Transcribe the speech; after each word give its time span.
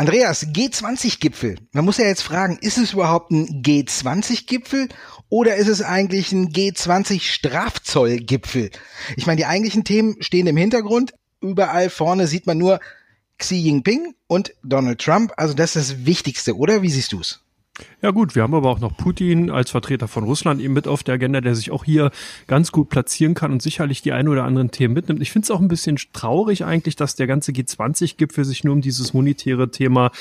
Andreas, 0.00 0.46
G20-Gipfel. 0.46 1.58
Man 1.72 1.84
muss 1.84 1.98
ja 1.98 2.06
jetzt 2.06 2.22
fragen, 2.22 2.56
ist 2.62 2.78
es 2.78 2.94
überhaupt 2.94 3.30
ein 3.32 3.62
G20-Gipfel 3.62 4.88
oder 5.28 5.56
ist 5.56 5.68
es 5.68 5.82
eigentlich 5.82 6.32
ein 6.32 6.54
G20-Strafzoll-Gipfel? 6.54 8.70
Ich 9.16 9.26
meine, 9.26 9.36
die 9.36 9.44
eigentlichen 9.44 9.84
Themen 9.84 10.16
stehen 10.22 10.46
im 10.46 10.56
Hintergrund. 10.56 11.12
Überall 11.42 11.90
vorne 11.90 12.28
sieht 12.28 12.46
man 12.46 12.56
nur 12.56 12.80
Xi 13.36 13.56
Jinping 13.56 14.14
und 14.26 14.54
Donald 14.62 15.02
Trump. 15.02 15.34
Also 15.36 15.52
das 15.52 15.76
ist 15.76 15.90
das 15.90 16.06
Wichtigste, 16.06 16.56
oder? 16.56 16.80
Wie 16.80 16.88
siehst 16.88 17.12
du's? 17.12 17.44
Ja 18.02 18.12
gut, 18.12 18.34
wir 18.34 18.42
haben 18.42 18.54
aber 18.54 18.70
auch 18.70 18.80
noch 18.80 18.96
Putin 18.96 19.50
als 19.50 19.70
Vertreter 19.72 20.08
von 20.08 20.24
Russland 20.24 20.62
eben 20.62 20.72
mit 20.72 20.88
auf 20.88 21.02
der 21.02 21.16
Agenda, 21.16 21.42
der 21.42 21.54
sich 21.54 21.70
auch 21.70 21.84
hier 21.84 22.10
ganz 22.46 22.72
gut 22.72 22.88
platzieren 22.88 23.34
kann 23.34 23.52
und 23.52 23.60
sicherlich 23.60 24.00
die 24.00 24.12
ein 24.12 24.26
oder 24.26 24.44
anderen 24.44 24.70
Themen 24.70 24.94
mitnimmt. 24.94 25.20
Ich 25.20 25.30
finde 25.30 25.44
es 25.44 25.50
auch 25.50 25.60
ein 25.60 25.68
bisschen 25.68 25.98
traurig 26.14 26.64
eigentlich, 26.64 26.96
dass 26.96 27.14
der 27.14 27.26
ganze 27.26 27.52
G20-Gipfel 27.52 28.46
sich 28.46 28.64
nur 28.64 28.72
um 28.72 28.80
dieses 28.80 29.12
monetäre 29.12 29.70
Thema, 29.70 30.12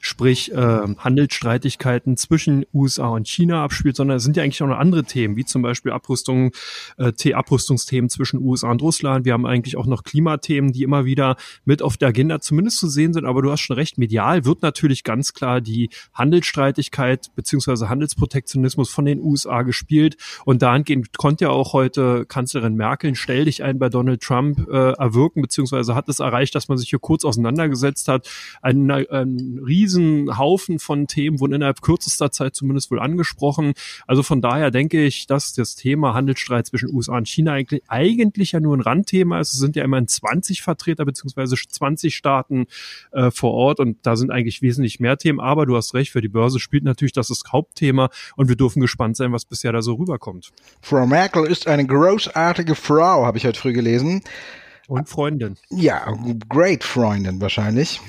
sprich 0.00 0.50
äh, 0.52 0.56
Handelsstreitigkeiten 0.56 2.16
zwischen 2.16 2.64
USA 2.72 3.08
und 3.08 3.28
China 3.28 3.64
abspielt, 3.64 3.96
sondern 3.96 4.16
es 4.16 4.24
sind 4.24 4.38
ja 4.38 4.42
eigentlich 4.42 4.62
auch 4.62 4.68
noch 4.68 4.78
andere 4.78 5.04
Themen, 5.04 5.36
wie 5.36 5.44
zum 5.44 5.60
Beispiel 5.60 5.92
Abrüstung, 5.92 6.52
äh, 6.96 7.34
Abrüstungsthemen 7.34 8.08
zwischen 8.08 8.40
USA 8.40 8.70
und 8.70 8.80
Russland. 8.80 9.26
Wir 9.26 9.34
haben 9.34 9.44
eigentlich 9.44 9.76
auch 9.76 9.84
noch 9.84 10.04
Klimathemen, 10.04 10.72
die 10.72 10.84
immer 10.84 11.04
wieder 11.04 11.36
mit 11.66 11.82
auf 11.82 11.98
der 11.98 12.08
Agenda 12.08 12.40
zumindest 12.40 12.78
zu 12.78 12.88
sehen 12.88 13.12
sind. 13.12 13.26
Aber 13.26 13.42
du 13.42 13.50
hast 13.50 13.60
schon 13.60 13.76
recht, 13.76 13.98
medial 13.98 14.46
wird 14.46 14.62
natürlich 14.62 15.04
ganz 15.04 15.34
klar 15.34 15.60
die 15.60 15.90
Handelsstreitigkeit 16.14 17.25
beziehungsweise 17.34 17.88
Handelsprotektionismus 17.88 18.90
von 18.90 19.04
den 19.04 19.20
USA 19.20 19.62
gespielt. 19.62 20.16
Und 20.44 20.62
dahingehend 20.62 21.16
konnte 21.16 21.46
ja 21.46 21.50
auch 21.50 21.72
heute 21.72 22.24
Kanzlerin 22.26 22.74
Merkel 22.74 23.06
Stell 23.16 23.44
dich 23.44 23.62
ein 23.62 23.78
bei 23.78 23.88
Donald 23.88 24.22
Trump 24.22 24.68
äh, 24.68 24.92
erwirken, 24.92 25.42
beziehungsweise 25.42 25.94
hat 25.94 26.08
es 26.08 26.20
erreicht, 26.20 26.54
dass 26.54 26.68
man 26.68 26.78
sich 26.78 26.90
hier 26.90 26.98
kurz 26.98 27.24
auseinandergesetzt 27.24 28.08
hat. 28.08 28.28
Ein, 28.62 28.90
ein 28.90 29.60
riesen 29.66 30.38
Haufen 30.38 30.78
von 30.78 31.06
Themen 31.06 31.40
wurden 31.40 31.54
innerhalb 31.54 31.82
kürzester 31.82 32.30
Zeit 32.30 32.54
zumindest 32.54 32.90
wohl 32.90 33.00
angesprochen. 33.00 33.74
Also 34.06 34.22
von 34.22 34.40
daher 34.40 34.70
denke 34.70 35.04
ich, 35.04 35.26
dass 35.26 35.54
das 35.54 35.74
Thema 35.74 36.14
Handelsstreit 36.14 36.66
zwischen 36.66 36.92
USA 36.92 37.16
und 37.16 37.28
China 37.28 37.52
eigentlich, 37.52 37.82
eigentlich 37.88 38.52
ja 38.52 38.60
nur 38.60 38.76
ein 38.76 38.80
Randthema 38.80 39.40
ist. 39.40 39.54
Es 39.54 39.58
sind 39.58 39.76
ja 39.76 39.84
immerhin 39.84 40.08
20 40.08 40.62
Vertreter 40.62 41.04
beziehungsweise 41.04 41.56
20 41.56 42.14
Staaten 42.14 42.66
äh, 43.12 43.30
vor 43.30 43.52
Ort 43.52 43.80
und 43.80 43.98
da 44.02 44.16
sind 44.16 44.30
eigentlich 44.30 44.62
wesentlich 44.62 45.00
mehr 45.00 45.16
Themen. 45.16 45.40
Aber 45.40 45.66
du 45.66 45.76
hast 45.76 45.94
recht, 45.94 46.12
für 46.12 46.20
die 46.20 46.28
Börse 46.28 46.58
spielt 46.58 46.84
natürlich 46.84 47.12
das 47.16 47.28
das 47.28 47.42
Hauptthema 47.50 48.08
und 48.36 48.48
wir 48.48 48.56
dürfen 48.56 48.80
gespannt 48.80 49.16
sein, 49.16 49.32
was 49.32 49.44
bisher 49.44 49.72
da 49.72 49.82
so 49.82 49.94
rüberkommt. 49.94 50.52
Frau 50.80 51.06
Merkel 51.06 51.46
ist 51.46 51.66
eine 51.66 51.86
großartige 51.86 52.74
Frau, 52.74 53.26
habe 53.26 53.38
ich 53.38 53.46
heute 53.46 53.58
früh 53.58 53.72
gelesen. 53.72 54.22
Und 54.88 55.08
Freundin. 55.08 55.56
Ja, 55.68 56.16
great 56.48 56.84
Freundin 56.84 57.40
wahrscheinlich. 57.40 58.00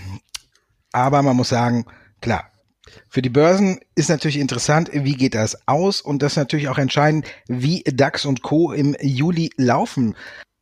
Aber 0.92 1.22
man 1.22 1.36
muss 1.36 1.50
sagen, 1.50 1.86
klar, 2.22 2.52
für 3.10 3.22
die 3.22 3.30
Börsen 3.30 3.80
ist 3.96 4.10
natürlich 4.10 4.38
interessant, 4.38 4.90
wie 4.94 5.16
geht 5.16 5.36
das 5.36 5.68
aus 5.68 6.02
und 6.02 6.22
das 6.22 6.34
ist 6.34 6.38
natürlich 6.38 6.70
auch 6.70 6.78
entscheidend, 6.78 7.26
wie 7.48 7.84
DAX 7.84 8.26
und 8.26 8.44
Co. 8.44 8.72
im 8.72 8.96
Juli 9.02 9.50
laufen. 9.58 10.16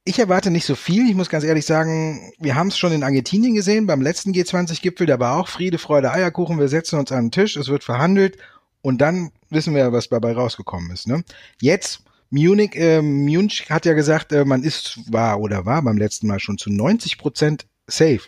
Ich 0.08 0.20
erwarte 0.20 0.52
nicht 0.52 0.66
so 0.66 0.76
viel. 0.76 1.10
Ich 1.10 1.16
muss 1.16 1.30
ganz 1.30 1.44
ehrlich 1.44 1.66
sagen, 1.66 2.32
wir 2.40 2.54
haben 2.54 2.68
es 2.68 2.78
schon 2.78 2.92
in 2.92 3.04
Argentinien 3.04 3.56
gesehen, 3.56 3.88
beim 3.88 4.02
letzten 4.02 4.34
G20-Gipfel, 4.34 5.08
da 5.08 5.20
war 5.20 5.36
auch 5.36 5.48
Friede, 5.48 5.80
Freude, 5.80 6.12
Eierkuchen. 6.12 6.60
Wir 6.60 6.68
setzen 6.68 7.00
uns 7.00 7.12
an 7.12 7.26
den 7.26 7.32
Tisch, 7.32 7.56
es 7.56 7.70
wird 7.70 7.84
verhandelt 7.84 8.38
und 8.82 9.00
dann 9.00 9.32
wissen 9.50 9.74
wir, 9.74 9.92
was 9.92 10.10
dabei 10.10 10.34
rausgekommen 10.34 10.92
ist. 10.92 11.08
Ne? 11.08 11.24
Jetzt, 11.60 12.04
Munich, 12.30 12.76
äh, 12.76 13.02
Munich 13.02 13.66
hat 13.72 13.88
ja 13.88 13.94
gesagt, 13.94 14.32
äh, 14.32 14.46
man 14.46 14.62
ist, 14.62 15.00
war 15.12 15.40
oder 15.40 15.66
war 15.66 15.82
beim 15.82 15.98
letzten 15.98 16.28
Mal 16.28 16.40
schon 16.40 16.60
zu 16.60 16.70
90 16.70 17.18
Prozent 17.18 17.66
safe. 17.88 18.22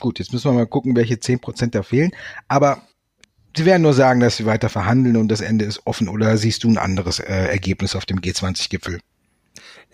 Gut, 0.00 0.18
jetzt 0.18 0.30
müssen 0.34 0.50
wir 0.50 0.52
mal 0.52 0.66
gucken, 0.66 0.94
welche 0.94 1.18
10 1.18 1.40
Prozent 1.40 1.74
da 1.74 1.82
fehlen. 1.82 2.10
Aber 2.48 2.82
Sie 3.56 3.64
werden 3.66 3.82
nur 3.82 3.94
sagen, 3.94 4.18
dass 4.18 4.36
sie 4.36 4.46
weiter 4.46 4.68
verhandeln 4.68 5.16
und 5.16 5.28
das 5.28 5.40
Ende 5.40 5.64
ist 5.64 5.86
offen. 5.86 6.08
Oder 6.08 6.36
siehst 6.36 6.64
du 6.64 6.68
ein 6.68 6.76
anderes 6.76 7.20
äh, 7.20 7.32
Ergebnis 7.32 7.94
auf 7.94 8.04
dem 8.04 8.18
G20-Gipfel? 8.20 8.98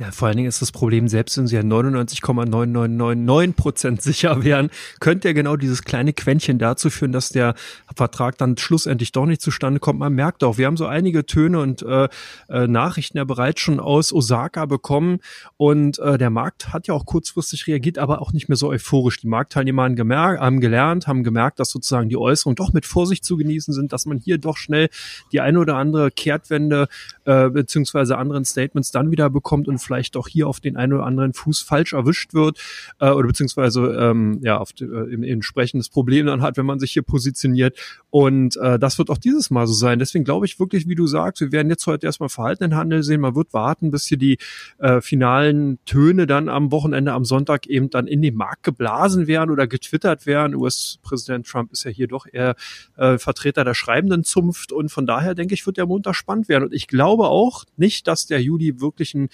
Ja, 0.00 0.10
vor 0.12 0.28
allen 0.28 0.38
Dingen 0.38 0.48
ist 0.48 0.62
das 0.62 0.72
Problem, 0.72 1.08
selbst 1.08 1.36
wenn 1.36 1.46
sie 1.46 1.56
ja 1.56 1.60
99,9999 1.60 3.52
Prozent 3.52 4.00
sicher 4.02 4.42
wären, 4.42 4.70
könnte 4.98 5.28
ja 5.28 5.34
genau 5.34 5.56
dieses 5.56 5.84
kleine 5.84 6.14
Quäntchen 6.14 6.58
dazu 6.58 6.88
führen, 6.88 7.12
dass 7.12 7.28
der 7.28 7.54
Vertrag 7.94 8.38
dann 8.38 8.56
schlussendlich 8.56 9.12
doch 9.12 9.26
nicht 9.26 9.42
zustande 9.42 9.78
kommt. 9.78 9.98
Man 9.98 10.14
merkt 10.14 10.42
auch, 10.42 10.56
wir 10.56 10.68
haben 10.68 10.78
so 10.78 10.86
einige 10.86 11.26
Töne 11.26 11.60
und 11.60 11.82
äh, 11.82 12.08
äh, 12.48 12.66
Nachrichten 12.66 13.18
ja 13.18 13.24
bereits 13.24 13.60
schon 13.60 13.78
aus 13.78 14.10
Osaka 14.10 14.64
bekommen 14.64 15.18
und 15.58 15.98
äh, 15.98 16.16
der 16.16 16.30
Markt 16.30 16.72
hat 16.72 16.86
ja 16.86 16.94
auch 16.94 17.04
kurzfristig 17.04 17.66
reagiert, 17.66 17.98
aber 17.98 18.22
auch 18.22 18.32
nicht 18.32 18.48
mehr 18.48 18.56
so 18.56 18.70
euphorisch. 18.70 19.20
Die 19.20 19.28
Marktteilnehmer 19.28 19.82
haben, 19.82 19.96
gemerkt, 19.96 20.40
haben 20.40 20.60
gelernt, 20.60 21.08
haben 21.08 21.24
gemerkt, 21.24 21.60
dass 21.60 21.68
sozusagen 21.68 22.08
die 22.08 22.16
Äußerungen 22.16 22.56
doch 22.56 22.72
mit 22.72 22.86
Vorsicht 22.86 23.22
zu 23.22 23.36
genießen 23.36 23.74
sind, 23.74 23.92
dass 23.92 24.06
man 24.06 24.16
hier 24.16 24.38
doch 24.38 24.56
schnell 24.56 24.88
die 25.30 25.42
eine 25.42 25.58
oder 25.58 25.76
andere 25.76 26.10
Kehrtwende 26.10 26.88
äh, 27.26 27.50
beziehungsweise 27.50 28.16
anderen 28.16 28.46
Statements 28.46 28.92
dann 28.92 29.10
wieder 29.10 29.28
bekommt 29.28 29.68
und 29.68 29.89
vielleicht 29.90 30.14
doch 30.14 30.28
hier 30.28 30.46
auf 30.46 30.60
den 30.60 30.76
einen 30.76 30.92
oder 30.92 31.04
anderen 31.04 31.32
Fuß 31.32 31.62
falsch 31.62 31.94
erwischt 31.94 32.32
wird 32.32 32.60
äh, 33.00 33.10
oder 33.10 33.26
beziehungsweise 33.26 33.80
ähm, 33.98 34.38
ja 34.40 34.58
auf 34.58 34.70
äh, 34.80 35.28
entsprechendes 35.28 35.88
Problem 35.88 36.26
dann 36.26 36.42
hat, 36.42 36.56
wenn 36.56 36.66
man 36.66 36.78
sich 36.78 36.92
hier 36.92 37.02
positioniert. 37.02 37.76
Und 38.10 38.56
äh, 38.58 38.78
das 38.78 38.98
wird 38.98 39.10
auch 39.10 39.18
dieses 39.18 39.50
Mal 39.50 39.66
so 39.66 39.72
sein. 39.72 39.98
Deswegen 39.98 40.24
glaube 40.24 40.46
ich 40.46 40.60
wirklich, 40.60 40.86
wie 40.86 40.94
du 40.94 41.08
sagst, 41.08 41.40
wir 41.40 41.50
werden 41.50 41.70
jetzt 41.70 41.88
heute 41.88 42.06
erstmal 42.06 42.28
verhaltenen 42.28 42.76
Handel 42.76 43.02
sehen. 43.02 43.20
Man 43.20 43.34
wird 43.34 43.52
warten, 43.52 43.90
bis 43.90 44.06
hier 44.06 44.16
die 44.16 44.38
äh, 44.78 45.00
finalen 45.00 45.80
Töne 45.86 46.28
dann 46.28 46.48
am 46.48 46.70
Wochenende, 46.70 47.12
am 47.12 47.24
Sonntag 47.24 47.66
eben 47.66 47.90
dann 47.90 48.06
in 48.06 48.22
den 48.22 48.36
Markt 48.36 48.62
geblasen 48.62 49.26
werden 49.26 49.50
oder 49.50 49.66
getwittert 49.66 50.24
werden. 50.24 50.54
US-Präsident 50.54 51.48
Trump 51.48 51.72
ist 51.72 51.82
ja 51.82 51.90
hier 51.90 52.06
doch 52.06 52.26
eher 52.30 52.54
äh, 52.96 53.18
Vertreter 53.18 53.64
der 53.64 53.74
schreibenden 53.74 54.22
Zunft 54.22 54.70
und 54.70 54.90
von 54.90 55.04
daher 55.06 55.34
denke 55.34 55.54
ich, 55.54 55.66
wird 55.66 55.78
der 55.78 55.86
Montag 55.86 56.14
spannend 56.14 56.48
werden. 56.48 56.64
Und 56.64 56.74
ich 56.74 56.86
glaube 56.86 57.24
auch 57.24 57.64
nicht, 57.76 58.06
dass 58.06 58.26
der 58.26 58.40
Juli 58.40 58.80
wirklich 58.80 59.14
ein 59.14 59.28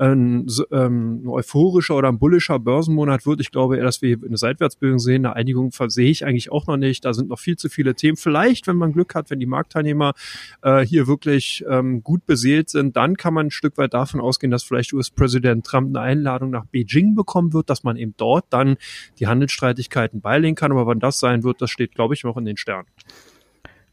ein, 0.00 0.46
ähm, 0.72 1.22
ein 1.24 1.28
euphorischer 1.28 1.94
oder 1.94 2.08
ein 2.08 2.18
bullischer 2.18 2.58
Börsenmonat 2.58 3.26
wird. 3.26 3.40
Ich 3.40 3.50
glaube 3.50 3.76
eher, 3.76 3.84
dass 3.84 4.00
wir 4.00 4.16
eine 4.24 4.38
Seitwärtsbewegung 4.38 4.98
sehen. 4.98 5.26
Eine 5.26 5.36
Einigung 5.36 5.70
sehe 5.88 6.10
ich 6.10 6.24
eigentlich 6.24 6.50
auch 6.50 6.66
noch 6.66 6.78
nicht. 6.78 7.04
Da 7.04 7.12
sind 7.12 7.28
noch 7.28 7.38
viel 7.38 7.56
zu 7.56 7.68
viele 7.68 7.94
Themen. 7.94 8.16
Vielleicht, 8.16 8.66
wenn 8.66 8.76
man 8.76 8.92
Glück 8.92 9.14
hat, 9.14 9.30
wenn 9.30 9.40
die 9.40 9.46
Marktteilnehmer 9.46 10.14
äh, 10.62 10.80
hier 10.80 11.06
wirklich 11.06 11.62
ähm, 11.68 12.02
gut 12.02 12.24
beseelt 12.24 12.70
sind, 12.70 12.96
dann 12.96 13.16
kann 13.16 13.34
man 13.34 13.48
ein 13.48 13.50
Stück 13.50 13.76
weit 13.76 13.92
davon 13.92 14.20
ausgehen, 14.20 14.50
dass 14.50 14.62
vielleicht 14.62 14.94
US-Präsident 14.94 15.66
Trump 15.66 15.94
eine 15.94 16.00
Einladung 16.00 16.50
nach 16.50 16.64
Beijing 16.64 17.14
bekommen 17.14 17.52
wird, 17.52 17.68
dass 17.68 17.82
man 17.84 17.96
eben 17.96 18.14
dort 18.16 18.46
dann 18.48 18.76
die 19.18 19.26
Handelsstreitigkeiten 19.26 20.22
beilegen 20.22 20.54
kann. 20.56 20.72
Aber 20.72 20.86
wann 20.86 21.00
das 21.00 21.20
sein 21.20 21.44
wird, 21.44 21.60
das 21.60 21.70
steht, 21.70 21.94
glaube 21.94 22.14
ich, 22.14 22.24
noch 22.24 22.38
in 22.38 22.46
den 22.46 22.56
Sternen. 22.56 22.86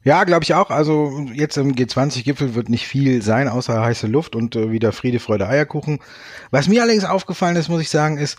Ja, 0.08 0.24
glaube 0.24 0.44
ich 0.44 0.54
auch. 0.54 0.70
Also 0.70 1.28
jetzt 1.34 1.58
im 1.58 1.76
G20-Gipfel 1.76 2.56
wird 2.56 2.70
nicht 2.70 2.88
viel 2.88 3.22
sein, 3.22 3.50
außer 3.50 3.82
heiße 3.82 4.08
Luft 4.08 4.38
und 4.38 4.56
äh, 4.56 4.72
wieder 4.72 4.94
Friede, 4.94 5.20
Freude, 5.20 5.50
Eierkuchen. 5.50 6.00
Was 6.50 6.70
mir 6.70 6.82
allerdings 6.82 7.04
aufgefallen 7.04 7.58
ist, 7.58 7.68
muss 7.68 7.82
ich 7.82 7.90
sagen, 7.90 8.18
ist, 8.18 8.38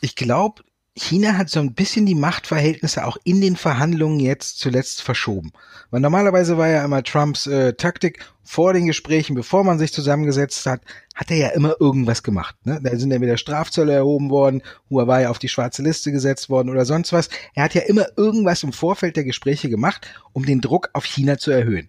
ich 0.00 0.16
glaube, 0.16 0.64
China 0.94 1.38
hat 1.38 1.48
so 1.48 1.58
ein 1.58 1.72
bisschen 1.72 2.04
die 2.04 2.14
Machtverhältnisse 2.14 3.06
auch 3.06 3.16
in 3.24 3.40
den 3.40 3.56
Verhandlungen 3.56 4.20
jetzt 4.20 4.58
zuletzt 4.58 5.00
verschoben. 5.00 5.52
Weil 5.90 6.00
normalerweise 6.00 6.58
war 6.58 6.68
ja 6.68 6.84
immer 6.84 7.02
Trumps 7.02 7.46
äh, 7.46 7.72
Taktik 7.72 8.26
vor 8.44 8.74
den 8.74 8.86
Gesprächen, 8.86 9.34
bevor 9.34 9.64
man 9.64 9.78
sich 9.78 9.92
zusammengesetzt 9.92 10.66
hat, 10.66 10.82
hat 11.14 11.30
er 11.30 11.36
ja 11.38 11.48
immer 11.48 11.76
irgendwas 11.80 12.22
gemacht. 12.22 12.56
Ne? 12.64 12.78
Da 12.82 12.94
sind 12.96 13.10
ja 13.10 13.22
wieder 13.22 13.38
Strafzölle 13.38 13.94
erhoben 13.94 14.28
worden, 14.28 14.62
Huawei 14.90 15.28
auf 15.28 15.38
die 15.38 15.48
schwarze 15.48 15.82
Liste 15.82 16.12
gesetzt 16.12 16.50
worden 16.50 16.68
oder 16.68 16.84
sonst 16.84 17.12
was. 17.12 17.30
Er 17.54 17.64
hat 17.64 17.74
ja 17.74 17.82
immer 17.82 18.06
irgendwas 18.16 18.62
im 18.62 18.72
Vorfeld 18.72 19.16
der 19.16 19.24
Gespräche 19.24 19.70
gemacht, 19.70 20.06
um 20.32 20.44
den 20.44 20.60
Druck 20.60 20.90
auf 20.92 21.06
China 21.06 21.38
zu 21.38 21.50
erhöhen. 21.50 21.88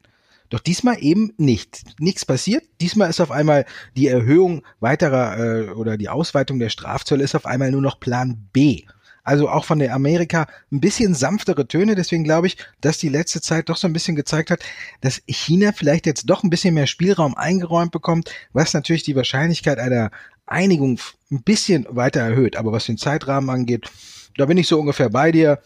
Doch 0.54 0.60
diesmal 0.60 1.04
eben 1.04 1.34
nicht. 1.38 2.00
Nichts 2.00 2.26
passiert. 2.26 2.64
Diesmal 2.80 3.10
ist 3.10 3.20
auf 3.20 3.32
einmal 3.32 3.66
die 3.98 4.08
Erhöhung 4.08 4.62
weiterer 4.80 5.40
äh, 5.40 5.70
oder 5.72 5.98
die 5.98 6.10
Ausweitung 6.10 6.60
der 6.60 6.70
Strafzölle 6.70 7.24
ist 7.24 7.34
auf 7.34 7.48
einmal 7.48 7.72
nur 7.72 7.82
noch 7.82 8.00
Plan 8.00 8.50
B. 8.54 8.84
Also 9.24 9.50
auch 9.50 9.66
von 9.66 9.80
der 9.80 9.96
Amerika 9.96 10.46
ein 10.72 10.80
bisschen 10.80 11.16
sanftere 11.16 11.68
Töne. 11.68 11.96
Deswegen 11.96 12.24
glaube 12.24 12.46
ich, 12.46 12.58
dass 12.82 13.00
die 13.00 13.10
letzte 13.10 13.42
Zeit 13.42 13.68
doch 13.68 13.78
so 13.78 13.88
ein 13.88 13.94
bisschen 13.94 14.16
gezeigt 14.16 14.52
hat, 14.52 14.60
dass 15.02 15.24
China 15.26 15.72
vielleicht 15.72 16.06
jetzt 16.06 16.30
doch 16.30 16.44
ein 16.44 16.52
bisschen 16.52 16.76
mehr 16.76 16.86
Spielraum 16.86 17.34
eingeräumt 17.34 17.92
bekommt, 17.92 18.30
was 18.52 18.76
natürlich 18.76 19.02
die 19.02 19.16
Wahrscheinlichkeit 19.16 19.80
einer 19.80 20.12
Einigung 20.46 21.00
ein 21.32 21.42
bisschen 21.42 21.88
weiter 21.90 22.20
erhöht. 22.20 22.58
Aber 22.58 22.72
was 22.72 22.86
den 22.86 23.00
Zeitrahmen 23.00 23.50
angeht, 23.50 23.90
da 24.38 24.46
bin 24.46 24.60
ich 24.60 24.68
so 24.68 24.80
ungefähr 24.80 25.10
bei 25.10 25.32
dir. 25.32 25.64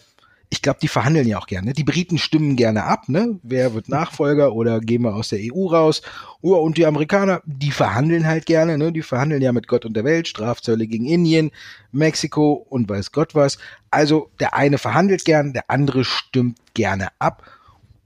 Ich 0.49 0.61
glaube, 0.61 0.79
die 0.81 0.87
verhandeln 0.87 1.27
ja 1.27 1.37
auch 1.37 1.47
gerne. 1.47 1.73
Die 1.73 1.83
Briten 1.83 2.17
stimmen 2.17 2.55
gerne 2.55 2.85
ab, 2.85 3.09
ne? 3.09 3.37
Wer 3.43 3.73
wird 3.73 3.89
Nachfolger 3.89 4.53
oder 4.53 4.79
gehen 4.79 5.01
wir 5.01 5.13
aus 5.13 5.29
der 5.29 5.39
EU 5.41 5.67
raus? 5.67 6.01
Und 6.39 6.77
die 6.77 6.85
Amerikaner, 6.85 7.41
die 7.45 7.71
verhandeln 7.71 8.25
halt 8.25 8.45
gerne, 8.45 8.77
ne? 8.77 8.93
Die 8.93 9.01
verhandeln 9.01 9.41
ja 9.41 9.51
mit 9.51 9.67
Gott 9.67 9.85
und 9.85 9.93
der 9.93 10.05
Welt, 10.05 10.27
Strafzölle 10.27 10.87
gegen 10.87 11.05
Indien, 11.05 11.51
Mexiko 11.91 12.65
und 12.69 12.87
weiß 12.87 13.11
Gott 13.11 13.35
was. 13.35 13.57
Also 13.91 14.29
der 14.39 14.53
eine 14.53 14.77
verhandelt 14.77 15.25
gern, 15.25 15.51
der 15.51 15.69
andere 15.69 16.05
stimmt 16.05 16.59
gerne 16.73 17.09
ab. 17.19 17.43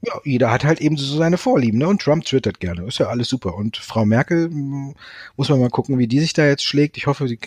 Ja, 0.04 0.14
jeder 0.24 0.50
hat 0.50 0.64
halt 0.64 0.80
eben 0.80 0.96
so 0.96 1.16
seine 1.16 1.38
Vorlieben, 1.38 1.78
ne? 1.78 1.86
Und 1.86 2.02
Trump 2.02 2.24
twittert 2.24 2.58
gerne. 2.58 2.84
Ist 2.86 2.98
ja 2.98 3.06
alles 3.06 3.28
super. 3.28 3.54
Und 3.54 3.76
Frau 3.76 4.04
Merkel, 4.04 4.46
hm, 4.50 4.94
muss 5.36 5.48
man 5.48 5.60
mal 5.60 5.70
gucken, 5.70 5.98
wie 6.00 6.08
die 6.08 6.18
sich 6.18 6.32
da 6.32 6.44
jetzt 6.44 6.64
schlägt. 6.64 6.96
Ich 6.96 7.06
hoffe, 7.06 7.28
sie 7.28 7.38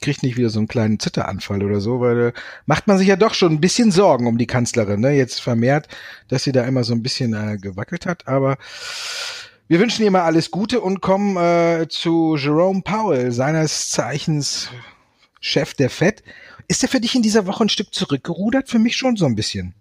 kriegt 0.00 0.22
nicht 0.22 0.36
wieder 0.36 0.50
so 0.50 0.58
einen 0.60 0.68
kleinen 0.68 1.00
Zitteranfall 1.00 1.62
oder 1.62 1.80
so, 1.80 2.00
weil 2.00 2.18
äh, 2.18 2.32
macht 2.66 2.86
man 2.86 2.98
sich 2.98 3.08
ja 3.08 3.16
doch 3.16 3.34
schon 3.34 3.52
ein 3.52 3.60
bisschen 3.60 3.90
Sorgen 3.90 4.26
um 4.26 4.38
die 4.38 4.46
Kanzlerin, 4.46 5.00
ne? 5.00 5.12
Jetzt 5.12 5.40
vermehrt, 5.40 5.88
dass 6.28 6.44
sie 6.44 6.52
da 6.52 6.64
immer 6.64 6.84
so 6.84 6.94
ein 6.94 7.02
bisschen 7.02 7.34
äh, 7.34 7.58
gewackelt 7.58 8.06
hat, 8.06 8.28
aber 8.28 8.58
wir 9.68 9.80
wünschen 9.80 10.04
ihr 10.04 10.10
mal 10.10 10.22
alles 10.22 10.50
Gute 10.50 10.80
und 10.80 11.00
kommen 11.00 11.36
äh, 11.36 11.86
zu 11.88 12.36
Jerome 12.36 12.82
Powell, 12.82 13.32
seines 13.32 13.90
Zeichens 13.90 14.68
Chef 15.40 15.74
der 15.74 15.90
Fed. 15.90 16.22
Ist 16.68 16.82
er 16.82 16.88
für 16.88 17.00
dich 17.00 17.14
in 17.14 17.22
dieser 17.22 17.46
Woche 17.46 17.64
ein 17.64 17.68
Stück 17.68 17.92
zurückgerudert? 17.92 18.68
Für 18.68 18.78
mich 18.78 18.96
schon 18.96 19.16
so 19.16 19.26
ein 19.26 19.34
bisschen. 19.34 19.74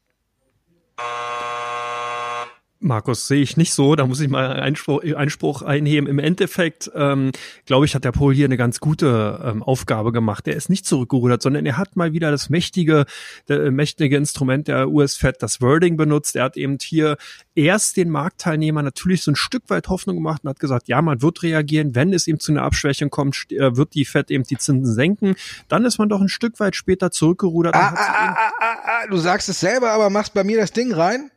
Markus, 2.84 3.28
sehe 3.28 3.42
ich 3.42 3.58
nicht 3.58 3.74
so. 3.74 3.96
Da 3.96 4.08
muss 4.08 4.20
ich 4.20 4.30
mal 4.30 4.60
Einspruch, 4.60 5.04
Einspruch 5.04 5.62
einheben. 5.62 6.08
Im 6.08 6.18
Endeffekt, 6.18 6.92
ähm, 6.96 7.32
glaube 7.68 7.86
ich, 7.86 7.94
hat 7.94 8.04
der 8.04 8.12
Paul 8.12 8.34
hier 8.34 8.46
eine 8.46 8.58
ganz 8.58 8.80
gute 8.80 9.40
ähm, 9.46 9.62
Aufgabe 9.62 10.12
gemacht. 10.12 10.48
Er 10.48 10.56
ist 10.56 10.70
nicht 10.70 10.88
zurückgerudert, 10.88 11.44
sondern 11.44 11.68
er 11.68 11.78
hat 11.78 11.96
mal 11.96 12.12
wieder 12.12 12.32
das 12.32 12.50
mächtige, 12.50 13.06
der, 13.48 13.66
äh, 13.66 13.72
mächtige 13.72 14.18
Instrument 14.18 14.68
der 14.68 14.90
US-Fed, 14.90 15.44
das 15.44 15.62
Wording 15.62 15.96
benutzt. 15.96 16.36
Er 16.36 16.46
hat 16.46 16.58
eben 16.58 16.80
hier 16.82 17.18
erst 17.54 17.98
den 17.98 18.10
Marktteilnehmern 18.10 18.84
natürlich 18.84 19.22
so 19.22 19.32
ein 19.32 19.36
Stück 19.36 19.70
weit 19.70 19.88
Hoffnung 19.88 20.16
gemacht 20.16 20.44
und 20.44 20.50
hat 20.50 20.60
gesagt, 20.60 20.88
ja, 20.88 21.04
man 21.04 21.22
wird 21.22 21.44
reagieren, 21.44 21.94
wenn 21.94 22.14
es 22.14 22.26
eben 22.26 22.40
zu 22.40 22.52
einer 22.52 22.64
Abschwächung 22.64 23.12
kommt, 23.12 23.52
äh, 23.52 23.78
wird 23.78 23.94
die 23.94 24.06
Fed 24.06 24.32
eben 24.32 24.44
die 24.44 24.58
Zinsen 24.58 24.92
senken. 24.92 25.36
Dann 25.68 25.86
ist 25.86 26.00
man 26.00 26.10
doch 26.10 26.20
ein 26.20 26.30
Stück 26.30 26.60
weit 26.60 26.76
später 26.76 27.12
zurückgerudert. 27.12 27.76
Ah, 27.76 27.94
ah, 27.96 28.36
ah, 28.36 28.52
ah, 28.60 28.78
ah, 28.86 29.08
du 29.08 29.18
sagst 29.18 29.50
es 29.50 29.60
selber, 29.60 29.92
aber 29.92 30.10
machst 30.10 30.34
bei 30.34 30.44
mir 30.44 30.58
das 30.58 30.72
Ding 30.72 30.92
rein? 30.92 31.30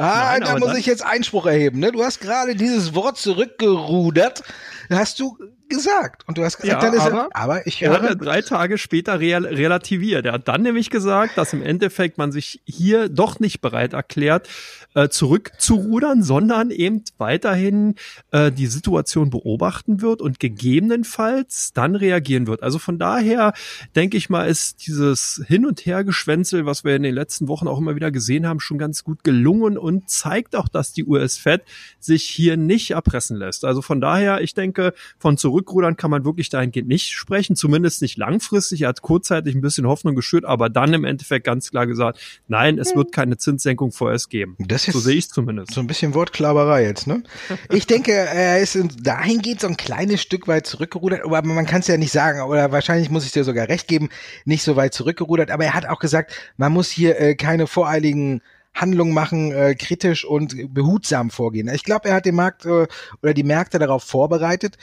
Ah, 0.00 0.38
Nein, 0.38 0.40
da 0.40 0.58
muss 0.58 0.78
ich 0.78 0.86
jetzt 0.86 1.04
Einspruch 1.04 1.44
erheben. 1.44 1.78
Ne? 1.78 1.92
Du 1.92 2.02
hast 2.02 2.20
gerade 2.20 2.56
dieses 2.56 2.94
Wort 2.94 3.18
zurückgerudert. 3.18 4.42
Hast 4.88 5.20
du 5.20 5.36
gesagt. 5.70 6.28
Und 6.28 6.36
du 6.36 6.44
hast 6.44 6.58
gesagt, 6.58 6.82
ja, 6.82 6.90
dann 6.90 6.94
ist 6.94 7.06
aber, 7.06 7.28
er, 7.32 7.36
aber 7.36 7.66
ich 7.66 7.80
höre. 7.80 7.92
Er 7.92 8.02
hat 8.02 8.08
ja 8.10 8.14
drei 8.14 8.42
Tage 8.42 8.76
später 8.76 9.18
real, 9.18 9.46
relativiert. 9.46 10.26
Er 10.26 10.32
hat 10.32 10.48
dann 10.48 10.62
nämlich 10.62 10.90
gesagt, 10.90 11.38
dass 11.38 11.54
im 11.54 11.62
Endeffekt 11.62 12.18
man 12.18 12.32
sich 12.32 12.60
hier 12.66 13.08
doch 13.08 13.40
nicht 13.40 13.62
bereit 13.62 13.94
erklärt, 13.94 14.48
äh, 14.94 15.08
zurückzurudern, 15.08 16.22
sondern 16.22 16.70
eben 16.70 17.04
weiterhin 17.16 17.94
äh, 18.32 18.50
die 18.52 18.66
Situation 18.66 19.30
beobachten 19.30 20.02
wird 20.02 20.20
und 20.20 20.40
gegebenenfalls 20.40 21.72
dann 21.72 21.94
reagieren 21.94 22.46
wird. 22.46 22.62
Also 22.62 22.78
von 22.78 22.98
daher 22.98 23.52
denke 23.94 24.16
ich 24.16 24.30
mal, 24.30 24.48
ist 24.48 24.86
dieses 24.86 25.42
Hin- 25.46 25.66
und 25.66 25.86
Hergeschwänzel, 25.86 26.66
was 26.66 26.84
wir 26.84 26.96
in 26.96 27.02
den 27.02 27.14
letzten 27.14 27.48
Wochen 27.48 27.68
auch 27.68 27.78
immer 27.78 27.94
wieder 27.94 28.10
gesehen 28.10 28.46
haben, 28.46 28.60
schon 28.60 28.78
ganz 28.78 29.04
gut 29.04 29.22
gelungen 29.24 29.78
und 29.78 30.10
zeigt 30.10 30.56
auch, 30.56 30.68
dass 30.68 30.92
die 30.92 31.04
US-Fed 31.04 31.62
sich 32.00 32.24
hier 32.24 32.56
nicht 32.56 32.90
erpressen 32.90 33.36
lässt. 33.36 33.64
Also 33.64 33.82
von 33.82 34.00
daher, 34.00 34.40
ich 34.40 34.54
denke, 34.54 34.92
von 35.18 35.36
Zurückrudern 35.60 35.96
kann 35.96 36.10
man 36.10 36.24
wirklich 36.24 36.48
dahingehend 36.48 36.88
nicht 36.88 37.10
sprechen, 37.10 37.54
zumindest 37.54 38.00
nicht 38.00 38.16
langfristig. 38.16 38.82
Er 38.82 38.88
hat 38.88 39.02
kurzzeitig 39.02 39.54
ein 39.54 39.60
bisschen 39.60 39.86
Hoffnung 39.86 40.14
geschürt, 40.14 40.46
aber 40.46 40.70
dann 40.70 40.94
im 40.94 41.04
Endeffekt 41.04 41.44
ganz 41.44 41.70
klar 41.70 41.86
gesagt, 41.86 42.18
nein, 42.48 42.78
es 42.78 42.96
wird 42.96 43.12
keine 43.12 43.36
Zinssenkung 43.36 43.92
vorerst 43.92 44.30
geben. 44.30 44.56
Das 44.58 44.88
ist 44.88 44.94
so 44.94 45.00
sehe 45.00 45.16
ich 45.16 45.28
zumindest. 45.28 45.74
So 45.74 45.80
ein 45.80 45.86
bisschen 45.86 46.14
Wortklaberei 46.14 46.84
jetzt, 46.84 47.06
ne? 47.06 47.22
Ich 47.70 47.86
denke, 47.86 48.12
er 48.12 48.60
ist 48.60 48.78
dahingehend 49.02 49.60
so 49.60 49.66
ein 49.66 49.76
kleines 49.76 50.22
Stück 50.22 50.48
weit 50.48 50.66
zurückgerudert, 50.66 51.24
aber 51.24 51.42
man 51.42 51.66
kann 51.66 51.80
es 51.80 51.88
ja 51.88 51.98
nicht 51.98 52.12
sagen, 52.12 52.40
oder 52.40 52.72
wahrscheinlich 52.72 53.10
muss 53.10 53.26
ich 53.26 53.32
dir 53.32 53.44
sogar 53.44 53.68
recht 53.68 53.86
geben, 53.86 54.08
nicht 54.46 54.62
so 54.62 54.76
weit 54.76 54.94
zurückgerudert, 54.94 55.50
aber 55.50 55.66
er 55.66 55.74
hat 55.74 55.86
auch 55.86 55.98
gesagt, 55.98 56.32
man 56.56 56.72
muss 56.72 56.88
hier 56.88 57.20
äh, 57.20 57.34
keine 57.34 57.66
voreiligen 57.66 58.40
Handlungen 58.72 59.12
machen, 59.12 59.52
äh, 59.52 59.74
kritisch 59.74 60.24
und 60.24 60.72
behutsam 60.72 61.30
vorgehen. 61.30 61.68
Ich 61.68 61.84
glaube, 61.84 62.08
er 62.08 62.14
hat 62.14 62.24
den 62.24 62.36
Markt 62.36 62.64
äh, 62.64 62.86
oder 63.22 63.34
die 63.34 63.42
Märkte 63.42 63.78
darauf 63.78 64.04
vorbereitet, 64.04 64.78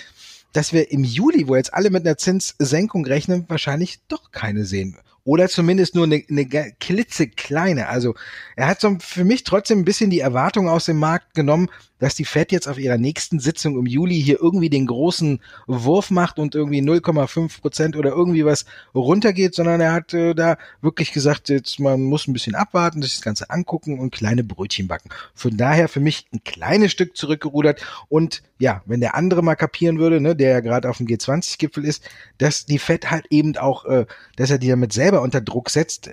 dass 0.54 0.74
wir 0.74 0.92
im 0.92 1.04
Juli, 1.04 1.48
wo 1.48 1.56
jetzt 1.56 1.74
alle 1.74 1.90
mit 1.90 2.06
einer 2.06 2.18
Zinssenkung 2.18 3.06
rechnen, 3.06 3.46
wahrscheinlich 3.48 4.00
doch 4.08 4.32
keine 4.32 4.66
sehen. 4.66 4.98
Oder 5.28 5.50
zumindest 5.50 5.94
nur 5.94 6.06
eine, 6.06 6.24
eine 6.30 6.46
klitzekleine. 6.80 7.90
Also 7.90 8.16
er 8.56 8.68
hat 8.68 8.80
so 8.80 8.96
für 9.02 9.26
mich 9.26 9.44
trotzdem 9.44 9.80
ein 9.80 9.84
bisschen 9.84 10.10
die 10.10 10.22
Erwartung 10.22 10.70
aus 10.70 10.86
dem 10.86 11.00
Markt 11.00 11.34
genommen, 11.34 11.70
dass 12.00 12.16
die 12.16 12.26
Fed 12.26 12.52
jetzt 12.52 12.68
auf 12.68 12.78
ihrer 12.78 12.98
nächsten 12.98 13.40
Sitzung 13.40 13.78
im 13.78 13.86
Juli 13.86 14.22
hier 14.22 14.40
irgendwie 14.40 14.70
den 14.70 14.86
großen 14.86 15.42
Wurf 15.66 16.12
macht 16.12 16.40
und 16.40 16.56
irgendwie 16.56 16.82
0,5 16.82 17.62
Prozent 17.62 17.96
oder 17.96 18.12
irgendwie 18.12 18.46
was 18.46 18.66
runtergeht, 18.94 19.56
sondern 19.56 19.82
er 19.82 19.94
hat 19.94 20.14
äh, 20.14 20.34
da 20.34 20.58
wirklich 20.82 21.12
gesagt, 21.12 21.50
jetzt 21.50 21.80
man 21.80 22.02
muss 22.04 22.28
ein 22.28 22.34
bisschen 22.34 22.56
abwarten, 22.56 23.02
sich 23.02 23.16
das 23.16 23.22
Ganze 23.22 23.50
angucken 23.50 24.00
und 24.00 24.14
kleine 24.14 24.44
Brötchen 24.44 24.88
backen. 24.88 25.10
Von 25.34 25.58
daher 25.58 25.90
für 25.90 26.00
mich 26.00 26.28
ein 26.34 26.44
kleines 26.44 26.92
Stück 26.92 27.18
zurückgerudert 27.18 27.82
und 28.10 28.44
ja, 28.60 28.82
wenn 28.86 29.02
der 29.02 29.16
andere 29.16 29.44
mal 29.44 29.56
kapieren 29.56 30.00
würde, 30.00 30.20
ne, 30.20 30.36
der 30.36 30.50
ja 30.50 30.60
gerade 30.62 30.90
auf 30.90 30.98
dem 30.98 31.08
G20-Gipfel 31.08 31.86
ist, 31.86 32.04
dass 32.40 32.66
die 32.66 32.80
Fed 32.80 33.12
halt 33.12 33.26
eben 33.30 33.56
auch, 33.58 33.86
äh, 33.86 34.06
dass 34.36 34.50
er 34.50 34.58
die 34.58 34.70
damit 34.70 34.94
selber 34.94 35.17
unter 35.22 35.42
Druck 35.42 35.70
setzt, 35.70 36.12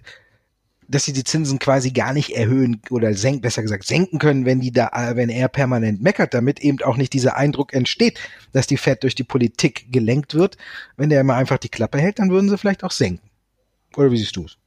dass 0.89 1.05
sie 1.05 1.13
die 1.13 1.25
Zinsen 1.25 1.59
quasi 1.59 1.93
gar 1.93 2.13
nicht 2.13 2.37
erhöhen 2.37 2.83
oder 2.91 3.15
senken, 3.15 3.41
besser 3.41 3.63
gesagt 3.63 3.85
senken 3.85 4.19
können, 4.19 4.45
wenn 4.45 4.61
die 4.61 4.73
da, 4.73 5.13
wenn 5.15 5.31
er 5.31 5.49
permanent 5.49 6.03
meckert, 6.03 6.35
damit 6.35 6.61
eben 6.61 6.83
auch 6.83 6.97
nicht 6.97 7.13
dieser 7.13 7.37
Eindruck 7.37 7.73
entsteht, 7.73 8.21
dass 8.53 8.67
die 8.67 8.77
Fed 8.77 9.03
durch 9.03 9.15
die 9.15 9.25
Politik 9.25 9.87
gelenkt 9.91 10.35
wird. 10.35 10.59
Wenn 10.97 11.11
der 11.11 11.21
immer 11.21 11.35
einfach 11.35 11.59
die 11.59 11.71
Klappe 11.71 11.99
hält, 11.99 12.19
dann 12.19 12.31
würden 12.31 12.51
sie 12.51 12.59
vielleicht 12.59 12.85
auch 12.85 12.91
senken. 12.91 13.27
Oder 13.97 14.11
wie 14.11 14.19
siehst 14.19 14.37
du 14.37 14.45
es? 14.45 14.59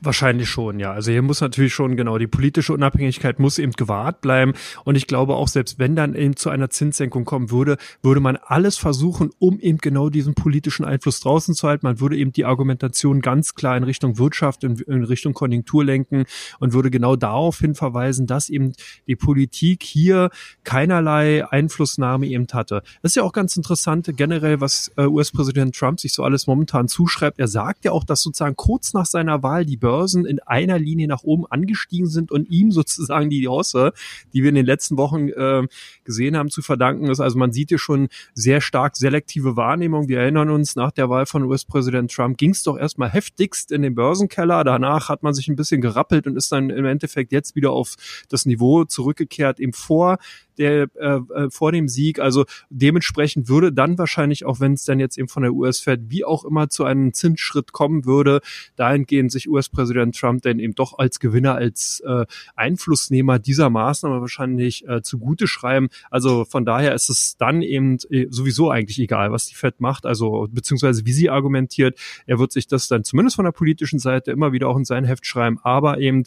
Wahrscheinlich 0.00 0.50
schon, 0.50 0.78
ja. 0.78 0.92
Also 0.92 1.10
hier 1.10 1.22
muss 1.22 1.40
natürlich 1.40 1.72
schon, 1.72 1.96
genau, 1.96 2.18
die 2.18 2.26
politische 2.26 2.74
Unabhängigkeit 2.74 3.38
muss 3.38 3.58
eben 3.58 3.72
gewahrt 3.72 4.20
bleiben. 4.20 4.52
Und 4.84 4.94
ich 4.94 5.06
glaube 5.06 5.34
auch, 5.34 5.48
selbst 5.48 5.78
wenn 5.78 5.96
dann 5.96 6.14
eben 6.14 6.36
zu 6.36 6.50
einer 6.50 6.68
Zinssenkung 6.68 7.24
kommen 7.24 7.50
würde, 7.50 7.78
würde 8.02 8.20
man 8.20 8.36
alles 8.36 8.76
versuchen, 8.76 9.30
um 9.38 9.58
eben 9.58 9.78
genau 9.78 10.10
diesen 10.10 10.34
politischen 10.34 10.84
Einfluss 10.84 11.20
draußen 11.20 11.54
zu 11.54 11.66
halten. 11.66 11.86
Man 11.86 11.98
würde 11.98 12.16
eben 12.16 12.32
die 12.32 12.44
Argumentation 12.44 13.22
ganz 13.22 13.54
klar 13.54 13.74
in 13.76 13.84
Richtung 13.84 14.18
Wirtschaft, 14.18 14.64
in, 14.64 14.76
in 14.80 15.04
Richtung 15.04 15.32
Konjunktur 15.32 15.82
lenken 15.82 16.24
und 16.58 16.74
würde 16.74 16.90
genau 16.90 17.16
darauf 17.16 17.58
hin 17.58 17.74
verweisen, 17.74 18.26
dass 18.26 18.50
eben 18.50 18.74
die 19.06 19.16
Politik 19.16 19.82
hier 19.82 20.28
keinerlei 20.64 21.50
Einflussnahme 21.50 22.26
eben 22.26 22.46
hatte. 22.52 22.82
Das 23.00 23.12
ist 23.12 23.16
ja 23.16 23.22
auch 23.22 23.32
ganz 23.32 23.56
interessant, 23.56 24.10
generell, 24.14 24.60
was 24.60 24.92
äh, 24.96 25.06
US-Präsident 25.06 25.74
Trump 25.74 26.00
sich 26.00 26.12
so 26.12 26.22
alles 26.22 26.46
momentan 26.46 26.86
zuschreibt. 26.86 27.38
Er 27.38 27.48
sagt 27.48 27.86
ja 27.86 27.92
auch, 27.92 28.04
dass 28.04 28.20
sozusagen 28.20 28.56
kurz 28.56 28.92
nach 28.92 29.06
seiner 29.06 29.42
Wahl 29.42 29.64
die 29.64 29.76
Börsen 29.86 30.26
in 30.26 30.40
einer 30.40 30.80
Linie 30.80 31.06
nach 31.06 31.22
oben 31.22 31.46
angestiegen 31.46 32.08
sind 32.08 32.32
und 32.32 32.50
ihm 32.50 32.72
sozusagen 32.72 33.30
die 33.30 33.46
Hosse, 33.46 33.92
die 34.32 34.42
wir 34.42 34.48
in 34.48 34.56
den 34.56 34.66
letzten 34.66 34.96
Wochen 34.96 35.28
äh, 35.28 35.62
gesehen 36.02 36.36
haben, 36.36 36.50
zu 36.50 36.60
verdanken 36.60 37.06
ist. 37.08 37.20
Also 37.20 37.38
man 37.38 37.52
sieht 37.52 37.68
hier 37.68 37.78
schon 37.78 38.08
sehr 38.34 38.60
stark 38.60 38.96
selektive 38.96 39.56
Wahrnehmung. 39.56 40.08
Wir 40.08 40.18
erinnern 40.18 40.50
uns, 40.50 40.74
nach 40.74 40.90
der 40.90 41.08
Wahl 41.08 41.24
von 41.24 41.44
US-Präsident 41.44 42.10
Trump 42.10 42.36
ging 42.36 42.50
es 42.50 42.64
doch 42.64 42.76
erstmal 42.76 43.10
heftigst 43.10 43.70
in 43.70 43.82
den 43.82 43.94
Börsenkeller. 43.94 44.64
Danach 44.64 45.08
hat 45.08 45.22
man 45.22 45.34
sich 45.34 45.46
ein 45.46 45.54
bisschen 45.54 45.80
gerappelt 45.80 46.26
und 46.26 46.36
ist 46.36 46.50
dann 46.50 46.70
im 46.70 46.84
Endeffekt 46.84 47.30
jetzt 47.30 47.54
wieder 47.54 47.70
auf 47.70 47.94
das 48.28 48.44
Niveau 48.44 48.82
zurückgekehrt, 48.82 49.60
eben 49.60 49.72
vor 49.72 50.18
der 50.58 50.88
äh, 50.94 51.06
äh, 51.06 51.50
vor 51.50 51.72
dem 51.72 51.88
Sieg. 51.88 52.18
Also 52.18 52.44
dementsprechend 52.70 53.48
würde 53.48 53.72
dann 53.72 53.98
wahrscheinlich, 53.98 54.44
auch 54.44 54.60
wenn 54.60 54.72
es 54.72 54.84
dann 54.84 55.00
jetzt 55.00 55.18
eben 55.18 55.28
von 55.28 55.42
der 55.42 55.52
US-Fed 55.52 56.02
wie 56.08 56.24
auch 56.24 56.44
immer 56.44 56.68
zu 56.68 56.84
einem 56.84 57.12
Zinsschritt 57.12 57.72
kommen 57.72 58.04
würde, 58.04 58.40
dahingehend 58.76 59.32
sich 59.32 59.48
US-Präsident 59.48 60.18
Trump 60.18 60.42
denn 60.42 60.58
eben 60.58 60.74
doch 60.74 60.98
als 60.98 61.20
Gewinner, 61.20 61.54
als 61.54 62.00
äh, 62.06 62.26
Einflussnehmer 62.54 63.38
dieser 63.38 63.70
Maßnahme 63.70 64.20
wahrscheinlich 64.20 64.86
äh, 64.88 65.02
zugute 65.02 65.46
schreiben. 65.46 65.88
Also 66.10 66.44
von 66.44 66.64
daher 66.64 66.94
ist 66.94 67.08
es 67.08 67.36
dann 67.36 67.62
eben 67.62 67.98
äh, 68.10 68.26
sowieso 68.30 68.70
eigentlich 68.70 68.98
egal, 68.98 69.32
was 69.32 69.46
die 69.46 69.54
Fed 69.54 69.80
macht, 69.80 70.06
also 70.06 70.48
beziehungsweise 70.50 71.06
wie 71.06 71.12
sie 71.12 71.30
argumentiert. 71.30 71.98
Er 72.26 72.38
wird 72.38 72.52
sich 72.52 72.66
das 72.66 72.88
dann 72.88 73.04
zumindest 73.04 73.36
von 73.36 73.44
der 73.44 73.52
politischen 73.52 73.98
Seite 73.98 74.30
immer 74.30 74.52
wieder 74.52 74.68
auch 74.68 74.76
in 74.76 74.84
sein 74.84 75.04
Heft 75.04 75.26
schreiben, 75.26 75.58
aber 75.62 75.98
eben 75.98 76.24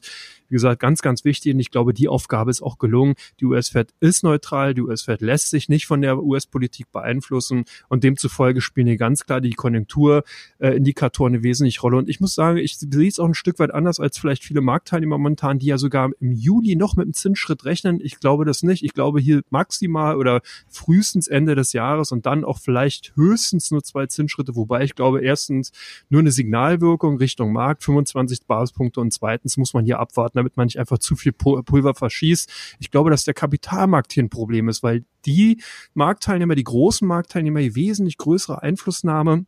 wie 0.49 0.55
gesagt, 0.55 0.81
ganz, 0.81 1.01
ganz 1.01 1.23
wichtig 1.23 1.53
und 1.53 1.59
ich 1.59 1.71
glaube, 1.71 1.93
die 1.93 2.07
Aufgabe 2.07 2.51
ist 2.51 2.61
auch 2.61 2.77
gelungen. 2.77 3.13
Die 3.39 3.45
US-Fed 3.45 3.93
ist 3.99 4.18
zinsneutral. 4.19 4.73
Die 4.73 4.81
US-Fed 4.81 5.21
lässt 5.21 5.49
sich 5.49 5.69
nicht 5.69 5.85
von 5.85 6.01
der 6.01 6.21
US-Politik 6.21 6.91
beeinflussen 6.91 7.63
und 7.87 8.03
demzufolge 8.03 8.61
spielen 8.61 8.87
hier 8.87 8.97
ganz 8.97 9.25
klar 9.25 9.41
die 9.41 9.51
Konjunkturindikatoren 9.51 11.33
eine 11.33 11.43
wesentliche 11.43 11.81
Rolle. 11.81 11.97
Und 11.97 12.09
ich 12.09 12.19
muss 12.19 12.35
sagen, 12.35 12.57
ich 12.57 12.77
sehe 12.77 13.07
es 13.07 13.19
auch 13.19 13.25
ein 13.25 13.33
Stück 13.33 13.59
weit 13.59 13.73
anders 13.73 13.99
als 13.99 14.17
vielleicht 14.17 14.43
viele 14.43 14.61
Marktteilnehmer 14.61 15.17
momentan, 15.17 15.59
die 15.59 15.67
ja 15.67 15.77
sogar 15.77 16.09
im 16.19 16.31
Juli 16.31 16.75
noch 16.75 16.95
mit 16.95 17.05
einem 17.05 17.13
Zinsschritt 17.13 17.65
rechnen. 17.65 17.99
Ich 18.01 18.19
glaube 18.19 18.45
das 18.45 18.63
nicht. 18.63 18.83
Ich 18.83 18.93
glaube 18.93 19.19
hier 19.19 19.41
maximal 19.49 20.15
oder 20.17 20.41
frühestens 20.69 21.27
Ende 21.27 21.55
des 21.55 21.73
Jahres 21.73 22.11
und 22.11 22.25
dann 22.25 22.43
auch 22.43 22.59
vielleicht 22.59 23.15
höchstens 23.15 23.71
nur 23.71 23.83
zwei 23.83 24.07
Zinsschritte, 24.07 24.55
wobei 24.55 24.83
ich 24.83 24.95
glaube 24.95 25.21
erstens 25.21 25.71
nur 26.09 26.21
eine 26.21 26.31
Signalwirkung 26.31 27.17
Richtung 27.17 27.53
Markt, 27.53 27.83
25 27.83 28.45
Basispunkte 28.45 28.99
und 28.99 29.13
zweitens 29.13 29.57
muss 29.57 29.73
man 29.73 29.85
hier 29.85 29.99
abwarten, 29.99 30.37
damit 30.37 30.57
man 30.57 30.65
nicht 30.65 30.79
einfach 30.79 30.97
zu 30.97 31.15
viel 31.15 31.31
Pulver 31.31 31.93
verschießt. 31.93 32.49
Ich 32.79 32.91
glaube, 32.91 33.09
dass 33.09 33.23
der 33.23 33.33
Kapitalmarkt 33.33 34.08
ein 34.17 34.29
Problem 34.29 34.69
ist, 34.69 34.83
weil 34.83 35.05
die 35.25 35.61
Marktteilnehmer, 35.93 36.55
die 36.55 36.63
großen 36.63 37.07
Marktteilnehmer, 37.07 37.59
die 37.59 37.75
wesentlich 37.75 38.17
größere 38.17 38.61
Einflussnahme 38.61 39.45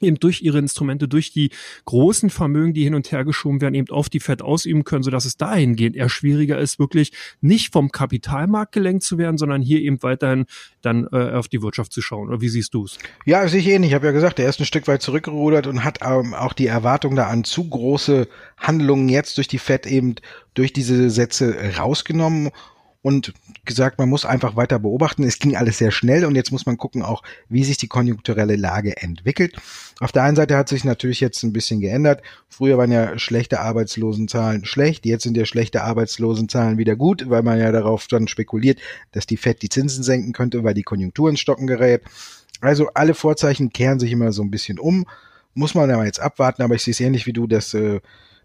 eben 0.00 0.18
durch 0.18 0.42
ihre 0.42 0.58
Instrumente, 0.58 1.08
durch 1.08 1.32
die 1.32 1.50
großen 1.84 2.30
Vermögen, 2.30 2.74
die 2.74 2.84
hin 2.84 2.94
und 2.94 3.10
her 3.12 3.24
geschoben 3.24 3.60
werden, 3.60 3.74
eben 3.74 3.90
auf 3.90 4.08
die 4.08 4.20
Fed 4.20 4.42
ausüben 4.42 4.84
können, 4.84 5.02
sodass 5.02 5.24
es 5.24 5.36
dahingehend 5.36 5.96
eher 5.96 6.08
schwieriger 6.08 6.58
ist, 6.58 6.78
wirklich 6.78 7.12
nicht 7.40 7.72
vom 7.72 7.90
Kapitalmarkt 7.90 8.72
gelenkt 8.72 9.04
zu 9.04 9.18
werden, 9.18 9.38
sondern 9.38 9.62
hier 9.62 9.80
eben 9.80 10.02
weiterhin 10.02 10.46
dann 10.82 11.06
äh, 11.12 11.32
auf 11.32 11.48
die 11.48 11.62
Wirtschaft 11.62 11.92
zu 11.92 12.00
schauen. 12.00 12.28
Oder 12.28 12.40
wie 12.40 12.48
siehst 12.48 12.74
du 12.74 12.84
es? 12.84 12.98
Ja, 13.24 13.46
sehe 13.48 13.60
ich 13.60 13.68
ähnlich. 13.68 13.90
Ich 13.90 13.94
habe 13.94 14.06
ja 14.06 14.12
gesagt, 14.12 14.38
er 14.38 14.48
ist 14.48 14.60
ein 14.60 14.66
Stück 14.66 14.88
weit 14.88 15.02
zurückgerudert 15.02 15.66
und 15.66 15.84
hat 15.84 15.98
ähm, 16.02 16.34
auch 16.34 16.52
die 16.52 16.66
Erwartung 16.66 17.16
da 17.16 17.26
an 17.26 17.44
zu 17.44 17.68
große 17.68 18.28
Handlungen 18.56 19.08
jetzt 19.08 19.36
durch 19.36 19.48
die 19.48 19.58
Fed 19.58 19.86
eben 19.86 20.16
durch 20.54 20.72
diese 20.72 21.10
Sätze 21.10 21.56
rausgenommen 21.78 22.50
und 23.02 23.32
gesagt, 23.64 23.98
man 23.98 24.08
muss 24.08 24.26
einfach 24.26 24.56
weiter 24.56 24.78
beobachten. 24.78 25.24
Es 25.24 25.38
ging 25.38 25.56
alles 25.56 25.78
sehr 25.78 25.90
schnell 25.90 26.24
und 26.24 26.34
jetzt 26.34 26.52
muss 26.52 26.66
man 26.66 26.76
gucken 26.76 27.02
auch, 27.02 27.22
wie 27.48 27.64
sich 27.64 27.78
die 27.78 27.88
konjunkturelle 27.88 28.56
Lage 28.56 28.98
entwickelt. 28.98 29.56
Auf 30.00 30.12
der 30.12 30.24
einen 30.24 30.36
Seite 30.36 30.56
hat 30.56 30.68
sich 30.68 30.84
natürlich 30.84 31.20
jetzt 31.20 31.42
ein 31.42 31.52
bisschen 31.52 31.80
geändert. 31.80 32.22
Früher 32.48 32.76
waren 32.76 32.92
ja 32.92 33.18
schlechte 33.18 33.60
Arbeitslosenzahlen 33.60 34.64
schlecht, 34.66 35.06
jetzt 35.06 35.22
sind 35.22 35.36
ja 35.36 35.46
schlechte 35.46 35.82
Arbeitslosenzahlen 35.82 36.76
wieder 36.76 36.96
gut, 36.96 37.30
weil 37.30 37.42
man 37.42 37.58
ja 37.58 37.72
darauf 37.72 38.06
dann 38.06 38.28
spekuliert, 38.28 38.78
dass 39.12 39.26
die 39.26 39.38
Fed 39.38 39.62
die 39.62 39.70
Zinsen 39.70 40.04
senken 40.04 40.32
könnte, 40.32 40.62
weil 40.62 40.74
die 40.74 40.82
Konjunktur 40.82 41.30
ins 41.30 41.40
Stocken 41.40 41.66
gerät. 41.66 42.02
Also 42.60 42.88
alle 42.92 43.14
Vorzeichen 43.14 43.72
kehren 43.72 43.98
sich 43.98 44.12
immer 44.12 44.32
so 44.32 44.42
ein 44.42 44.50
bisschen 44.50 44.78
um. 44.78 45.06
Muss 45.54 45.74
man 45.74 45.90
aber 45.90 46.04
jetzt 46.04 46.20
abwarten, 46.20 46.62
aber 46.62 46.74
ich 46.74 46.82
sehe 46.82 46.92
es 46.92 47.00
ähnlich 47.00 47.26
wie 47.26 47.32
du, 47.32 47.46
dass 47.46 47.72
äh, 47.72 48.00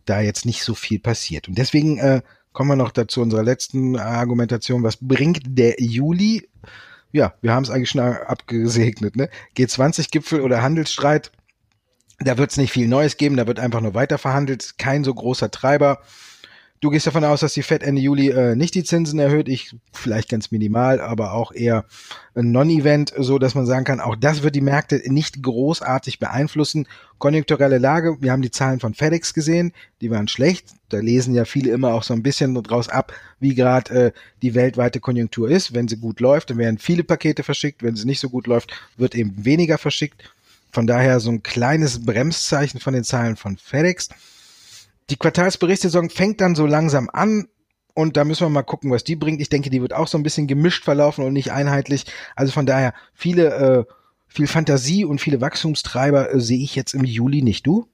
da 0.06 0.22
jetzt 0.22 0.46
nicht 0.46 0.64
so 0.64 0.74
viel 0.76 1.00
passiert. 1.00 1.48
Und 1.50 1.58
deswegen 1.58 1.98
äh, 1.98 2.22
kommen 2.56 2.72
wir 2.72 2.76
noch 2.76 2.92
dazu 2.92 3.22
unserer 3.22 3.44
letzten 3.44 3.98
Argumentation. 3.98 4.82
Was 4.82 4.98
bringt 4.98 5.42
der 5.46 5.76
Juli? 5.80 6.50
Ja, 7.12 7.36
wir 7.42 7.54
haben 7.54 7.64
es 7.64 7.70
eigentlich 7.70 7.92
schon 7.92 8.00
abgesegnet. 8.00 9.16
Ne? 9.16 9.30
G20-Gipfel 9.56 10.42
oder 10.42 10.64
Handelsstreit, 10.64 11.32
da 12.20 12.38
wird 12.38 12.52
es 12.52 12.58
nicht 12.58 12.72
viel 12.72 12.88
Neues 12.88 13.18
geben, 13.18 13.36
da 13.36 13.46
wird 13.46 13.60
einfach 13.60 13.82
nur 13.82 13.94
weiter 13.94 14.18
verhandelt. 14.18 14.78
Kein 14.78 15.04
so 15.04 15.14
großer 15.14 15.52
Treiber. 15.52 16.00
Du 16.82 16.90
gehst 16.90 17.08
davon 17.08 17.24
aus, 17.24 17.40
dass 17.40 17.54
die 17.54 17.64
Fed 17.64 17.84
Ende 17.84 18.02
Juli 18.02 18.30
äh, 18.30 18.56
nicht 18.56 18.76
die 18.76 18.84
Zinsen 18.84 19.18
erhöht. 19.18 19.48
Ich 19.48 19.76
vielleicht 19.94 20.28
ganz 20.30 20.52
minimal, 20.52 21.00
aber 21.00 21.32
auch 21.32 21.54
eher 21.54 21.86
ein 22.36 22.52
Non-Event, 22.52 23.14
so 23.18 23.40
dass 23.40 23.56
man 23.56 23.66
sagen 23.66 23.86
kann, 23.86 24.02
auch 24.02 24.18
das 24.18 24.44
wird 24.44 24.56
die 24.56 24.62
Märkte 24.62 25.02
nicht 25.06 25.42
großartig 25.42 26.20
beeinflussen. 26.20 26.86
Konjunkturelle 27.18 27.78
Lage, 27.78 28.18
wir 28.20 28.34
haben 28.34 28.42
die 28.42 28.52
Zahlen 28.52 28.82
von 28.82 28.94
FedEx 28.94 29.34
gesehen, 29.34 29.72
die 30.02 30.12
waren 30.12 30.28
schlecht. 30.28 30.68
Da 30.90 31.00
lesen 31.00 31.34
ja 31.34 31.46
viele 31.46 31.72
immer 31.72 31.94
auch 31.94 32.04
so 32.04 32.14
ein 32.14 32.24
bisschen 32.24 32.54
draus 32.62 32.90
ab, 32.90 33.14
wie 33.40 33.56
gerade 33.56 34.08
äh, 34.08 34.12
die 34.42 34.54
weltweite 34.54 35.00
Konjunktur 35.00 35.50
ist. 35.50 35.74
Wenn 35.74 35.88
sie 35.88 35.98
gut 35.98 36.20
läuft, 36.20 36.50
dann 36.50 36.58
werden 36.58 36.78
viele 36.78 37.06
Pakete 37.06 37.44
verschickt. 37.44 37.84
Wenn 37.84 37.96
sie 37.96 38.06
nicht 38.06 38.20
so 38.20 38.30
gut 38.30 38.48
läuft, 38.48 38.74
wird 38.98 39.16
eben 39.16 39.46
weniger 39.46 39.78
verschickt. 39.78 40.30
Von 40.74 40.88
daher 40.88 41.22
so 41.22 41.32
ein 41.32 41.42
kleines 41.42 42.06
Bremszeichen 42.06 42.82
von 42.82 42.94
den 42.94 43.06
Zahlen 43.06 43.38
von 43.38 43.56
FedEx 43.56 44.10
die 45.10 45.18
Quartalsberichtssaison 45.18 46.10
fängt 46.10 46.42
dann 46.42 46.56
so 46.56 46.66
langsam 46.66 47.10
an 47.12 47.48
und 47.94 48.18
da 48.18 48.26
müssen 48.26 48.46
wir 48.46 48.50
mal 48.50 48.64
gucken, 48.64 48.92
was 48.92 49.04
die 49.04 49.16
bringt. 49.16 49.42
Ich 49.42 49.50
denke, 49.50 49.70
die 49.70 49.82
wird 49.82 49.94
auch 49.94 50.08
so 50.08 50.18
ein 50.18 50.24
bisschen 50.24 50.48
gemischt 50.48 50.84
verlaufen 50.84 51.24
und 51.24 51.34
nicht 51.34 51.52
einheitlich. 51.52 52.06
Also 52.36 52.52
von 52.52 52.66
daher 52.66 52.94
viele, 53.14 53.54
äh, 53.54 53.86
viel 54.28 54.48
Fantasie 54.48 55.06
und 55.06 55.22
viele 55.22 55.42
Wachstumstreiber 55.42 56.34
äh, 56.34 56.40
sehe 56.40 56.62
ich 56.62 56.76
jetzt 56.76 56.94
im 56.94 57.06
Juli 57.06 57.42
nicht. 57.42 57.66
Du? 57.66 57.88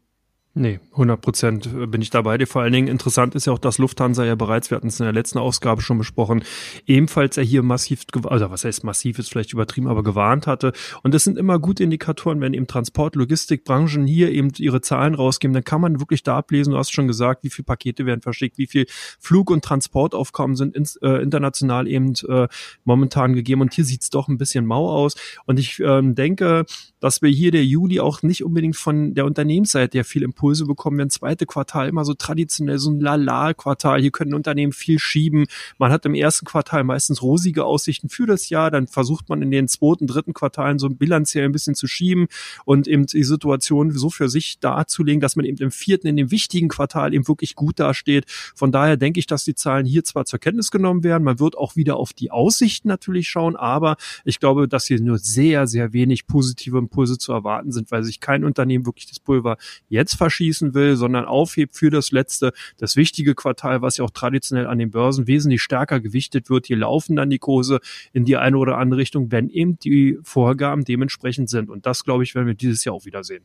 Nee, 0.53 0.81
100 0.91 1.21
Prozent 1.21 1.91
bin 1.91 2.01
ich 2.01 2.09
dabei. 2.09 2.45
Vor 2.45 2.61
allen 2.61 2.73
Dingen 2.73 2.89
interessant 2.89 3.35
ist 3.35 3.47
ja 3.47 3.53
auch, 3.53 3.59
dass 3.59 3.77
Lufthansa 3.77 4.25
ja 4.25 4.35
bereits, 4.35 4.69
wir 4.69 4.75
hatten 4.75 4.87
es 4.87 4.99
in 4.99 5.05
der 5.05 5.13
letzten 5.13 5.39
Ausgabe 5.39 5.81
schon 5.81 5.97
besprochen, 5.97 6.43
ebenfalls 6.85 7.37
ja 7.37 7.43
hier 7.43 7.63
massiv, 7.63 8.03
also 8.25 8.51
was 8.51 8.65
heißt 8.65 8.83
massiv, 8.83 9.17
ist 9.17 9.29
vielleicht 9.29 9.53
übertrieben, 9.53 9.87
aber 9.87 10.03
gewarnt 10.03 10.47
hatte. 10.47 10.73
Und 11.03 11.13
das 11.13 11.23
sind 11.23 11.37
immer 11.37 11.57
gute 11.57 11.85
Indikatoren, 11.85 12.41
wenn 12.41 12.53
eben 12.53 12.67
Transport, 12.67 13.15
Logistikbranchen 13.15 14.05
hier 14.05 14.29
eben 14.29 14.51
ihre 14.57 14.81
Zahlen 14.81 15.15
rausgeben, 15.15 15.53
dann 15.53 15.63
kann 15.63 15.79
man 15.79 16.01
wirklich 16.01 16.21
da 16.21 16.37
ablesen, 16.37 16.71
du 16.71 16.77
hast 16.77 16.91
schon 16.91 17.07
gesagt, 17.07 17.45
wie 17.45 17.49
viele 17.49 17.63
Pakete 17.63 18.05
werden 18.05 18.21
verschickt, 18.21 18.57
wie 18.57 18.67
viel 18.67 18.87
Flug- 19.21 19.51
und 19.51 19.63
Transportaufkommen 19.63 20.57
sind 20.57 20.75
ins, 20.75 20.97
äh, 20.97 21.21
international 21.21 21.87
eben 21.87 22.13
äh, 22.27 22.49
momentan 22.83 23.35
gegeben. 23.35 23.61
Und 23.61 23.73
hier 23.73 23.85
sieht's 23.85 24.09
doch 24.09 24.27
ein 24.27 24.37
bisschen 24.37 24.65
mau 24.65 24.89
aus. 24.89 25.15
Und 25.45 25.59
ich 25.59 25.79
ähm, 25.79 26.13
denke, 26.13 26.65
dass 27.01 27.21
wir 27.21 27.29
hier 27.29 27.51
der 27.51 27.65
Juli 27.65 27.99
auch 27.99 28.21
nicht 28.21 28.45
unbedingt 28.45 28.77
von 28.77 29.13
der 29.13 29.25
Unternehmensseite 29.25 29.97
ja 29.97 30.03
viel 30.03 30.23
Impulse 30.23 30.65
bekommen. 30.65 30.97
Wir 30.97 31.05
ein 31.05 31.09
zweite 31.09 31.45
Quartal 31.45 31.89
immer 31.89 32.05
so 32.05 32.13
traditionell 32.13 32.77
so 32.77 32.91
ein 32.91 32.99
Lala-Quartal. 32.99 33.99
Hier 33.99 34.11
können 34.11 34.35
Unternehmen 34.35 34.71
viel 34.71 34.99
schieben. 34.99 35.47
Man 35.79 35.91
hat 35.91 36.05
im 36.05 36.13
ersten 36.13 36.45
Quartal 36.45 36.83
meistens 36.83 37.21
rosige 37.23 37.65
Aussichten 37.65 38.07
für 38.07 38.27
das 38.27 38.49
Jahr. 38.49 38.69
Dann 38.71 38.87
versucht 38.87 39.29
man 39.29 39.41
in 39.41 39.49
den 39.49 39.67
zweiten, 39.67 40.05
dritten 40.05 40.33
Quartalen 40.33 40.77
so 40.77 40.89
bilanziell 40.89 41.45
ein 41.45 41.51
bisschen 41.51 41.73
zu 41.73 41.87
schieben 41.87 42.27
und 42.65 42.87
eben 42.87 43.07
die 43.07 43.23
Situation 43.23 43.89
so 43.91 44.11
für 44.11 44.29
sich 44.29 44.59
darzulegen, 44.59 45.21
dass 45.21 45.35
man 45.35 45.45
eben 45.45 45.57
im 45.57 45.71
vierten, 45.71 46.07
in 46.07 46.17
dem 46.17 46.29
wichtigen 46.29 46.67
Quartal 46.67 47.15
eben 47.15 47.27
wirklich 47.27 47.55
gut 47.55 47.79
dasteht. 47.79 48.25
Von 48.55 48.71
daher 48.71 48.95
denke 48.95 49.19
ich, 49.19 49.25
dass 49.25 49.43
die 49.43 49.55
Zahlen 49.55 49.87
hier 49.87 50.03
zwar 50.03 50.25
zur 50.25 50.37
Kenntnis 50.37 50.69
genommen 50.69 51.03
werden. 51.03 51.23
Man 51.23 51.39
wird 51.39 51.57
auch 51.57 51.75
wieder 51.75 51.97
auf 51.97 52.13
die 52.13 52.29
Aussichten 52.29 52.87
natürlich 52.87 53.27
schauen, 53.27 53.55
aber 53.55 53.97
ich 54.23 54.39
glaube, 54.39 54.67
dass 54.67 54.85
hier 54.85 55.01
nur 55.01 55.17
sehr, 55.17 55.65
sehr 55.65 55.93
wenig 55.93 56.27
positive 56.27 56.77
Impulse 56.91 57.17
zu 57.17 57.31
erwarten 57.31 57.71
sind, 57.71 57.89
weil 57.91 58.03
sich 58.03 58.19
kein 58.19 58.43
Unternehmen 58.43 58.85
wirklich 58.85 59.07
das 59.07 59.19
Pulver 59.19 59.57
jetzt 59.87 60.15
verschießen 60.15 60.73
will, 60.73 60.97
sondern 60.97 61.25
aufhebt 61.25 61.75
für 61.75 61.89
das 61.89 62.11
letzte, 62.11 62.51
das 62.77 62.95
wichtige 62.95 63.33
Quartal, 63.33 63.81
was 63.81 63.97
ja 63.97 64.05
auch 64.05 64.11
traditionell 64.11 64.67
an 64.67 64.77
den 64.77 64.91
Börsen 64.91 65.25
wesentlich 65.27 65.61
stärker 65.61 65.99
gewichtet 65.99 66.49
wird. 66.49 66.67
Hier 66.67 66.77
laufen 66.77 67.15
dann 67.15 67.29
die 67.29 67.39
Kurse 67.39 67.79
in 68.11 68.25
die 68.25 68.37
eine 68.37 68.57
oder 68.57 68.77
andere 68.77 68.99
Richtung, 68.99 69.31
wenn 69.31 69.49
eben 69.49 69.79
die 69.79 70.19
Vorgaben 70.23 70.83
dementsprechend 70.83 71.49
sind. 71.49 71.69
Und 71.69 71.85
das, 71.85 72.03
glaube 72.03 72.23
ich, 72.23 72.35
werden 72.35 72.47
wir 72.47 72.55
dieses 72.55 72.83
Jahr 72.83 72.95
auch 72.95 73.05
wieder 73.05 73.23
sehen. 73.23 73.43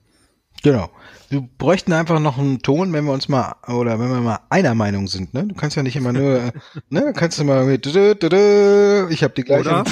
Genau. 0.62 0.90
Wir 1.28 1.46
bräuchten 1.58 1.92
einfach 1.92 2.18
noch 2.18 2.38
einen 2.38 2.60
Ton, 2.60 2.92
wenn 2.92 3.04
wir 3.04 3.12
uns 3.12 3.28
mal, 3.28 3.56
oder 3.68 4.00
wenn 4.00 4.08
wir 4.08 4.20
mal 4.20 4.40
einer 4.48 4.74
Meinung 4.74 5.06
sind, 5.06 5.34
ne? 5.34 5.44
Du 5.44 5.54
kannst 5.54 5.76
ja 5.76 5.82
nicht 5.82 5.96
immer 5.96 6.14
nur, 6.14 6.50
ne? 6.88 7.12
Kannst 7.14 7.38
du 7.38 7.44
mal 7.44 7.66
mit, 7.66 7.86
ich 7.86 7.94
habe 7.94 9.34
die 9.36 9.42
gleiche. 9.42 9.68
Oder? 9.68 9.84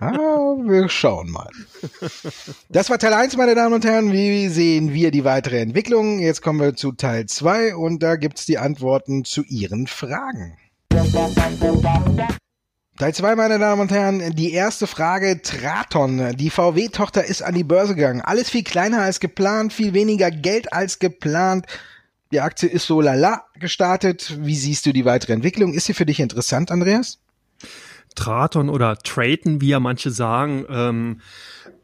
Ah, 0.00 0.12
wir 0.12 0.88
schauen 0.88 1.30
mal. 1.30 1.50
Das 2.68 2.90
war 2.90 2.98
Teil 2.98 3.14
1, 3.14 3.36
meine 3.36 3.54
Damen 3.54 3.74
und 3.74 3.84
Herren. 3.84 4.12
Wie 4.12 4.48
sehen 4.48 4.92
wir 4.92 5.10
die 5.10 5.24
weitere 5.24 5.60
Entwicklung? 5.60 6.18
Jetzt 6.18 6.42
kommen 6.42 6.60
wir 6.60 6.74
zu 6.74 6.92
Teil 6.92 7.26
2 7.26 7.76
und 7.76 8.02
da 8.02 8.16
gibt 8.16 8.38
es 8.38 8.46
die 8.46 8.58
Antworten 8.58 9.24
zu 9.24 9.42
Ihren 9.42 9.86
Fragen. 9.86 10.56
Teil 12.96 13.12
2, 13.12 13.34
meine 13.34 13.58
Damen 13.58 13.82
und 13.82 13.90
Herren, 13.90 14.34
die 14.36 14.52
erste 14.52 14.86
Frage, 14.86 15.42
Traton. 15.42 16.36
Die 16.36 16.50
VW-Tochter 16.50 17.24
ist 17.24 17.42
an 17.42 17.54
die 17.54 17.64
Börse 17.64 17.96
gegangen. 17.96 18.20
Alles 18.20 18.50
viel 18.50 18.62
kleiner 18.62 19.02
als 19.02 19.18
geplant, 19.18 19.72
viel 19.72 19.94
weniger 19.94 20.30
Geld 20.30 20.72
als 20.72 21.00
geplant. 21.00 21.66
Die 22.30 22.40
Aktie 22.40 22.68
ist 22.68 22.86
so 22.86 23.00
lala 23.00 23.44
gestartet. 23.58 24.36
Wie 24.40 24.56
siehst 24.56 24.86
du 24.86 24.92
die 24.92 25.04
weitere 25.04 25.32
Entwicklung? 25.32 25.74
Ist 25.74 25.86
sie 25.86 25.94
für 25.94 26.06
dich 26.06 26.20
interessant, 26.20 26.70
Andreas? 26.70 27.18
Traton 28.14 28.68
oder 28.68 28.96
Traton, 28.96 29.60
wie 29.60 29.68
ja 29.68 29.80
manche 29.80 30.10
sagen, 30.10 30.64
ähm, 30.68 31.20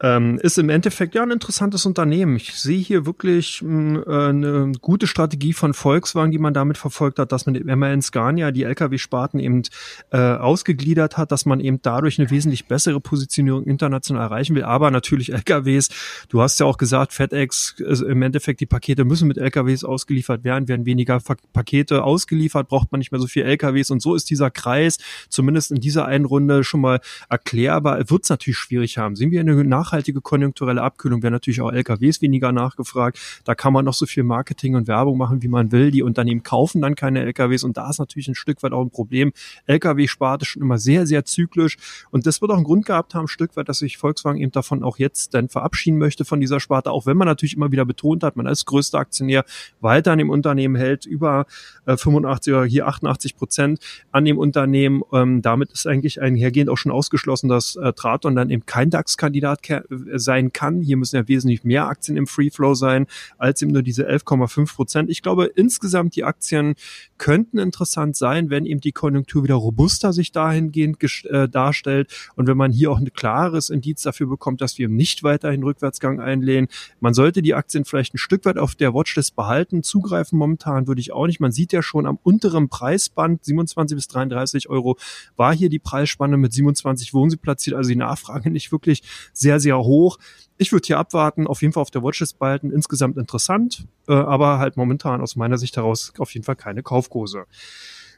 ähm, 0.02 0.38
ist 0.42 0.58
im 0.58 0.70
Endeffekt 0.70 1.14
ja 1.14 1.22
ein 1.22 1.30
interessantes 1.30 1.84
Unternehmen. 1.84 2.36
Ich 2.36 2.54
sehe 2.54 2.78
hier 2.78 3.04
wirklich 3.04 3.62
mh, 3.62 3.68
hm, 3.70 4.04
äh, 4.06 4.28
eine 4.28 4.72
gute 4.80 5.06
Strategie 5.06 5.52
von 5.52 5.74
Volkswagen, 5.74 6.32
die 6.32 6.38
man 6.38 6.54
damit 6.54 6.78
verfolgt 6.78 7.18
hat, 7.18 7.32
dass 7.32 7.46
man 7.46 7.52
mit 7.52 7.64
MAN 7.64 8.00
Scania 8.00 8.50
die 8.50 8.62
Lkw-Sparten 8.64 9.40
eben 9.40 9.62
äh, 10.10 10.18
ausgegliedert 10.18 11.18
hat, 11.18 11.32
dass 11.32 11.44
man 11.44 11.60
eben 11.60 11.82
dadurch 11.82 12.18
eine 12.18 12.30
wesentlich 12.30 12.66
bessere 12.66 13.00
Positionierung 13.00 13.64
international 13.64 14.22
erreichen 14.22 14.54
will. 14.54 14.64
Aber 14.64 14.90
natürlich 14.90 15.32
LKWs, 15.32 15.90
du 16.30 16.40
hast 16.40 16.58
ja 16.60 16.66
auch 16.66 16.78
gesagt, 16.78 17.12
FedEx, 17.12 17.76
also 17.86 18.06
im 18.06 18.22
Endeffekt 18.22 18.60
die 18.60 18.66
Pakete 18.66 19.04
müssen 19.04 19.28
mit 19.28 19.36
LKWs 19.36 19.84
ausgeliefert 19.84 20.44
werden, 20.44 20.66
werden 20.68 20.86
weniger 20.86 21.20
Pakete 21.52 22.04
ausgeliefert, 22.04 22.68
braucht 22.68 22.90
man 22.90 23.00
nicht 23.00 23.12
mehr 23.12 23.20
so 23.20 23.26
viel 23.26 23.42
LKWs 23.42 23.90
und 23.90 24.00
so 24.00 24.14
ist 24.14 24.30
dieser 24.30 24.50
Kreis 24.50 24.98
zumindest 25.28 25.70
in 25.72 25.80
dieser 25.80 26.06
einen 26.06 26.24
Runde 26.24 26.64
schon 26.64 26.80
mal 26.80 27.00
erklärbar. 27.28 27.98
Wird 28.08 28.22
es 28.22 28.30
natürlich 28.30 28.58
schwierig 28.58 28.96
haben. 28.96 29.14
Sehen 29.16 29.30
wir 29.30 29.40
eine 29.40 29.54
nachhaltige 29.90 30.20
konjunkturelle 30.20 30.82
Abkühlung 30.82 31.22
werden 31.22 31.34
natürlich 31.34 31.60
auch 31.60 31.72
LKWs 31.72 32.22
weniger 32.22 32.52
nachgefragt. 32.52 33.18
Da 33.44 33.54
kann 33.54 33.72
man 33.72 33.84
noch 33.84 33.94
so 33.94 34.06
viel 34.06 34.22
Marketing 34.22 34.76
und 34.76 34.86
Werbung 34.86 35.18
machen, 35.18 35.42
wie 35.42 35.48
man 35.48 35.72
will. 35.72 35.90
Die 35.90 36.02
Unternehmen 36.02 36.42
kaufen 36.42 36.80
dann 36.80 36.94
keine 36.94 37.20
LKWs 37.20 37.64
und 37.64 37.76
da 37.76 37.90
ist 37.90 37.98
natürlich 37.98 38.28
ein 38.28 38.34
Stück 38.34 38.62
weit 38.62 38.72
auch 38.72 38.82
ein 38.82 38.90
Problem. 38.90 39.32
LKW-Sparte 39.66 40.44
schon 40.44 40.62
immer 40.62 40.78
sehr, 40.78 41.06
sehr 41.06 41.24
zyklisch 41.24 41.76
und 42.10 42.26
das 42.26 42.40
wird 42.40 42.50
auch 42.52 42.56
einen 42.56 42.64
Grund 42.64 42.86
gehabt 42.86 43.14
haben, 43.14 43.24
ein 43.24 43.28
Stück 43.28 43.56
weit, 43.56 43.68
dass 43.68 43.78
sich 43.78 43.96
Volkswagen 43.96 44.40
eben 44.40 44.52
davon 44.52 44.82
auch 44.84 44.98
jetzt 44.98 45.34
dann 45.34 45.48
verabschieden 45.48 45.98
möchte 45.98 46.24
von 46.24 46.40
dieser 46.40 46.60
Sparte, 46.60 46.90
auch 46.90 47.06
wenn 47.06 47.16
man 47.16 47.26
natürlich 47.26 47.56
immer 47.56 47.72
wieder 47.72 47.84
betont 47.84 48.22
hat, 48.22 48.36
man 48.36 48.46
als 48.46 48.64
größter 48.64 48.98
Aktionär 48.98 49.44
weiter 49.80 50.12
an 50.12 50.18
dem 50.18 50.30
Unternehmen 50.30 50.76
hält, 50.76 51.06
über 51.06 51.46
äh, 51.86 51.96
85 51.96 52.52
oder 52.52 52.64
hier 52.64 52.86
88 52.86 53.36
Prozent 53.36 53.80
an 54.12 54.24
dem 54.24 54.38
Unternehmen. 54.38 55.02
Ähm, 55.12 55.42
damit 55.42 55.72
ist 55.72 55.86
eigentlich 55.86 56.20
einhergehend 56.20 56.70
auch 56.70 56.76
schon 56.76 56.92
ausgeschlossen, 56.92 57.48
dass 57.48 57.76
äh, 57.76 57.92
Traton 57.92 58.36
dann 58.36 58.50
eben 58.50 58.66
kein 58.66 58.90
DAX-Kandidat 58.90 59.62
sein 59.88 60.52
kann. 60.52 60.80
Hier 60.82 60.96
müssen 60.96 61.16
ja 61.16 61.28
wesentlich 61.28 61.64
mehr 61.64 61.86
Aktien 61.86 62.16
im 62.16 62.26
Free 62.26 62.50
Flow 62.50 62.74
sein, 62.74 63.06
als 63.38 63.62
eben 63.62 63.72
nur 63.72 63.82
diese 63.82 64.08
11,5 64.08 64.74
Prozent. 64.74 65.10
Ich 65.10 65.22
glaube, 65.22 65.46
insgesamt 65.46 66.16
die 66.16 66.24
Aktien 66.24 66.74
könnten 67.18 67.58
interessant 67.58 68.16
sein, 68.16 68.50
wenn 68.50 68.66
eben 68.66 68.80
die 68.80 68.92
Konjunktur 68.92 69.44
wieder 69.44 69.54
robuster 69.54 70.12
sich 70.12 70.32
dahingehend 70.32 70.98
äh, 71.24 71.48
darstellt 71.48 72.30
und 72.36 72.46
wenn 72.46 72.56
man 72.56 72.72
hier 72.72 72.90
auch 72.90 72.98
ein 72.98 73.12
klares 73.12 73.70
Indiz 73.70 74.02
dafür 74.02 74.26
bekommt, 74.26 74.60
dass 74.60 74.78
wir 74.78 74.88
nicht 74.88 75.22
weiterhin 75.22 75.62
Rückwärtsgang 75.62 76.20
einlehnen. 76.20 76.68
Man 77.00 77.14
sollte 77.14 77.42
die 77.42 77.54
Aktien 77.54 77.84
vielleicht 77.84 78.14
ein 78.14 78.18
Stück 78.18 78.44
weit 78.44 78.58
auf 78.58 78.74
der 78.74 78.94
Watchlist 78.94 79.36
behalten. 79.36 79.82
Zugreifen 79.82 80.38
momentan 80.38 80.86
würde 80.86 81.00
ich 81.00 81.12
auch 81.12 81.26
nicht. 81.26 81.40
Man 81.40 81.52
sieht 81.52 81.72
ja 81.72 81.82
schon 81.82 82.06
am 82.06 82.18
unteren 82.22 82.68
Preisband 82.68 83.44
27 83.44 83.96
bis 83.96 84.08
33 84.08 84.68
Euro 84.68 84.96
war 85.36 85.54
hier 85.54 85.68
die 85.68 85.78
Preisspanne 85.78 86.36
mit 86.36 86.52
27 86.52 87.12
wohnen 87.14 87.30
sie 87.30 87.36
platziert, 87.36 87.76
also 87.76 87.88
die 87.88 87.96
Nachfrage 87.96 88.50
nicht 88.50 88.72
wirklich 88.72 89.02
sehr, 89.32 89.60
sehr 89.60 89.69
hoch. 89.78 90.18
Ich 90.58 90.72
würde 90.72 90.86
hier 90.86 90.98
abwarten, 90.98 91.46
auf 91.46 91.62
jeden 91.62 91.72
Fall 91.72 91.82
auf 91.82 91.90
der 91.90 92.02
Watchlist 92.02 92.38
behalten, 92.38 92.70
insgesamt 92.70 93.16
interessant, 93.16 93.86
äh, 94.08 94.12
aber 94.12 94.58
halt 94.58 94.76
momentan 94.76 95.20
aus 95.20 95.36
meiner 95.36 95.58
Sicht 95.58 95.76
heraus 95.76 96.12
auf 96.18 96.32
jeden 96.34 96.44
Fall 96.44 96.56
keine 96.56 96.82
Kaufkurse. 96.82 97.46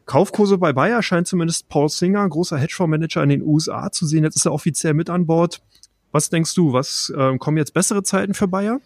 Kaufkurse 0.06 0.58
bei 0.58 0.72
Bayer 0.72 1.02
scheint 1.02 1.28
zumindest 1.28 1.68
Paul 1.68 1.88
Singer, 1.88 2.28
großer 2.28 2.58
Hedgefondsmanager 2.58 3.22
in 3.22 3.28
den 3.28 3.42
USA 3.42 3.92
zu 3.92 4.06
sehen. 4.06 4.24
Jetzt 4.24 4.36
ist 4.36 4.46
er 4.46 4.52
offiziell 4.52 4.94
mit 4.94 5.08
an 5.08 5.26
Bord. 5.26 5.62
Was 6.10 6.28
denkst 6.28 6.54
du, 6.54 6.72
was 6.72 7.12
äh, 7.16 7.38
kommen 7.38 7.56
jetzt 7.56 7.74
bessere 7.74 8.02
Zeiten 8.02 8.34
für 8.34 8.48
Bayer? 8.48 8.80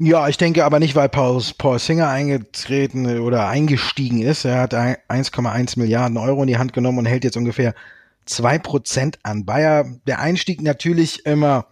Ja, 0.00 0.28
ich 0.28 0.36
denke 0.36 0.64
aber 0.64 0.78
nicht, 0.78 0.94
weil 0.94 1.08
Paul, 1.08 1.42
Paul 1.58 1.78
Singer 1.80 2.08
eingetreten 2.08 3.18
oder 3.18 3.48
eingestiegen 3.48 4.22
ist. 4.22 4.44
Er 4.44 4.60
hat 4.60 4.72
1,1 4.72 5.78
Milliarden 5.78 6.16
Euro 6.16 6.42
in 6.42 6.46
die 6.46 6.58
Hand 6.58 6.72
genommen 6.72 6.98
und 6.98 7.06
hält 7.06 7.24
jetzt 7.24 7.36
ungefähr 7.36 7.74
zwei 8.24 8.58
Prozent 8.58 9.18
an 9.24 9.44
Bayer. 9.44 9.84
Der 10.06 10.20
Einstieg 10.20 10.62
natürlich 10.62 11.26
immer 11.26 11.66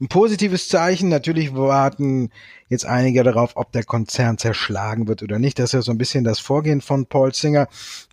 ein 0.00 0.08
positives 0.08 0.68
Zeichen. 0.68 1.08
Natürlich 1.08 1.54
warten 1.54 2.30
jetzt 2.68 2.84
einige 2.86 3.22
darauf, 3.22 3.56
ob 3.56 3.72
der 3.72 3.84
Konzern 3.84 4.38
zerschlagen 4.38 5.08
wird 5.08 5.22
oder 5.22 5.38
nicht. 5.38 5.58
Das 5.58 5.66
ist 5.66 5.72
ja 5.72 5.82
so 5.82 5.92
ein 5.92 5.98
bisschen 5.98 6.24
das 6.24 6.38
Vorgehen 6.38 6.80
von 6.80 7.06
Paul 7.06 7.34
Singer. 7.34 7.68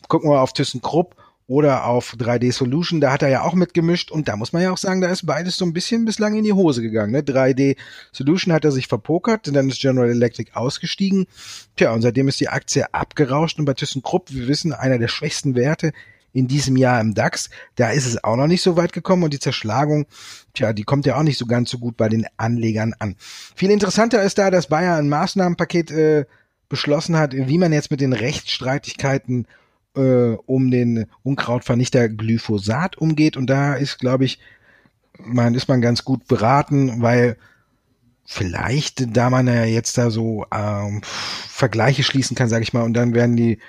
Gucken 0.07 0.29
wir 0.29 0.41
auf 0.41 0.53
ThyssenKrupp 0.53 1.15
oder 1.47 1.85
auf 1.85 2.13
3D 2.13 2.53
Solution, 2.53 3.01
da 3.01 3.11
hat 3.11 3.21
er 3.21 3.29
ja 3.29 3.43
auch 3.43 3.53
mitgemischt 3.53 4.11
und 4.11 4.27
da 4.27 4.37
muss 4.37 4.53
man 4.53 4.61
ja 4.61 4.71
auch 4.71 4.77
sagen, 4.77 5.01
da 5.01 5.09
ist 5.09 5.25
beides 5.25 5.57
so 5.57 5.65
ein 5.65 5.73
bisschen 5.73 6.05
bislang 6.05 6.35
in 6.35 6.43
die 6.43 6.53
Hose 6.53 6.81
gegangen. 6.81 7.11
Ne? 7.11 7.21
3D 7.21 7.75
Solution 8.11 8.53
hat 8.53 8.63
er 8.63 8.71
sich 8.71 8.87
verpokert, 8.87 9.53
dann 9.53 9.69
ist 9.69 9.81
General 9.81 10.09
Electric 10.09 10.51
ausgestiegen. 10.53 11.27
Tja, 11.75 11.91
und 11.91 12.01
seitdem 12.01 12.27
ist 12.29 12.39
die 12.39 12.49
Aktie 12.49 12.93
abgerauscht 12.93 13.59
und 13.59 13.65
bei 13.65 13.73
ThyssenKrupp, 13.73 14.31
wir 14.31 14.47
wissen, 14.47 14.73
einer 14.73 14.99
der 14.99 15.09
schwächsten 15.09 15.55
Werte 15.55 15.91
in 16.33 16.47
diesem 16.47 16.75
Jahr 16.75 16.99
im 16.99 17.13
DAX. 17.13 17.49
Da 17.75 17.91
ist 17.91 18.05
es 18.05 18.23
auch 18.23 18.35
noch 18.35 18.47
nicht 18.47 18.63
so 18.63 18.75
weit 18.75 18.91
gekommen 18.91 19.23
und 19.23 19.33
die 19.33 19.39
Zerschlagung, 19.39 20.05
tja, 20.53 20.73
die 20.73 20.83
kommt 20.83 21.05
ja 21.05 21.15
auch 21.17 21.23
nicht 21.23 21.37
so 21.37 21.45
ganz 21.45 21.69
so 21.69 21.77
gut 21.77 21.95
bei 21.95 22.09
den 22.09 22.25
Anlegern 22.37 22.93
an. 22.99 23.15
Viel 23.55 23.71
interessanter 23.71 24.21
ist 24.23 24.37
da, 24.37 24.51
dass 24.51 24.67
Bayer 24.67 24.97
ein 24.97 25.09
Maßnahmenpaket 25.09 25.91
äh, 25.91 26.25
beschlossen 26.67 27.15
hat, 27.15 27.33
wie 27.33 27.57
man 27.57 27.71
jetzt 27.71 27.91
mit 27.91 28.01
den 28.01 28.13
Rechtsstreitigkeiten 28.13 29.47
äh, 29.95 30.33
um 30.45 30.71
den 30.71 31.05
Unkrautvernichter 31.21 32.09
Glyphosat 32.09 32.97
umgeht. 32.97 33.37
Und 33.37 33.47
da 33.47 33.75
ist, 33.75 33.99
glaube 33.99 34.25
ich, 34.25 34.39
man 35.19 35.53
ist 35.53 35.67
man 35.67 35.81
ganz 35.81 36.03
gut 36.03 36.27
beraten, 36.27 37.01
weil 37.01 37.37
vielleicht, 38.25 39.15
da 39.15 39.29
man 39.29 39.47
ja 39.47 39.65
jetzt 39.65 39.97
da 39.97 40.09
so 40.09 40.45
ähm, 40.51 41.01
Vergleiche 41.03 42.03
schließen 42.03 42.35
kann, 42.35 42.49
sage 42.49 42.63
ich 42.63 42.73
mal, 42.73 42.83
und 42.83 42.93
dann 42.93 43.13
werden 43.13 43.35
die 43.35 43.59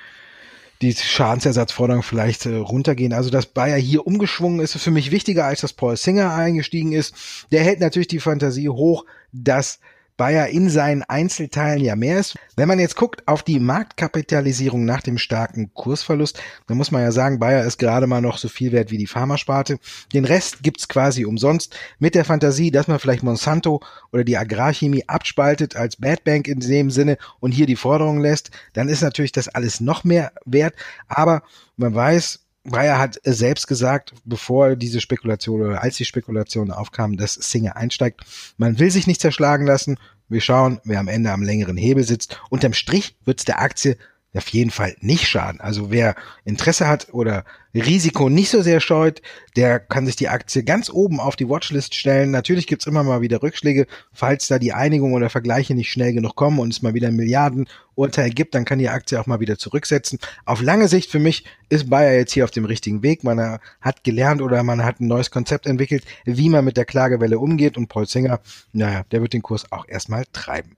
die 0.85 0.95
Schadensersatzforderungen 0.95 2.03
vielleicht 2.03 2.47
äh, 2.47 2.57
runtergehen. 2.57 3.13
Also, 3.13 3.31
dass 3.31 3.47
Bayer 3.47 3.77
hier 3.77 4.07
umgeschwungen 4.07 4.61
ist, 4.61 4.75
ist 4.75 4.83
für 4.83 4.91
mich 4.91 5.11
wichtiger, 5.11 5.47
als 5.47 5.63
dass 5.63 5.73
Paul 5.73 5.97
Singer 5.97 6.35
eingestiegen 6.35 6.93
ist. 6.93 7.15
Der 7.51 7.63
hält 7.63 7.81
natürlich 7.81 8.09
die 8.09 8.21
Fantasie 8.21 8.69
hoch, 8.69 9.05
dass 9.33 9.81
Bayer 10.17 10.47
in 10.47 10.71
seinen 10.71 11.03
Einzelteilen 11.03 11.83
ja 11.83 11.97
mehr 11.97 12.21
ist. 12.21 12.37
Wenn 12.55 12.69
man 12.69 12.79
jetzt 12.79 12.95
guckt 12.95 13.27
auf 13.27 13.43
die 13.43 13.59
Marktkapitalisierung 13.59 14.85
nach 14.85 15.03
dem 15.03 15.19
starken 15.19 15.75
Kursverlust, 15.75 16.41
dann 16.69 16.77
muss 16.77 16.93
man 16.93 17.03
ja 17.03 17.11
sagen, 17.11 17.41
Bayer 17.41 17.65
ist 17.65 17.79
gerade 17.79 18.07
mal 18.07 18.21
noch 18.21 18.39
so 18.39 18.49
viel 18.49 18.71
wert 18.71 18.93
wie 18.93 18.99
die 18.99 19.09
Pharmasparte. 19.09 19.79
Den 20.13 20.25
Rest 20.25 20.63
gibt's 20.63 20.87
quasi 20.87 21.25
umsonst 21.25 21.77
mit 21.99 22.15
der 22.15 22.25
Fantasie, 22.25 22.71
dass 22.71 22.87
man 22.87 23.01
vielleicht 23.01 23.25
Monsanto 23.25 23.81
oder 24.13 24.23
die 24.23 24.39
Agrarchemie 24.39 25.09
abspaltet 25.09 25.75
als 25.75 25.97
Bad 25.97 26.23
Bank 26.23 26.47
in 26.47 26.61
dem 26.61 26.91
Sinne 26.91 27.19
und 27.41 27.51
hier 27.51 27.67
die 27.67 27.77
Forderungen 27.77 28.21
lässt, 28.21 28.51
dann 28.73 28.89
ist 28.89 29.03
natürlich 29.03 29.33
das 29.33 29.49
alles 29.49 29.81
noch 29.81 30.05
mehr 30.05 30.33
wert. 30.45 30.75
Aber 31.09 31.43
man 31.77 31.95
weiß, 31.95 32.44
Bayer 32.65 32.99
hat 32.99 33.21
selbst 33.25 33.67
gesagt, 33.67 34.15
bevor 34.25 34.75
diese 34.75 35.01
Spekulation 35.01 35.63
oder 35.63 35.83
als 35.83 35.97
die 35.97 36.07
Spekulation 36.07 36.71
aufkam, 36.71 37.17
dass 37.17 37.35
Singer 37.35 37.77
einsteigt, 37.77 38.23
man 38.57 38.79
will 38.79 38.91
sich 38.91 39.07
nicht 39.07 39.21
zerschlagen 39.21 39.67
lassen. 39.67 39.99
Wir 40.29 40.41
schauen, 40.41 40.81
wer 40.85 40.99
am 40.99 41.09
Ende 41.09 41.31
am 41.31 41.43
längeren 41.43 41.77
Hebel 41.77 42.05
sitzt. 42.05 42.41
Unterm 42.49 42.73
Strich 42.73 43.17
wird 43.25 43.41
es 43.41 43.45
der 43.45 43.61
Aktie 43.61 43.99
auf 44.35 44.49
jeden 44.49 44.71
Fall 44.71 44.97
nicht 45.01 45.29
schaden. 45.29 45.61
Also 45.61 45.91
wer 45.91 46.15
Interesse 46.45 46.89
hat 46.89 47.09
oder 47.13 47.45
Risiko 47.75 48.29
nicht 48.29 48.51
so 48.51 48.63
sehr 48.63 48.81
scheut, 48.81 49.23
der 49.57 49.81
kann 49.81 50.07
sich 50.07 50.17
die 50.17 50.29
Aktie 50.29 50.63
ganz 50.63 50.91
oben 50.91 51.21
auf 51.21 51.37
die 51.37 51.49
Watchlist 51.49 51.95
stellen. 51.95 52.31
Natürlich 52.31 52.67
gibt's 52.67 52.87
immer 52.87 53.03
mal 53.03 53.21
wieder 53.21 53.43
Rückschläge. 53.43 53.87
Falls 54.13 54.47
da 54.47 54.59
die 54.59 54.73
Einigung 54.73 55.13
oder 55.13 55.31
Vergleiche 55.31 55.75
nicht 55.75 55.91
schnell 55.91 56.13
genug 56.13 56.37
kommen 56.37 56.59
und 56.59 56.73
es 56.73 56.83
mal 56.83 56.95
wieder 56.95 57.09
ein 57.09 57.17
Milliardenurteil 57.17 58.31
gibt, 58.31 58.55
dann 58.55 58.65
kann 58.65 58.79
die 58.79 58.89
Aktie 58.89 59.21
auch 59.21 59.27
mal 59.27 59.41
wieder 59.41 59.59
zurücksetzen. 59.59 60.19
Auf 60.45 60.63
lange 60.63 60.89
Sicht 60.89 61.11
für 61.11 61.19
mich 61.19 61.45
ist 61.69 61.91
Bayer 61.91 62.15
jetzt 62.15 62.33
hier 62.33 62.45
auf 62.45 62.51
dem 62.51 62.65
richtigen 62.65 63.03
Weg. 63.03 63.25
Man 63.25 63.59
hat 63.81 64.05
gelernt 64.05 64.43
oder 64.43 64.63
man 64.63 64.85
hat 64.85 65.01
ein 65.01 65.09
neues 65.09 65.31
Konzept 65.31 65.67
entwickelt, 65.67 66.05
wie 66.25 66.49
man 66.49 66.65
mit 66.65 66.77
der 66.77 66.85
Klagewelle 66.85 67.39
umgeht. 67.39 67.77
Und 67.77 67.89
Paul 67.89 68.07
Singer, 68.07 68.41
naja, 68.73 69.05
der 69.11 69.21
wird 69.21 69.33
den 69.33 69.43
Kurs 69.43 69.71
auch 69.73 69.87
erstmal 69.89 70.25
treiben. 70.33 70.77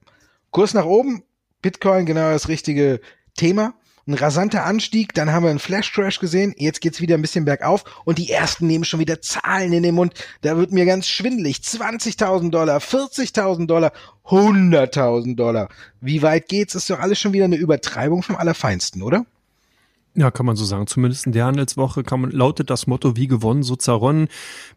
Kurs 0.51 0.73
nach 0.73 0.87
oben, 0.87 1.23
Bitcoin 1.61 2.07
genau 2.07 2.31
das 2.31 2.49
richtige 2.49 3.01
Thema. 3.37 3.75
Ein 4.09 4.15
rasanter 4.15 4.65
Anstieg, 4.65 5.15
dann 5.15 5.33
haben 5.33 5.43
wir 5.43 5.51
einen 5.51 5.59
Flash 5.59 5.93
Crash 5.93 6.21
gesehen, 6.21 6.55
jetzt 6.57 6.81
geht's 6.81 7.01
wieder 7.01 7.17
ein 7.17 7.23
bisschen 7.23 7.45
bergauf 7.45 7.83
und 8.05 8.19
die 8.19 8.31
ersten 8.31 8.69
nehmen 8.69 8.85
schon 8.85 9.01
wieder 9.01 9.21
Zahlen 9.21 9.73
in 9.73 9.83
den 9.83 9.97
Mund. 9.97 10.15
Da 10.43 10.57
wird 10.57 10.71
mir 10.71 10.85
ganz 10.87 11.09
schwindelig. 11.09 11.57
20.000 11.57 12.51
Dollar, 12.51 12.79
40.000 12.79 13.67
Dollar, 13.67 13.93
100.000 14.27 15.35
Dollar. 15.35 15.69
Wie 16.01 16.23
weit 16.23 16.49
geht's? 16.49 16.77
Ist 16.77 16.89
doch 16.89 17.01
alles 17.01 17.19
schon 17.19 17.33
wieder 17.33 17.47
eine 17.47 17.57
Übertreibung 17.57 18.23
vom 18.23 18.37
Allerfeinsten, 18.37 19.03
oder? 19.03 19.27
Ja, 20.19 20.31
kann 20.31 20.47
man 20.47 20.57
so 20.57 20.65
sagen. 20.65 20.87
Zumindest 20.87 21.27
in 21.27 21.33
der 21.33 21.45
Handelswoche 21.45 22.03
kann 22.03 22.23
man, 22.23 22.31
lautet 22.31 22.71
das 22.71 22.87
Motto 22.87 23.17
wie 23.17 23.27
gewonnen, 23.27 23.63
so 23.63 23.77
zerronnen. 23.77 24.29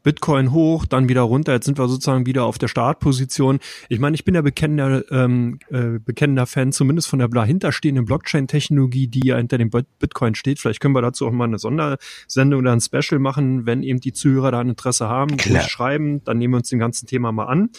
Bitcoin 0.04 0.52
hoch, 0.52 0.86
dann 0.86 1.08
wieder 1.08 1.21
runter. 1.21 1.54
Jetzt 1.54 1.65
sind 1.65 1.78
wir 1.78 1.88
sozusagen 1.88 2.25
wieder 2.25 2.43
auf 2.43 2.58
der 2.58 2.67
Startposition. 2.67 3.60
Ich 3.88 3.99
meine, 3.99 4.15
ich 4.15 4.25
bin 4.25 4.36
ja 4.36 4.41
bekennender, 4.41 5.10
ähm, 5.12 5.60
äh, 5.69 5.99
bekennender 6.04 6.45
Fan, 6.45 6.73
zumindest 6.73 7.08
von 7.08 7.19
der 7.19 7.30
dahinterstehenden 7.30 8.04
Blockchain-Technologie, 8.04 9.08
die 9.08 9.28
ja 9.28 9.38
hinter 9.38 9.58
dem 9.58 9.69
Bitcoin 9.69 10.36
steht. 10.36 10.60
Vielleicht 10.60 10.82
können 10.82 10.93
wir 10.93 11.02
dazu 11.02 11.25
auch 11.25 11.32
mal 11.32 11.45
eine 11.45 11.58
Sondersendung 11.58 12.60
oder 12.60 12.73
ein 12.73 12.82
Special 12.82 13.19
machen, 13.19 13.65
wenn 13.65 13.82
eben 13.82 14.02
die 14.02 14.12
Zuhörer 14.12 14.52
da 14.52 14.60
ein 14.60 14.67
Interesse 14.67 15.08
haben, 15.08 15.39
schreiben, 15.39 16.21
dann 16.25 16.38
nehmen 16.38 16.54
wir 16.54 16.58
uns 16.58 16.69
dem 16.69 16.80
ganzen 16.80 17.08
Thema 17.08 17.32
mal 17.32 17.45
an. 17.45 17.69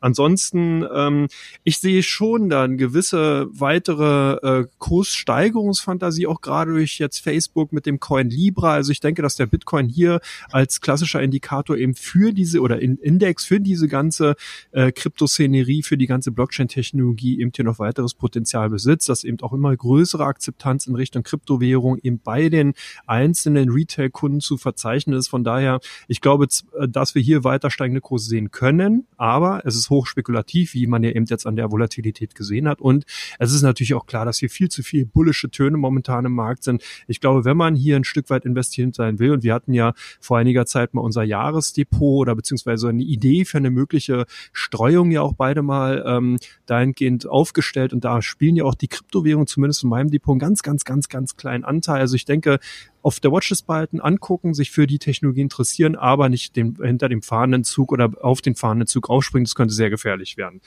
Ansonsten, 0.00 0.84
ähm, 0.94 1.28
ich 1.64 1.78
sehe 1.78 2.02
schon 2.02 2.48
dann 2.48 2.78
gewisse 2.78 3.48
weitere 3.52 4.60
äh, 4.60 4.66
Kurssteigerungsfantasie, 4.78 6.26
auch 6.26 6.40
gerade 6.40 6.72
durch 6.72 6.98
jetzt 6.98 7.18
Facebook 7.18 7.72
mit 7.72 7.86
dem 7.86 8.00
Coin 8.00 8.30
Libra. 8.30 8.74
Also 8.74 8.92
ich 8.92 9.00
denke, 9.00 9.22
dass 9.22 9.36
der 9.36 9.46
Bitcoin 9.46 9.88
hier 9.88 10.20
als 10.50 10.80
klassischer 10.80 11.22
Indikator 11.22 11.76
eben 11.76 11.94
für 11.94 12.32
diese 12.32 12.60
oder 12.60 12.80
in 12.80 12.96
Index 12.96 13.44
für 13.44 13.60
diese 13.60 13.88
ganze 13.88 14.36
äh, 14.72 14.90
Kryptoszenerie, 14.92 15.82
für 15.82 15.98
die 15.98 16.06
ganze 16.06 16.30
Blockchain-Technologie 16.30 17.40
eben 17.40 17.52
hier 17.54 17.64
noch 17.64 17.78
weiteres 17.78 18.14
Potenzial 18.14 18.70
besitzt, 18.70 19.08
dass 19.08 19.24
eben 19.24 19.40
auch 19.40 19.52
immer 19.52 19.76
größere 19.76 20.24
Akzeptanz 20.24 20.86
in 20.86 20.94
Richtung 20.94 21.22
Kryptowährung 21.22 21.98
eben 21.98 22.20
bei 22.22 22.48
den 22.48 22.74
einzelnen 23.06 23.70
Retail-Kunden 23.70 24.40
zu 24.40 24.56
verzeichnen 24.56 25.16
ist. 25.16 25.28
Von 25.28 25.44
daher, 25.44 25.80
ich 26.08 26.20
glaube, 26.20 26.46
dass 26.88 27.14
wir 27.14 27.22
hier 27.22 27.44
weiter 27.44 27.70
steigende 27.70 28.00
Kurse 28.00 28.28
sehen 28.28 28.50
können, 28.50 29.06
aber 29.16 29.62
es 29.64 29.76
ist 29.76 29.89
hochspekulativ, 29.90 30.74
wie 30.74 30.86
man 30.86 31.02
ja 31.02 31.10
eben 31.10 31.26
jetzt 31.26 31.46
an 31.46 31.56
der 31.56 31.70
Volatilität 31.70 32.34
gesehen 32.34 32.68
hat. 32.68 32.80
Und 32.80 33.04
es 33.38 33.52
ist 33.52 33.62
natürlich 33.62 33.94
auch 33.94 34.06
klar, 34.06 34.24
dass 34.24 34.38
hier 34.38 34.50
viel 34.50 34.68
zu 34.68 34.82
viel 34.82 35.06
bullische 35.06 35.50
Töne 35.50 35.76
momentan 35.76 36.24
im 36.24 36.32
Markt 36.32 36.64
sind. 36.64 36.82
Ich 37.06 37.20
glaube, 37.20 37.44
wenn 37.44 37.56
man 37.56 37.74
hier 37.74 37.96
ein 37.96 38.04
Stück 38.04 38.30
weit 38.30 38.44
investiert 38.44 38.94
sein 38.94 39.18
will, 39.18 39.32
und 39.32 39.42
wir 39.42 39.52
hatten 39.52 39.74
ja 39.74 39.92
vor 40.20 40.38
einiger 40.38 40.66
Zeit 40.66 40.94
mal 40.94 41.02
unser 41.02 41.22
Jahresdepot 41.22 42.20
oder 42.20 42.34
beziehungsweise 42.34 42.88
eine 42.88 43.02
Idee 43.02 43.44
für 43.44 43.58
eine 43.58 43.70
mögliche 43.70 44.26
Streuung 44.52 45.10
ja 45.10 45.22
auch 45.22 45.34
beide 45.34 45.62
mal 45.62 46.02
ähm, 46.06 46.38
dahingehend 46.66 47.28
aufgestellt 47.28 47.92
und 47.92 48.04
da 48.04 48.22
spielen 48.22 48.56
ja 48.56 48.64
auch 48.64 48.74
die 48.74 48.88
Kryptowährungen 48.88 49.46
zumindest 49.46 49.82
in 49.82 49.90
meinem 49.90 50.10
Depot 50.10 50.32
einen 50.32 50.38
ganz, 50.38 50.62
ganz, 50.62 50.84
ganz, 50.84 51.08
ganz 51.08 51.36
kleinen 51.36 51.64
Anteil. 51.64 52.00
Also 52.00 52.16
ich 52.16 52.24
denke, 52.24 52.58
auf 53.02 53.20
der 53.20 53.32
Watchlist 53.32 53.66
behalten, 53.66 54.00
angucken, 54.00 54.54
sich 54.54 54.70
für 54.70 54.86
die 54.86 54.98
Technologie 54.98 55.40
interessieren, 55.40 55.96
aber 55.96 56.28
nicht 56.28 56.56
dem, 56.56 56.76
hinter 56.82 57.08
dem 57.08 57.22
fahrenden 57.22 57.64
Zug 57.64 57.92
oder 57.92 58.10
auf 58.20 58.42
den 58.42 58.54
fahrenden 58.54 58.86
Zug 58.86 59.08
aufspringen. 59.08 59.44
Das 59.44 59.54
könnte 59.54 59.74
sehr 59.74 59.90
gefährlich 59.90 60.36
werden. 60.36 60.60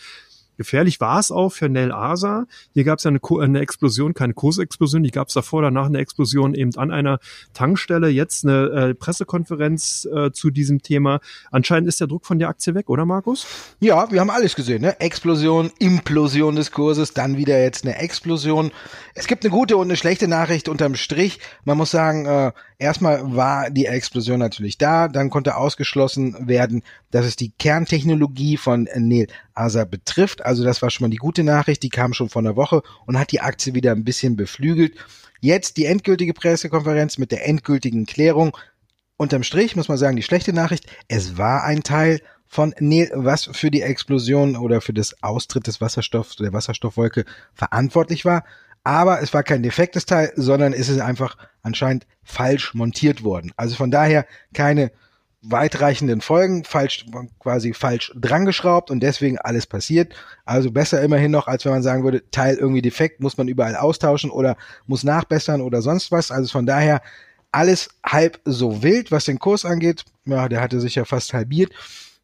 Gefährlich 0.58 1.00
war 1.00 1.20
es 1.20 1.32
auch 1.32 1.50
für 1.50 1.70
Nel 1.70 1.92
Asa. 1.92 2.46
Hier 2.74 2.84
gab 2.84 3.00
es 3.00 3.06
ja 3.06 3.12
eine, 3.12 3.20
eine, 3.42 3.60
Explosion, 3.60 4.14
keine 4.14 4.34
Kursexplosion, 4.34 5.04
die 5.04 5.12
gab 5.12 5.28
es 5.28 5.34
davor, 5.34 5.62
danach 5.62 5.86
eine 5.86 5.98
Explosion 5.98 6.54
eben 6.54 6.76
an 6.78 6.92
einer 6.92 7.20
Tankstelle. 7.54 8.10
Jetzt 8.10 8.46
eine 8.46 8.68
äh, 8.68 8.94
Pressekonferenz 8.94 10.08
äh, 10.14 10.32
zu 10.32 10.52
diesem 10.52 10.82
Thema. 10.82 11.20
Anscheinend 11.52 11.88
ist 11.90 12.00
der 12.00 12.08
Druck 12.08 12.26
von 12.26 12.40
der 12.40 12.50
Aktie 12.50 12.76
weg, 12.76 12.90
oder 12.90 13.06
Markus? 13.06 13.48
Ja, 13.80 14.12
wir 14.12 14.20
haben 14.20 14.30
alles 14.30 14.56
gesehen. 14.56 14.82
Ne? 14.82 15.00
Explosion, 15.00 15.72
Implosion 15.80 16.56
des 16.56 16.72
Kurses, 16.72 17.14
dann 17.14 17.38
wieder 17.38 17.62
jetzt 17.62 17.86
eine 17.86 17.98
Explosion. 17.98 18.72
Es 19.16 19.28
gibt 19.28 19.44
eine 19.44 19.52
gute 19.52 19.78
und 19.78 19.88
eine 19.88 19.98
schlechte 19.98 20.28
Nachricht 20.28 20.70
unterm 20.70 20.96
Strich. 20.96 21.40
Man 21.66 21.78
muss 21.78 21.92
sagen, 21.92 22.26
äh, 22.26 22.52
erstmal 22.78 23.36
war 23.36 23.70
die 23.70 23.86
Explosion 23.86 24.40
natürlich 24.40 24.78
da, 24.78 25.08
dann 25.08 25.30
konnte 25.30 25.56
ausgeschlossen 25.56 26.48
werden, 26.48 26.84
dass 27.14 27.28
es 27.28 27.36
die 27.36 27.52
Kerntechnologie 27.52 28.58
von 28.58 28.90
Neil 28.96 29.28
Asa 29.54 29.86
betrifft. 29.86 30.44
Also 30.44 30.64
das 30.64 30.82
war 30.82 30.90
schon 30.90 31.06
mal 31.06 31.12
die 31.12 31.18
gute 31.18 31.44
Nachricht, 31.44 31.84
die 31.84 31.90
kam 31.90 32.14
schon 32.14 32.28
vor 32.28 32.42
einer 32.42 32.56
Woche 32.56 32.82
und 33.06 33.20
hat 33.20 33.32
die 33.32 33.40
Aktie 33.40 33.76
wieder 33.76 33.92
ein 33.92 34.04
bisschen 34.04 34.36
beflügelt. 34.36 34.96
Jetzt 35.40 35.78
die 35.78 35.86
endgültige 35.86 36.34
Pressekonferenz 36.34 37.20
mit 37.20 37.32
der 37.32 37.48
endgültigen 37.48 38.08
Klärung. 38.08 38.58
Unterm 39.16 39.44
Strich 39.44 39.76
muss 39.76 39.90
man 39.90 40.00
sagen, 40.00 40.16
die 40.16 40.24
schlechte 40.24 40.54
Nachricht, 40.54 40.88
es 41.08 41.38
war 41.38 41.64
ein 41.64 41.84
Teil 41.84 42.20
von 42.48 42.74
Neil, 42.80 43.12
was 43.14 43.48
für 43.54 43.70
die 43.70 43.84
Explosion 43.84 44.56
oder 44.56 44.82
für 44.82 44.94
das 44.94 45.22
Austritt 45.22 45.68
des 45.68 45.82
Wasserstoffs, 45.82 46.38
der 46.38 46.52
Wasserstoffwolke 46.52 47.26
verantwortlich 47.54 48.26
war. 48.26 48.44
Aber 48.84 49.22
es 49.22 49.36
war 49.36 49.44
kein 49.44 49.62
defektes 49.62 50.08
Teil, 50.08 50.34
sondern 50.36 50.74
es 50.74 50.90
ist 50.90 51.00
einfach 51.00 51.38
anscheinend 51.62 52.08
falsch 52.24 52.74
montiert 52.74 53.24
worden. 53.24 53.52
Also 53.56 53.76
von 53.76 53.92
daher 53.92 54.26
keine 54.56 54.92
weitreichenden 55.44 56.22
Folgen, 56.22 56.64
falsch, 56.64 57.06
quasi 57.40 57.74
falsch 57.74 58.14
drangeschraubt 58.16 58.90
und 58.90 59.02
deswegen 59.02 59.38
alles 59.38 59.68
passiert. 59.68 60.14
Also 60.46 60.72
besser 60.72 61.02
immerhin 61.02 61.32
noch, 61.32 61.48
als 61.48 61.66
wenn 61.66 61.74
man 61.74 61.84
sagen 61.84 62.04
würde, 62.04 62.24
Teil 62.32 62.56
irgendwie 62.56 62.82
defekt, 62.82 63.20
muss 63.20 63.38
man 63.38 63.50
überall 63.50 63.76
austauschen 63.76 64.32
oder 64.32 64.56
muss 64.88 65.04
nachbessern 65.04 65.62
oder 65.62 65.82
sonst 65.82 66.12
was. 66.12 66.32
Also 66.32 66.50
von 66.50 66.66
daher 66.66 67.02
alles 67.52 67.90
halb 68.06 68.40
so 68.46 68.82
wild, 68.82 69.12
was 69.12 69.26
den 69.26 69.38
Kurs 69.38 69.66
angeht. 69.66 70.06
Ja, 70.26 70.48
der 70.48 70.62
hatte 70.62 70.80
sich 70.80 70.96
ja 70.96 71.06
fast 71.06 71.34
halbiert. 71.34 71.74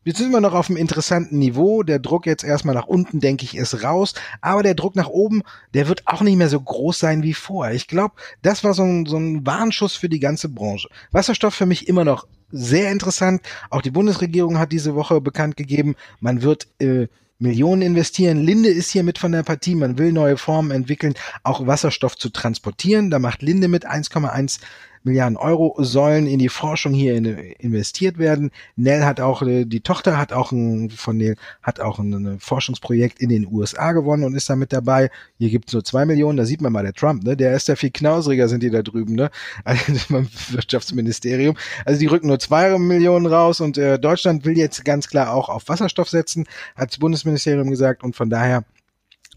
Jetzt 0.05 0.17
sind 0.17 0.31
wir 0.31 0.39
noch 0.39 0.53
auf 0.53 0.69
einem 0.69 0.77
interessanten 0.77 1.39
Niveau. 1.39 1.83
Der 1.83 1.99
Druck 1.99 2.25
jetzt 2.25 2.45
erstmal 2.45 2.73
nach 2.73 2.88
unten, 2.88 3.19
denke 3.19 3.43
ich, 3.43 3.55
ist 3.55 3.83
raus. 3.83 4.13
Aber 4.39 4.63
der 4.63 4.73
Druck 4.73 4.95
nach 4.95 5.09
oben, 5.09 5.43
der 5.73 5.89
wird 5.89 6.07
auch 6.07 6.21
nicht 6.21 6.38
mehr 6.38 6.47
so 6.47 6.59
groß 6.59 6.97
sein 6.97 7.21
wie 7.21 7.33
vorher. 7.33 7.75
Ich 7.75 7.88
glaube, 7.88 8.15
das 8.41 8.63
war 8.63 8.73
so 8.73 8.83
ein, 8.83 9.05
so 9.05 9.17
ein 9.17 9.45
Warnschuss 9.45 9.95
für 9.95 10.07
die 10.07 10.21
ganze 10.21 10.47
Branche. 10.47 10.88
Wasserstoff 11.12 11.53
für 11.53 11.65
mich 11.65 11.88
immer 11.89 12.05
noch 12.05 12.27
sehr 12.49 12.91
interessant. 12.91 13.41
Auch 13.69 13.81
die 13.81 13.91
Bundesregierung 13.91 14.57
hat 14.57 14.71
diese 14.71 14.95
Woche 14.95 15.19
bekannt 15.19 15.57
gegeben, 15.57 15.95
man 16.21 16.41
wird 16.41 16.67
äh, 16.79 17.07
Millionen 17.39 17.81
investieren. 17.81 18.43
Linde 18.43 18.69
ist 18.69 18.91
hier 18.91 19.03
mit 19.03 19.17
von 19.17 19.31
der 19.31 19.43
Partie. 19.43 19.75
Man 19.75 19.97
will 19.97 20.12
neue 20.12 20.35
Formen 20.35 20.71
entwickeln, 20.71 21.13
auch 21.43 21.65
Wasserstoff 21.65 22.17
zu 22.17 22.29
transportieren. 22.29 23.09
Da 23.09 23.19
macht 23.19 23.41
Linde 23.41 23.69
mit 23.69 23.89
1,1 23.89 24.59
Milliarden 25.03 25.38
Euro 25.38 25.75
sollen 25.79 26.27
in 26.27 26.39
die 26.39 26.49
Forschung 26.49 26.93
hier 26.93 27.15
in, 27.15 27.25
investiert 27.25 28.17
werden. 28.17 28.51
Nell 28.75 29.03
hat 29.03 29.19
auch, 29.19 29.41
äh, 29.41 29.65
die 29.65 29.81
Tochter 29.81 30.17
hat 30.17 30.33
auch 30.33 30.51
ein, 30.51 30.89
von 30.89 31.17
Nell 31.17 31.35
hat 31.62 31.79
auch 31.79 31.99
ein, 31.99 32.39
Forschungsprojekt 32.39 33.19
in 33.19 33.29
den 33.29 33.47
USA 33.47 33.91
gewonnen 33.91 34.23
und 34.23 34.35
ist 34.35 34.49
da 34.49 34.55
mit 34.55 34.73
dabei. 34.73 35.09
Hier 35.38 35.49
gibt 35.49 35.69
es 35.69 35.73
nur 35.73 35.83
zwei 35.83 36.05
Millionen, 36.05 36.38
da 36.38 36.45
sieht 36.45 36.62
man 36.62 36.73
mal 36.73 36.83
der 36.83 36.93
Trump, 36.93 37.23
ne? 37.23 37.35
Der 37.35 37.53
ist 37.53 37.67
ja 37.67 37.75
viel 37.75 37.91
knausriger, 37.91 38.47
sind 38.47 38.63
die 38.63 38.69
da 38.69 38.81
drüben, 38.81 39.15
ne? 39.15 39.29
Also 39.63 39.93
beim 40.09 40.27
Wirtschaftsministerium. 40.49 41.55
Also 41.85 41.99
die 41.99 42.07
rücken 42.07 42.27
nur 42.27 42.39
zwei 42.39 42.77
Millionen 42.77 43.25
raus 43.25 43.62
und 43.62 43.77
äh, 43.77 43.99
Deutschland 43.99 44.45
will 44.45 44.57
jetzt 44.57 44.83
ganz 44.85 45.07
klar 45.07 45.33
auch 45.33 45.49
auf 45.49 45.67
Wasserstoff 45.67 46.09
setzen, 46.09 46.45
hat 46.75 46.91
das 46.91 46.97
Bundesministerium 46.97 47.69
gesagt 47.69 48.03
und 48.03 48.15
von 48.15 48.29
daher 48.29 48.63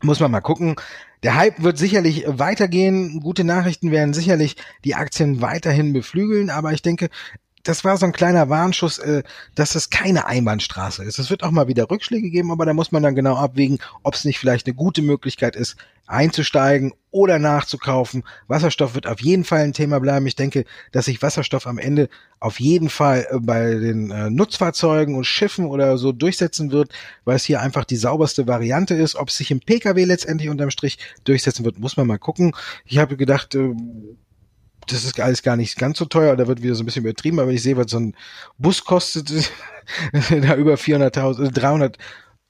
muss 0.03 0.21
man 0.21 0.31
mal 0.31 0.41
gucken. 0.41 0.77
Der 1.23 1.37
Hype 1.37 1.62
wird 1.62 1.79
sicherlich 1.79 2.25
weitergehen. 2.27 3.21
Gute 3.21 3.45
Nachrichten 3.45 3.91
werden 3.91 4.15
sicherlich 4.15 4.57
die 4.85 4.95
Aktien 4.95 5.41
weiterhin 5.41 5.93
beflügeln, 5.93 6.51
aber 6.51 6.73
ich 6.73 6.83
denke, 6.83 7.09
das 7.62 7.85
war 7.85 7.97
so 7.97 8.07
ein 8.07 8.12
kleiner 8.12 8.49
Warnschuss, 8.49 8.99
äh, 8.99 9.23
dass 9.55 9.75
es 9.75 9.91
keine 9.91 10.27
Einbahnstraße 10.27 11.05
ist. 11.05 11.19
Es 11.19 11.31
wird 11.31 11.45
auch 11.45 11.51
mal 11.51 11.69
wieder 11.69 11.88
Rückschläge 11.91 12.31
geben, 12.31 12.51
aber 12.51 12.67
da 12.67 12.75
muss 12.75 12.93
man 12.93 13.03
dann 13.03 13.15
genau 13.15 13.37
abwägen, 13.37 13.79
ob 14.03 14.15
es 14.15 14.25
nicht 14.25 14.38
vielleicht 14.38 14.67
eine 14.67 14.75
gute 14.75 15.03
Möglichkeit 15.03 15.55
ist, 15.55 15.77
einzusteigen 16.07 16.93
oder 17.11 17.38
nachzukaufen. 17.38 18.25
Wasserstoff 18.49 18.95
wird 18.95 19.07
auf 19.07 19.21
jeden 19.21 19.45
Fall 19.45 19.61
ein 19.61 19.73
Thema 19.73 20.01
bleiben. 20.01 20.27
Ich 20.27 20.37
denke, 20.37 20.65
dass 20.91 21.05
sich 21.05 21.23
Wasserstoff 21.23 21.67
am 21.67 21.79
Ende 21.79 22.09
auf 22.41 22.59
jeden 22.59 22.88
Fall 22.88 23.27
äh, 23.31 23.38
bei 23.38 23.75
den 23.75 24.11
äh, 24.11 24.31
Nutzfahrzeugen 24.31 25.15
und 25.15 25.25
Schiffen 25.25 25.67
oder 25.67 25.99
so 25.99 26.12
durchsetzen 26.12 26.73
wird, 26.73 26.91
weil 27.25 27.37
es 27.37 27.45
hier 27.45 27.61
einfach 27.61 27.85
die 27.85 27.97
sauberste 27.97 28.47
Variante 28.47 28.95
ist. 28.95 29.15
Ob 29.15 29.29
es 29.29 29.37
sich 29.37 29.51
im 29.51 29.61
Pkw 29.61 30.05
letztendlich 30.05 30.49
unterm 30.49 30.71
Strich 30.71 30.99
durchsetzen 31.25 31.65
wird, 31.65 31.79
muss 31.79 31.97
man 31.97 32.07
mal 32.07 32.19
gucken. 32.19 32.53
Ich 32.85 32.99
habe 32.99 33.17
gedacht, 33.17 33.55
äh, 33.55 33.75
das 34.88 35.05
ist 35.05 35.21
alles 35.21 35.43
gar 35.43 35.57
nicht 35.57 35.79
ganz 35.79 35.99
so 35.99 36.07
teuer, 36.07 36.35
da 36.37 36.49
wird 36.49 36.62
wieder 36.62 36.75
so 36.75 36.83
ein 36.83 36.87
bisschen 36.87 37.05
übertrieben, 37.05 37.38
aber 37.38 37.53
ich 37.53 37.62
sehe, 37.62 37.77
was 37.77 37.91
so 37.91 38.01
ein 38.01 38.17
Bus 38.59 38.85
kostet, 38.85 39.31
da 40.12 40.57
über 40.57 40.75
400.000, 40.75 41.53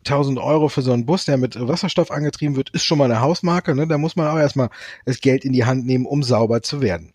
300.000 0.05 0.43
Euro 0.43 0.69
für 0.69 0.83
so 0.83 0.93
einen 0.93 1.07
Bus, 1.07 1.25
der 1.25 1.37
mit 1.37 1.57
Wasserstoff 1.59 2.11
angetrieben 2.11 2.57
wird, 2.57 2.71
ist 2.71 2.85
schon 2.85 2.99
mal 2.99 3.05
eine 3.05 3.21
Hausmarke, 3.21 3.75
ne? 3.75 3.87
da 3.87 3.99
muss 3.99 4.17
man 4.17 4.27
auch 4.27 4.39
erstmal 4.39 4.71
das 5.05 5.21
Geld 5.21 5.45
in 5.45 5.53
die 5.53 5.65
Hand 5.65 5.87
nehmen, 5.87 6.07
um 6.07 6.23
sauber 6.23 6.63
zu 6.63 6.81
werden. 6.81 7.13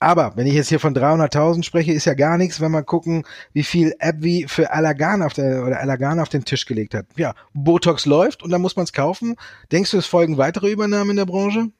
Aber 0.00 0.32
wenn 0.36 0.46
ich 0.46 0.54
jetzt 0.54 0.68
hier 0.68 0.80
von 0.80 0.94
300.000 0.94 1.62
spreche, 1.62 1.92
ist 1.92 2.04
ja 2.04 2.14
gar 2.14 2.36
nichts, 2.36 2.60
wenn 2.60 2.72
wir 2.72 2.82
gucken, 2.82 3.24
wie 3.52 3.62
viel 3.62 3.94
AbbVie 3.98 4.46
für 4.48 4.70
Allergan 4.72 5.22
auf 5.22 5.32
der 5.32 5.64
oder 5.64 5.80
Allergan 5.80 6.20
auf 6.20 6.28
den 6.28 6.44
Tisch 6.44 6.66
gelegt 6.66 6.94
hat. 6.94 7.06
Ja, 7.16 7.34
Botox 7.54 8.04
läuft 8.04 8.42
und 8.42 8.50
dann 8.50 8.60
muss 8.60 8.76
man 8.76 8.84
es 8.84 8.92
kaufen. 8.92 9.36
Denkst 9.72 9.92
du, 9.92 9.98
es 9.98 10.06
folgen 10.06 10.36
weitere 10.36 10.70
Übernahmen 10.70 11.10
in 11.10 11.16
der 11.16 11.26
Branche? 11.26 11.70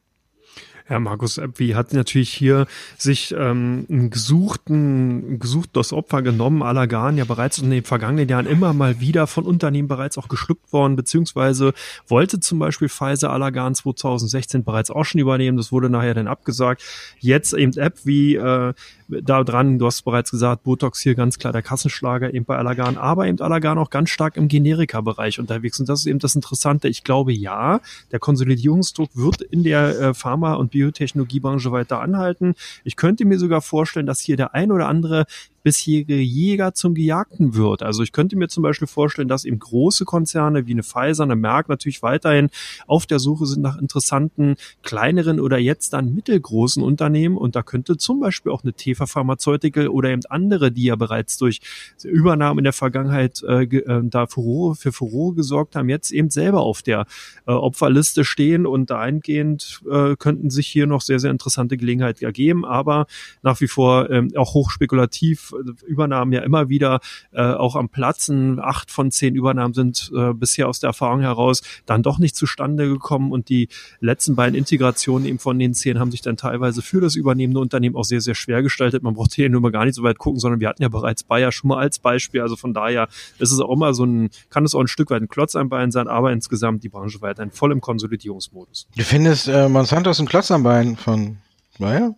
Ja, 0.87 1.01
Markus 1.01 1.39
Eppi 1.39 1.71
hat 1.71 1.95
natürlich 1.95 2.31
hier 2.31 2.67
sich 2.99 3.35
ähm, 3.39 3.87
ein 3.89 4.11
gesuchten, 4.11 5.39
gesuchtes 5.39 5.95
Opfer 5.95 6.21
genommen. 6.21 6.63
Allergan 6.63 7.17
ja 7.17 7.25
bereits 7.25 7.57
in 7.57 7.71
den 7.71 7.85
vergangenen 7.85 8.29
Jahren 8.29 8.45
immer 8.45 8.75
mal 8.75 9.01
wieder 9.01 9.27
von 9.27 9.45
Unternehmen 9.45 9.89
bereits 9.89 10.19
auch 10.19 10.29
geschluckt 10.29 10.75
worden, 10.75 10.95
beziehungsweise 10.95 11.73
wollte 12.07 12.39
zum 12.39 12.59
Beispiel 12.59 12.91
Pfizer 12.91 13.33
Allergan 13.33 13.75
2016 13.75 14.63
bereits 14.63 14.91
auch 14.91 15.05
schon 15.05 15.23
übernehmen. 15.23 15.57
Das 15.57 15.73
wurde 15.73 15.89
nachher 15.89 16.13
dann 16.13 16.29
abgesagt. 16.29 16.83
Jetzt 17.19 17.55
eben 17.55 17.73
App 17.79 18.05
wie 18.05 18.35
äh, 18.35 18.75
da 19.09 19.43
dran, 19.43 19.79
du 19.79 19.87
hast 19.87 20.03
bereits 20.03 20.31
gesagt, 20.31 20.65
Botox 20.65 21.01
hier 21.01 21.15
ganz 21.15 21.39
klar 21.39 21.55
der 21.55 21.63
Kassenschlager 21.63 22.33
eben 22.33 22.45
bei 22.45 22.57
Allergan, 22.57 22.99
aber 22.99 23.27
eben 23.27 23.41
Allergan 23.41 23.79
auch 23.79 23.89
ganz 23.89 24.11
stark 24.11 24.37
im 24.37 24.49
Generika-Bereich 24.49 25.41
unterwegs. 25.41 25.81
Und 25.81 25.89
das 25.89 26.01
ist 26.01 26.07
eben 26.07 26.19
das 26.19 26.35
Interessante. 26.35 26.89
Ich 26.89 27.05
glaube, 27.05 27.33
ja, 27.33 27.81
der 28.13 28.19
Konsolidierungsdruck 28.19 29.11
wird 29.15 29.41
in 29.41 29.63
der 29.63 29.99
äh, 29.99 30.15
Pharma- 30.15 30.55
und 30.55 30.74
Biotechnologiebranche 30.75 31.71
weiter 31.71 32.01
anhalten. 32.01 32.55
Ich 32.83 32.97
könnte 32.97 33.25
mir 33.25 33.39
sogar 33.39 33.63
vorstellen, 33.63 34.07
dass 34.07 34.21
hier 34.21 34.37
der 34.37 34.55
ein 34.55 34.73
oder 34.73 34.89
andere 34.89 35.25
bisherige 35.65 36.17
Jäger 36.17 36.75
zum 36.75 36.95
Gejagten 36.95 37.57
wird. 37.57 37.83
Also 37.83 38.03
ich 38.03 38.13
könnte 38.13 38.37
mir 38.37 38.49
zum 38.49 38.63
Beispiel 38.63 38.87
vorstellen, 38.87 39.29
dass 39.29 39.47
eben 39.47 39.59
große 39.59 40.05
Konzerne 40.05 40.67
wie 40.67 40.73
eine 40.73 40.83
Pfizer, 40.83 41.25
eine 41.25 41.37
Merck 41.37 41.69
natürlich 41.71 42.03
weiterhin 42.03 42.51
auf 42.87 43.07
der 43.07 43.19
Suche 43.19 43.47
sind 43.47 43.63
nach 43.63 43.79
interessanten 43.79 44.57
kleineren 44.83 45.41
oder 45.41 45.59
jetzt 45.59 45.95
dann 45.95 46.15
mittelgroßen 46.15 46.83
Unternehmen. 46.83 47.39
Und 47.39 47.57
da 47.57 47.63
könnte 47.63 47.97
zum 47.97 48.21
Beispiel 48.21 48.53
auch 48.53 48.63
eine 48.63 48.75
Teva 48.75 49.07
Pharmaceutical 49.07 49.89
oder 49.89 50.11
eben 50.11 50.23
andere, 50.29 50.71
die 50.71 50.85
ja 50.85 50.97
bereits 50.97 51.39
durch 51.39 51.61
Übernahmen 52.05 52.59
in 52.59 52.65
der 52.65 52.75
Vergangenheit 52.75 53.43
äh, 53.43 53.63
äh, 53.65 54.03
da 54.05 54.27
Furore, 54.27 54.77
für 54.77 54.93
Furore 54.93 55.35
gesorgt 55.35 55.77
haben, 55.77 55.89
jetzt 55.89 56.13
eben 56.13 56.29
selber 56.29 56.61
auf 56.61 56.83
der 56.83 57.07
äh, 57.47 57.53
Opferliste 57.53 58.25
stehen. 58.25 58.67
Und 58.67 58.91
dahingehend 58.91 59.81
äh, 59.91 60.15
könnten 60.17 60.51
sich 60.51 60.67
hier 60.67 60.87
noch 60.87 61.01
sehr, 61.01 61.21
sehr 61.21 61.31
interessante 61.31 61.79
Gelegenheiten 61.79 62.23
ergeben, 62.23 62.67
aber 62.67 63.07
nach 63.43 63.63
wie 63.63 63.69
vor 63.69 64.11
ähm, 64.11 64.31
auch 64.37 64.53
hochspekulativ 64.53 65.54
Übernahmen 65.87 66.33
ja 66.33 66.41
immer 66.41 66.69
wieder 66.69 67.01
äh, 67.33 67.43
auch 67.43 67.77
am 67.77 67.89
Platzen. 67.89 68.61
Acht 68.61 68.91
von 68.91 69.11
zehn 69.11 69.35
Übernahmen 69.35 69.75
sind 69.75 70.11
äh, 70.15 70.33
bisher 70.33 70.69
aus 70.69 70.81
der 70.81 70.89
Erfahrung 70.89 71.21
heraus 71.21 71.63
dann 71.87 72.03
doch 72.03 72.19
nicht 72.19 72.37
zustande 72.37 72.89
gekommen 72.89 73.33
und 73.33 73.49
die 73.49 73.69
letzten 74.01 74.37
beiden 74.37 74.55
Integrationen 74.55 75.27
eben 75.29 75.39
von 75.39 75.59
den 75.59 75.75
zehn 75.75 75.99
haben 75.99 76.11
sich 76.11 76.23
dann 76.23 76.37
teilweise 76.37 76.83
für 76.83 77.01
das 77.01 77.17
übernehmende 77.17 77.61
Unternehmen 77.61 77.97
auch 77.97 78.05
sehr, 78.05 78.21
sehr 78.21 78.35
schwer 78.35 78.63
gestaltet. 78.63 79.03
Man 79.03 79.15
braucht 79.15 79.35
hier 79.35 79.49
nur 79.49 79.61
mal 79.61 79.73
gar 79.73 79.85
nicht 79.85 79.95
so 79.95 80.03
weit 80.03 80.19
gucken, 80.19 80.41
sondern 80.41 80.61
wir 80.61 80.69
hatten 80.69 80.83
ja 80.83 80.89
bereits 80.89 81.23
Bayer 81.23 81.53
schon 81.53 81.69
mal 81.69 81.79
als 81.79 81.99
Beispiel. 81.99 82.41
Also 82.41 82.57
von 82.57 82.75
daher 82.75 83.09
ist 83.39 83.53
es 83.53 83.61
auch 83.61 83.71
immer 83.71 83.95
so 83.95 84.05
ein, 84.05 84.31
kann 84.51 84.65
es 84.65 84.75
auch 84.75 84.81
ein 84.81 84.89
Stück 84.89 85.11
weit 85.11 85.23
ein 85.23 85.29
Klotz 85.29 85.57
am 85.57 85.69
Bein 85.69 85.91
sein, 85.91 86.09
aber 86.09 86.33
insgesamt 86.33 86.85
die 86.85 86.89
Branche 86.89 87.21
weiterhin 87.21 87.51
voll 87.51 87.73
im 87.73 87.81
Konsolidierungsmodus. 87.81 88.89
Du 88.97 89.03
findest 89.03 89.49
äh, 89.49 89.69
Monsanto 89.69 90.11
ist 90.11 90.21
ein 90.21 90.27
Klotz 90.27 90.51
am 90.51 90.63
Bein 90.63 90.97
von 90.97 91.39
Bayer? 91.79 92.15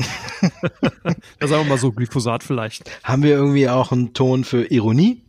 da 1.38 1.48
sagen 1.48 1.64
wir 1.64 1.68
mal 1.70 1.78
so, 1.78 1.92
Glyphosat 1.92 2.42
vielleicht. 2.42 2.90
Haben 3.04 3.22
wir 3.22 3.32
irgendwie 3.32 3.68
auch 3.68 3.92
einen 3.92 4.14
Ton 4.14 4.44
für 4.44 4.70
Ironie? 4.70 5.22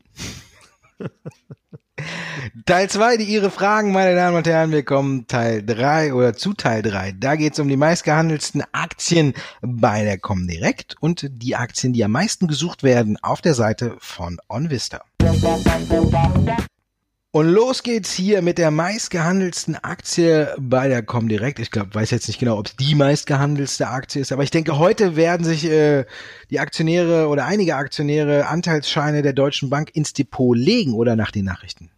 Teil 2.65 2.89
2, 2.89 3.17
die 3.17 3.25
Ihre 3.25 3.51
Fragen, 3.51 3.91
meine 3.91 4.15
Damen 4.15 4.37
und 4.37 4.47
Herren. 4.47 4.71
Wir 4.71 4.83
kommen 4.83 5.27
Teil 5.27 5.63
3 5.63 6.13
oder 6.13 6.33
zu 6.33 6.53
Teil 6.53 6.81
3. 6.81 7.13
Da 7.13 7.35
geht 7.35 7.53
es 7.53 7.59
um 7.59 7.67
die 7.67 7.77
meistgehandelten 7.77 8.63
Aktien 8.71 9.33
bei 9.61 10.03
der 10.03 10.17
Comdirect 10.17 10.95
und 10.99 11.27
die 11.29 11.55
Aktien, 11.55 11.93
die 11.93 12.03
am 12.03 12.11
meisten 12.11 12.47
gesucht 12.47 12.83
werden 12.83 13.17
auf 13.21 13.41
der 13.41 13.53
Seite 13.53 13.95
von 13.99 14.39
OnVista. 14.47 15.01
Und 17.33 17.47
los 17.47 17.81
geht's 17.81 18.11
hier 18.11 18.41
mit 18.41 18.57
der 18.57 18.71
meistgehandelsten 18.71 19.77
Aktie 19.77 20.53
bei 20.59 20.89
der 20.89 21.01
Comdirect. 21.01 21.59
Ich 21.59 21.71
glaube, 21.71 21.95
weiß 21.95 22.11
jetzt 22.11 22.27
nicht 22.27 22.39
genau, 22.41 22.57
ob 22.57 22.67
es 22.67 22.75
die 22.75 22.93
meistgehandelste 22.93 23.87
Aktie 23.87 24.21
ist, 24.21 24.33
aber 24.33 24.43
ich 24.43 24.51
denke, 24.51 24.77
heute 24.77 25.15
werden 25.15 25.45
sich 25.45 25.63
äh, 25.63 26.03
die 26.49 26.59
Aktionäre 26.59 27.29
oder 27.29 27.45
einige 27.45 27.77
Aktionäre 27.77 28.47
Anteilsscheine 28.47 29.21
der 29.21 29.31
Deutschen 29.31 29.69
Bank 29.69 29.91
ins 29.95 30.11
Depot 30.11 30.57
legen 30.57 30.93
oder 30.93 31.15
nach 31.15 31.31
den 31.31 31.45
Nachrichten. 31.45 31.89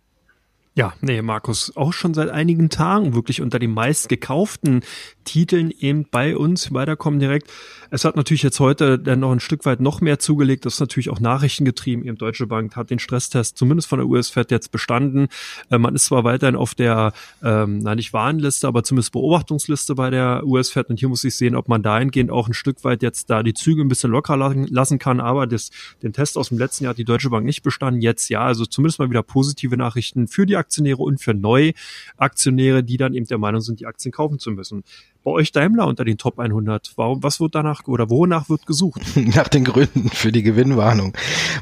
Ja, 0.76 0.94
nee, 1.02 1.22
Markus, 1.22 1.78
auch 1.78 1.94
schon 1.94 2.16
seit 2.16 2.30
einigen 2.30 2.70
Tagen 2.70 3.14
wirklich 3.14 3.42
unter 3.42 3.60
den 3.60 3.72
meistgekauften 3.72 4.82
Titeln 5.24 5.70
eben 5.70 6.06
bei 6.10 6.36
uns 6.36 6.72
bei 6.72 6.84
der 6.84 6.96
Comdirect. 6.96 7.48
Es 7.92 8.06
hat 8.06 8.16
natürlich 8.16 8.42
jetzt 8.42 8.60
heute 8.60 8.98
dann 8.98 9.20
noch 9.20 9.32
ein 9.32 9.40
Stück 9.40 9.66
weit 9.66 9.80
noch 9.80 10.02
mehr 10.02 10.18
zugelegt. 10.18 10.66
Das 10.66 10.74
ist 10.74 10.80
natürlich 10.80 11.12
auch 11.12 11.20
nachrichtengetrieben. 11.20 12.04
Eben 12.04 12.18
Deutsche 12.18 12.48
Bank 12.48 12.76
hat 12.76 12.90
den 12.90 12.98
Stresstest 12.98 13.56
zumindest 13.56 13.88
von 13.88 14.00
der 14.00 14.08
US-Fed 14.08 14.50
jetzt 14.50 14.72
bestanden. 14.72 15.28
Äh, 15.70 15.78
man 15.78 15.94
ist 15.94 16.06
zwar 16.06 16.24
weiterhin 16.24 16.56
auf 16.56 16.74
der, 16.74 17.14
ähm, 17.44 17.78
nein, 17.78 17.98
nicht 17.98 18.12
Warnliste, 18.12 18.68
aber 18.68 18.84
zumindest 18.84 19.12
Beobachtungsliste 19.12 19.94
bei 19.94 20.10
der 20.10 20.44
US-Fed. 20.44 20.90
Und 20.90 20.98
hier 21.00 21.08
muss 21.08 21.24
ich 21.24 21.36
sehen, 21.36 21.56
ob 21.56 21.70
man 21.70 21.84
dahingehend 21.84 22.32
auch 22.32 22.48
ein 22.48 22.56
Stück 22.56 22.84
weit 22.84 23.04
jetzt 23.04 23.30
da 23.30 23.44
die 23.44 23.54
Züge 23.54 23.84
ein 23.84 23.90
bisschen 23.90 24.10
locker 24.10 24.38
lassen 24.38 24.98
kann. 24.98 25.20
Aber 25.20 25.46
das, 25.46 25.70
den 26.02 26.14
Test 26.14 26.36
aus 26.36 26.50
dem 26.50 26.58
letzten 26.58 26.86
Jahr 26.86 26.92
hat 26.92 26.98
die 26.98 27.06
Deutsche 27.06 27.30
Bank 27.30 27.46
nicht 27.46 27.62
bestanden. 27.62 28.02
Jetzt 28.02 28.30
ja, 28.30 28.42
also 28.42 28.66
zumindest 28.66 28.98
mal 28.98 29.12
wieder 29.12 29.22
positive 29.22 29.78
Nachrichten 29.78 30.28
für 30.28 30.48
die 30.48 30.63
Aktionäre 30.64 30.98
und 30.98 31.22
für 31.22 31.34
Neuaktionäre, 31.34 32.84
die 32.84 32.98
dann 32.98 33.14
eben 33.14 33.28
der 33.28 33.38
Meinung 33.38 33.62
sind, 33.62 33.80
die 33.80 33.86
Aktien 33.86 34.12
kaufen 34.12 34.40
zu 34.40 34.52
müssen 34.52 34.84
bei 35.24 35.32
euch 35.32 35.52
Daimler 35.52 35.88
unter 35.88 36.06
den 36.06 36.18
Top 36.18 36.40
100? 36.40 36.94
Warum, 36.96 37.24
was 37.24 37.40
wird 37.40 37.56
danach 37.56 37.88
oder 37.88 38.10
wonach 38.10 38.50
wird 38.50 38.66
gesucht? 38.66 39.02
Nach 39.16 39.48
den 39.48 39.64
Gründen 39.64 40.10
für 40.10 40.32
die 40.32 40.44
Gewinnwarnung. 40.44 41.14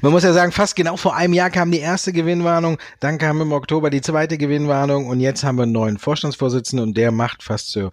Man 0.02 0.12
muss 0.12 0.24
ja 0.24 0.34
sagen, 0.34 0.52
fast 0.52 0.76
genau 0.76 0.98
vor 0.98 1.16
einem 1.16 1.34
Jahr 1.34 1.50
kam 1.50 1.72
die 1.72 1.80
erste 1.80 2.14
Gewinnwarnung, 2.14 2.78
dann 3.00 3.18
kam 3.18 3.42
im 3.42 3.52
Oktober 3.52 3.90
die 3.90 4.02
zweite 4.02 4.38
Gewinnwarnung 4.38 5.08
und 5.08 5.20
jetzt 5.20 5.44
haben 5.44 5.58
wir 5.58 5.64
einen 5.64 5.72
neuen 5.72 5.98
Vorstandsvorsitzenden 5.98 6.90
und 6.90 6.98
der 6.98 7.12
macht 7.12 7.44
fast 7.44 7.72
so 7.72 7.92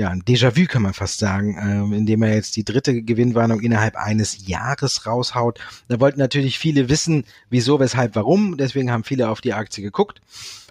ja, 0.00 0.08
ein 0.08 0.22
Déjà-vu 0.22 0.64
kann 0.66 0.80
man 0.80 0.94
fast 0.94 1.18
sagen, 1.18 1.58
ähm, 1.60 1.92
indem 1.92 2.22
er 2.22 2.34
jetzt 2.34 2.56
die 2.56 2.64
dritte 2.64 3.02
Gewinnwarnung 3.02 3.60
innerhalb 3.60 3.96
eines 3.96 4.48
Jahres 4.48 5.04
raushaut. 5.04 5.60
Da 5.88 6.00
wollten 6.00 6.18
natürlich 6.18 6.58
viele 6.58 6.88
wissen, 6.88 7.24
wieso, 7.50 7.78
weshalb, 7.80 8.14
warum. 8.16 8.56
Deswegen 8.56 8.90
haben 8.90 9.04
viele 9.04 9.28
auf 9.28 9.42
die 9.42 9.52
Aktie 9.52 9.84
geguckt. 9.84 10.22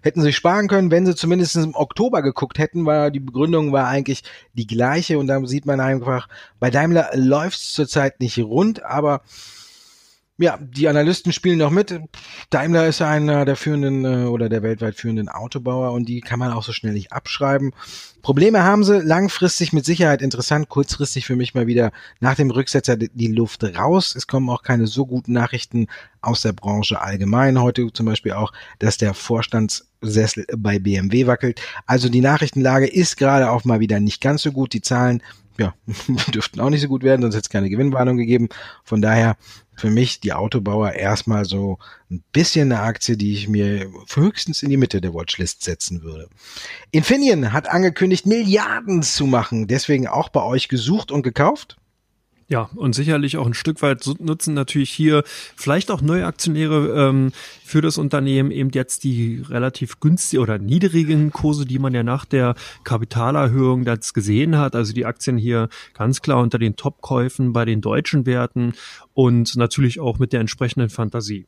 Hätten 0.01 0.23
sie 0.23 0.33
sparen 0.33 0.67
können, 0.67 0.89
wenn 0.89 1.05
sie 1.05 1.13
zumindest 1.13 1.57
im 1.57 1.75
Oktober 1.75 2.23
geguckt 2.23 2.57
hätten, 2.57 2.87
war 2.87 3.11
die 3.11 3.19
Begründung 3.19 3.71
war 3.71 3.87
eigentlich 3.87 4.23
die 4.53 4.65
gleiche 4.65 5.19
und 5.19 5.27
da 5.27 5.45
sieht 5.45 5.67
man 5.67 5.79
einfach, 5.79 6.27
bei 6.59 6.71
Daimler 6.71 7.11
läuft 7.13 7.59
es 7.59 7.73
zurzeit 7.73 8.19
nicht 8.19 8.39
rund, 8.39 8.81
aber 8.81 9.21
ja, 10.39 10.57
die 10.61 10.87
Analysten 10.87 11.33
spielen 11.33 11.59
noch 11.59 11.69
mit. 11.69 11.99
Daimler 12.49 12.87
ist 12.87 13.01
einer 13.01 13.43
der 13.43 13.57
führenden 13.57 14.05
äh, 14.05 14.25
oder 14.25 14.47
der 14.47 14.63
weltweit 14.63 14.95
führenden 14.95 15.27
Autobauer 15.27 15.91
und 15.91 16.07
die 16.07 16.21
kann 16.21 16.39
man 16.39 16.53
auch 16.53 16.63
so 16.63 16.71
schnell 16.71 16.93
nicht 16.93 17.11
abschreiben. 17.11 17.73
Probleme 18.21 18.63
haben 18.63 18.85
sie, 18.85 19.01
langfristig 19.01 19.73
mit 19.73 19.83
Sicherheit 19.83 20.21
interessant, 20.21 20.69
kurzfristig 20.69 21.25
für 21.25 21.35
mich 21.35 21.55
mal 21.55 21.67
wieder 21.67 21.91
nach 22.21 22.35
dem 22.35 22.51
Rücksetzer 22.51 22.95
die 22.95 23.27
Luft 23.27 23.63
raus. 23.63 24.15
Es 24.15 24.27
kommen 24.27 24.49
auch 24.49 24.63
keine 24.63 24.87
so 24.87 25.05
guten 25.05 25.33
Nachrichten 25.33 25.87
aus 26.21 26.41
der 26.41 26.53
Branche 26.53 27.01
allgemein. 27.01 27.61
Heute 27.61 27.91
zum 27.91 28.05
Beispiel 28.05 28.31
auch, 28.31 28.53
dass 28.79 28.97
der 28.97 29.13
Vorstandssessel 29.13 30.45
bei 30.57 30.79
BMW 30.79 31.27
wackelt. 31.27 31.61
Also 31.85 32.07
die 32.07 32.21
Nachrichtenlage 32.21 32.87
ist 32.87 33.17
gerade 33.17 33.51
auch 33.51 33.65
mal 33.65 33.81
wieder 33.81 33.99
nicht 33.99 34.21
ganz 34.21 34.41
so 34.41 34.53
gut. 34.53 34.73
Die 34.73 34.81
Zahlen 34.81 35.21
ja, 35.59 35.73
dürften 36.33 36.61
auch 36.61 36.69
nicht 36.69 36.81
so 36.81 36.87
gut 36.87 37.03
werden, 37.03 37.21
sonst 37.21 37.35
hätte 37.35 37.43
es 37.43 37.49
keine 37.49 37.69
Gewinnwarnung 37.69 38.17
gegeben. 38.17 38.49
Von 38.83 39.01
daher 39.01 39.35
für 39.79 39.89
mich 39.89 40.19
die 40.19 40.33
Autobauer 40.33 40.91
erstmal 40.91 41.45
so 41.45 41.79
ein 42.11 42.23
bisschen 42.31 42.71
eine 42.71 42.81
Aktie, 42.81 43.17
die 43.17 43.33
ich 43.33 43.47
mir 43.47 43.89
höchstens 44.13 44.61
in 44.61 44.69
die 44.69 44.77
Mitte 44.77 45.01
der 45.01 45.13
Watchlist 45.13 45.63
setzen 45.63 46.03
würde. 46.03 46.29
Infineon 46.91 47.53
hat 47.53 47.69
angekündigt, 47.69 48.25
Milliarden 48.25 49.01
zu 49.01 49.25
machen, 49.25 49.67
deswegen 49.67 50.07
auch 50.07 50.29
bei 50.29 50.43
euch 50.43 50.67
gesucht 50.67 51.11
und 51.11 51.23
gekauft. 51.23 51.78
Ja, 52.51 52.67
und 52.75 52.95
sicherlich 52.95 53.37
auch 53.37 53.45
ein 53.45 53.53
Stück 53.53 53.83
weit 53.83 54.03
nutzen 54.19 54.55
natürlich 54.55 54.89
hier 54.89 55.23
vielleicht 55.55 55.91
auch 55.91 56.01
neue 56.01 56.25
Aktionäre 56.25 57.09
ähm, 57.09 57.31
für 57.63 57.81
das 57.81 57.99
Unternehmen 57.99 58.49
eben 58.49 58.71
jetzt 58.71 59.03
die 59.03 59.43
relativ 59.47 59.99
günstigen 59.99 60.41
oder 60.41 60.57
niedrigen 60.57 61.31
Kurse, 61.31 61.67
die 61.67 61.77
man 61.77 61.93
ja 61.93 62.01
nach 62.01 62.25
der 62.25 62.55
Kapitalerhöhung 62.83 63.85
jetzt 63.85 64.15
gesehen 64.15 64.57
hat. 64.57 64.75
Also 64.75 64.93
die 64.93 65.05
Aktien 65.05 65.37
hier 65.37 65.69
ganz 65.93 66.23
klar 66.23 66.39
unter 66.41 66.57
den 66.57 66.75
Topkäufen 66.75 67.53
bei 67.53 67.65
den 67.65 67.81
deutschen 67.81 68.25
Werten 68.25 68.73
und 69.13 69.55
natürlich 69.55 69.99
auch 69.99 70.17
mit 70.17 70.33
der 70.33 70.39
entsprechenden 70.39 70.89
Fantasie. 70.89 71.45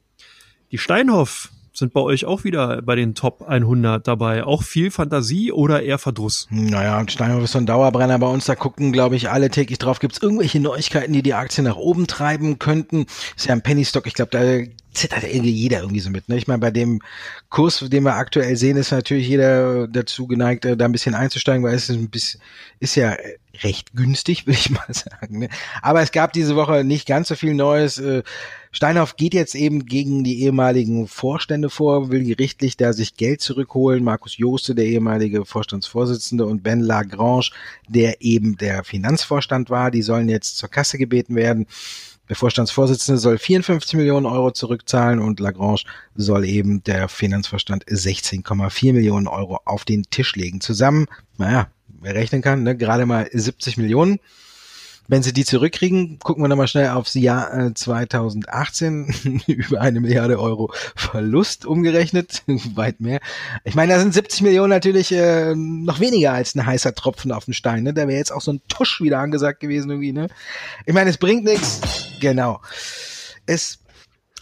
Die 0.72 0.78
Steinhoff 0.78 1.50
sind 1.74 1.94
bei 1.94 2.02
euch 2.02 2.26
auch 2.26 2.44
wieder 2.44 2.82
bei 2.82 2.96
den 2.96 3.16
Top 3.16 3.44
100 3.48 4.08
dabei. 4.08 4.44
Auch 4.44 4.64
viel 4.64 4.92
Fantasie 4.92 5.52
oder 5.52 5.84
eher 5.84 5.98
Verdruss? 5.98 6.48
Naja, 6.50 7.04
Steinhoff 7.08 7.44
ist 7.44 7.54
so 7.54 7.60
ein 7.60 7.66
Dauerbrenner 7.66 8.20
bei 8.20 8.28
uns. 8.28 8.46
Da 8.46 8.56
gucken, 8.56 8.92
glaube 8.92 9.16
ich, 9.16 9.30
alle 9.30 9.50
täglich 9.50 9.80
drauf. 9.80 10.00
Gibt 10.00 10.14
es 10.14 10.22
irgendwelche 10.22 10.60
Neuigkeiten, 10.60 11.14
die 11.14 11.24
die 11.24 11.34
Aktie 11.34 11.64
nach 11.64 11.78
oben 11.78 12.08
treiben 12.08 12.60
könnten? 12.60 13.06
Ist 13.36 13.46
ja 13.46 13.54
ein 13.54 13.62
Penny 13.62 13.86
Stock. 13.86 14.06
Ich 14.06 14.14
glaube, 14.14 14.32
da 14.32 14.72
zittert 14.94 15.24
irgendwie 15.24 15.52
jeder 15.52 15.80
irgendwie 15.80 16.02
so 16.02 16.10
mit. 16.10 16.28
Ne? 16.28 16.38
Ich 16.38 16.48
meine, 16.48 16.60
bei 16.60 16.72
dem 16.72 17.02
Kurs, 17.50 17.80
den 17.80 18.04
wir 18.04 18.16
aktuell 18.16 18.58
sehen, 18.58 18.78
ist 18.78 18.92
natürlich 18.92 19.28
jeder 19.28 19.88
dazu 19.88 20.28
geneigt, 20.28 20.66
da 20.66 20.86
ein 20.86 20.92
bisschen 20.92 21.16
einzusteigen, 21.16 21.64
weil 21.64 21.76
es 21.76 21.90
ist 21.90 21.96
ein 21.96 22.10
bisschen, 22.10 22.42
ist 22.80 22.96
ja 22.96 23.16
recht 23.64 23.94
günstig, 23.94 24.46
würde 24.48 24.60
ich 24.60 24.70
mal 24.70 24.94
sagen. 24.94 25.40
Ne? 25.40 25.50
Aber 25.82 26.02
es 26.02 26.12
gab 26.12 26.34
diese 26.34 26.56
Woche 26.56 26.84
nicht 26.84 27.08
ganz 27.08 27.30
so 27.30 27.36
viel 27.36 27.54
Neues. 27.54 27.98
Äh, 27.98 28.24
Steinhoff 28.74 29.18
geht 29.18 29.34
jetzt 29.34 29.54
eben 29.54 29.86
gegen 29.86 30.24
die 30.24 30.44
ehemaligen 30.44 31.08
Vorstände 31.08 31.70
vor, 31.70 32.10
will 32.10 32.24
gerichtlich 32.24 32.78
da 32.78 32.94
sich 32.94 33.18
Geld 33.18 33.42
zurückholen. 33.42 34.04
Markus 34.04 34.38
Jooste, 34.38 34.76
der 34.76 34.86
ehemalige 34.86 35.44
Vorstandsvorsitzende, 35.44 36.46
und 36.46 36.64
Ben 36.64 36.80
Lagrange, 36.80 37.50
der 37.90 38.22
eben 38.22 38.56
der 38.56 38.86
Finanzvorstand 38.86 39.70
war, 39.70 39.92
die 39.92 40.02
sollen 40.02 40.30
jetzt 40.30 40.58
zur 40.58 40.70
Kasse 40.70 40.98
gebeten 40.98 41.36
werden. 41.36 41.68
Der 42.30 42.38
Vorstandsvorsitzende 42.38 43.20
soll 43.20 43.38
54 43.38 43.96
Millionen 43.96 44.26
Euro 44.26 44.52
zurückzahlen 44.52 45.20
und 45.20 45.42
Lagrange 45.42 45.82
soll 46.16 46.46
eben 46.46 46.82
der 46.84 47.10
Finanzvorstand 47.10 47.84
16,4 47.88 48.94
Millionen 48.94 49.28
Euro 49.28 49.60
auf 49.66 49.84
den 49.84 50.04
Tisch 50.04 50.38
legen. 50.38 50.62
Zusammen, 50.62 51.08
naja, 51.38 51.68
wer 52.00 52.16
rechnen 52.16 52.42
kann, 52.42 52.64
ne, 52.64 52.78
gerade 52.78 53.06
mal 53.06 53.28
70 53.34 53.76
Millionen. 53.76 54.20
Wenn 55.12 55.24
sie 55.24 55.34
die 55.34 55.44
zurückkriegen, 55.44 56.20
gucken 56.20 56.42
wir 56.42 56.48
nochmal 56.48 56.70
schnell 56.70 56.88
aufs 56.92 57.16
Jahr 57.16 57.54
äh, 57.54 57.74
2018. 57.74 59.42
Über 59.46 59.82
eine 59.82 60.00
Milliarde 60.00 60.40
Euro 60.40 60.72
Verlust 60.96 61.66
umgerechnet. 61.66 62.44
Weit 62.76 63.02
mehr. 63.02 63.20
Ich 63.66 63.76
meine, 63.76 63.92
da 63.92 64.00
sind 64.00 64.14
70 64.14 64.44
Millionen 64.44 64.70
natürlich 64.70 65.12
äh, 65.12 65.54
noch 65.54 66.00
weniger 66.00 66.32
als 66.32 66.56
ein 66.56 66.66
heißer 66.66 66.96
Tropfen 66.96 67.34
auf 67.34 67.44
den 67.44 67.54
Stein. 67.54 67.84
Ne? 67.84 67.94
Da 67.94 68.08
wäre 68.08 68.18
jetzt 68.18 68.32
auch 68.32 68.40
so 68.40 68.54
ein 68.54 68.62
Tusch 68.70 69.02
wieder 69.02 69.20
angesagt 69.20 69.60
gewesen 69.60 69.90
irgendwie. 69.90 70.14
Ne? 70.14 70.30
Ich 70.86 70.94
meine, 70.94 71.10
es 71.10 71.18
bringt 71.18 71.44
nichts. 71.44 71.82
Genau. 72.22 72.62
Es 73.46 73.80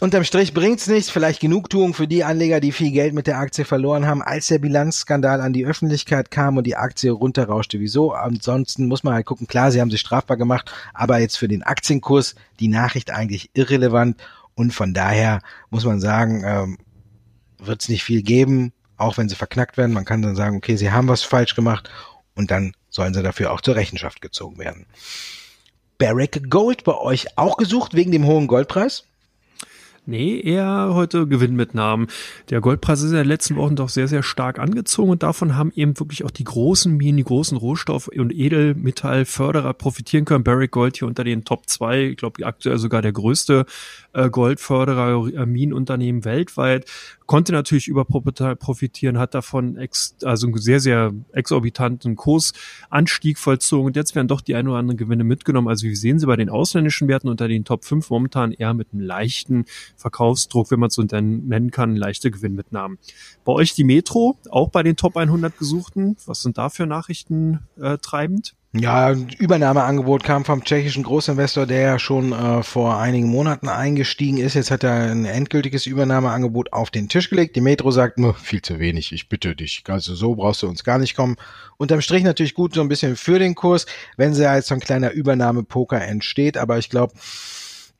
Unterm 0.00 0.24
Strich 0.24 0.54
bringt's 0.54 0.86
nichts, 0.86 1.10
vielleicht 1.10 1.40
Genugtuung 1.40 1.92
für 1.92 2.08
die 2.08 2.24
Anleger, 2.24 2.60
die 2.60 2.72
viel 2.72 2.90
Geld 2.90 3.12
mit 3.12 3.26
der 3.26 3.36
Aktie 3.36 3.66
verloren 3.66 4.06
haben, 4.06 4.22
als 4.22 4.46
der 4.46 4.58
Bilanzskandal 4.58 5.42
an 5.42 5.52
die 5.52 5.66
Öffentlichkeit 5.66 6.30
kam 6.30 6.56
und 6.56 6.64
die 6.64 6.76
Aktie 6.76 7.10
runterrauschte. 7.10 7.80
Wieso? 7.80 8.12
Ansonsten 8.12 8.86
muss 8.86 9.04
man 9.04 9.12
halt 9.12 9.26
gucken, 9.26 9.46
klar, 9.46 9.70
sie 9.70 9.78
haben 9.78 9.90
sich 9.90 10.00
strafbar 10.00 10.38
gemacht, 10.38 10.72
aber 10.94 11.18
jetzt 11.18 11.36
für 11.36 11.48
den 11.48 11.62
Aktienkurs 11.62 12.34
die 12.60 12.68
Nachricht 12.68 13.10
eigentlich 13.10 13.50
irrelevant 13.52 14.16
und 14.54 14.72
von 14.72 14.94
daher 14.94 15.42
muss 15.68 15.84
man 15.84 16.00
sagen, 16.00 16.44
ähm, 16.46 16.78
wird's 17.58 17.90
nicht 17.90 18.02
viel 18.02 18.22
geben, 18.22 18.72
auch 18.96 19.18
wenn 19.18 19.28
sie 19.28 19.36
verknackt 19.36 19.76
werden. 19.76 19.92
Man 19.92 20.06
kann 20.06 20.22
dann 20.22 20.34
sagen, 20.34 20.56
okay, 20.56 20.76
sie 20.76 20.90
haben 20.90 21.08
was 21.08 21.24
falsch 21.24 21.54
gemacht 21.54 21.90
und 22.34 22.50
dann 22.50 22.72
sollen 22.88 23.12
sie 23.12 23.22
dafür 23.22 23.52
auch 23.52 23.60
zur 23.60 23.76
Rechenschaft 23.76 24.22
gezogen 24.22 24.56
werden. 24.56 24.86
Barrick 25.98 26.48
Gold 26.48 26.84
bei 26.84 26.96
euch 26.96 27.36
auch 27.36 27.58
gesucht 27.58 27.92
wegen 27.92 28.12
dem 28.12 28.24
hohen 28.24 28.46
Goldpreis? 28.46 29.04
Nee, 30.06 30.40
eher 30.40 30.90
heute 30.94 31.26
Gewinnmitnahmen. 31.26 32.08
Der 32.48 32.62
Goldpreis 32.62 33.02
ist 33.02 33.12
ja 33.12 33.18
in 33.18 33.24
den 33.24 33.28
letzten 33.28 33.56
Wochen 33.56 33.76
doch 33.76 33.90
sehr, 33.90 34.08
sehr 34.08 34.22
stark 34.22 34.58
angezogen 34.58 35.10
und 35.10 35.22
davon 35.22 35.56
haben 35.56 35.72
eben 35.76 35.98
wirklich 36.00 36.24
auch 36.24 36.30
die 36.30 36.44
großen 36.44 36.96
Minen, 36.96 37.18
die 37.18 37.24
großen 37.24 37.56
Rohstoff- 37.58 38.08
und 38.08 38.32
Edelmetallförderer 38.32 39.74
profitieren 39.74 40.24
können. 40.24 40.42
Barrick 40.42 40.70
Gold 40.70 40.96
hier 40.96 41.06
unter 41.06 41.22
den 41.22 41.44
Top 41.44 41.68
2, 41.68 42.02
ich 42.04 42.16
glaube 42.16 42.46
aktuell 42.46 42.78
sogar 42.78 43.02
der 43.02 43.12
größte 43.12 43.66
äh, 44.14 44.30
Goldförderer, 44.30 45.28
äh, 45.34 45.46
Minenunternehmen 45.46 46.24
weltweit, 46.24 46.86
konnte 47.26 47.52
natürlich 47.52 47.86
überproportional 47.86 48.56
profitieren, 48.56 49.18
hat 49.18 49.34
davon 49.34 49.76
ex, 49.76 50.16
also 50.24 50.48
einen 50.48 50.58
sehr, 50.58 50.80
sehr 50.80 51.12
exorbitanten 51.30 52.16
Kursanstieg 52.16 53.38
vollzogen 53.38 53.86
und 53.86 53.96
jetzt 53.96 54.16
werden 54.16 54.26
doch 54.26 54.40
die 54.40 54.56
ein 54.56 54.66
oder 54.66 54.78
anderen 54.78 54.96
Gewinne 54.96 55.22
mitgenommen. 55.22 55.68
Also 55.68 55.86
wie 55.86 55.94
sehen 55.94 56.18
Sie 56.18 56.26
bei 56.26 56.34
den 56.34 56.50
ausländischen 56.50 57.06
Werten 57.06 57.28
unter 57.28 57.46
den 57.46 57.64
Top 57.64 57.84
5 57.84 58.10
momentan 58.10 58.50
eher 58.50 58.74
mit 58.74 58.88
einem 58.92 59.02
leichten 59.02 59.66
Verkaufsdruck, 60.00 60.70
wenn 60.70 60.80
man 60.80 60.88
es 60.88 60.94
so 60.94 61.02
nennen 61.02 61.70
kann, 61.70 61.94
leichte 61.94 62.30
Gewinnmitnahmen. 62.30 62.98
Bei 63.44 63.52
euch 63.52 63.74
die 63.74 63.84
Metro, 63.84 64.36
auch 64.50 64.70
bei 64.70 64.82
den 64.82 64.96
Top 64.96 65.16
100 65.16 65.56
Gesuchten. 65.58 66.16
Was 66.26 66.42
sind 66.42 66.58
da 66.58 66.68
für 66.70 66.86
Nachrichten 66.86 67.60
äh, 67.80 67.98
treibend? 67.98 68.54
Ja, 68.72 69.10
Übernahmeangebot 69.10 70.22
kam 70.22 70.44
vom 70.44 70.62
tschechischen 70.62 71.02
Großinvestor, 71.02 71.66
der 71.66 71.80
ja 71.80 71.98
schon 71.98 72.32
äh, 72.32 72.62
vor 72.62 72.98
einigen 72.98 73.26
Monaten 73.26 73.68
eingestiegen 73.68 74.38
ist. 74.38 74.54
Jetzt 74.54 74.70
hat 74.70 74.84
er 74.84 75.10
ein 75.10 75.24
endgültiges 75.24 75.86
Übernahmeangebot 75.86 76.72
auf 76.72 76.90
den 76.90 77.08
Tisch 77.08 77.30
gelegt. 77.30 77.56
Die 77.56 77.60
Metro 77.60 77.90
sagt 77.90 78.18
nur, 78.18 78.34
viel 78.34 78.62
zu 78.62 78.78
wenig, 78.78 79.10
ich 79.10 79.28
bitte 79.28 79.56
dich. 79.56 79.82
Also 79.88 80.14
so 80.14 80.36
brauchst 80.36 80.62
du 80.62 80.68
uns 80.68 80.84
gar 80.84 80.98
nicht 80.98 81.16
kommen. 81.16 81.34
Unterm 81.78 82.00
Strich 82.00 82.22
natürlich 82.22 82.54
gut 82.54 82.74
so 82.74 82.80
ein 82.80 82.88
bisschen 82.88 83.16
für 83.16 83.40
den 83.40 83.56
Kurs, 83.56 83.86
wenn 84.16 84.34
sie 84.34 84.48
als 84.48 84.68
so 84.68 84.74
ein 84.74 84.80
kleiner 84.80 85.10
Übernahmepoker 85.10 86.00
entsteht. 86.00 86.56
Aber 86.56 86.78
ich 86.78 86.90
glaube, 86.90 87.14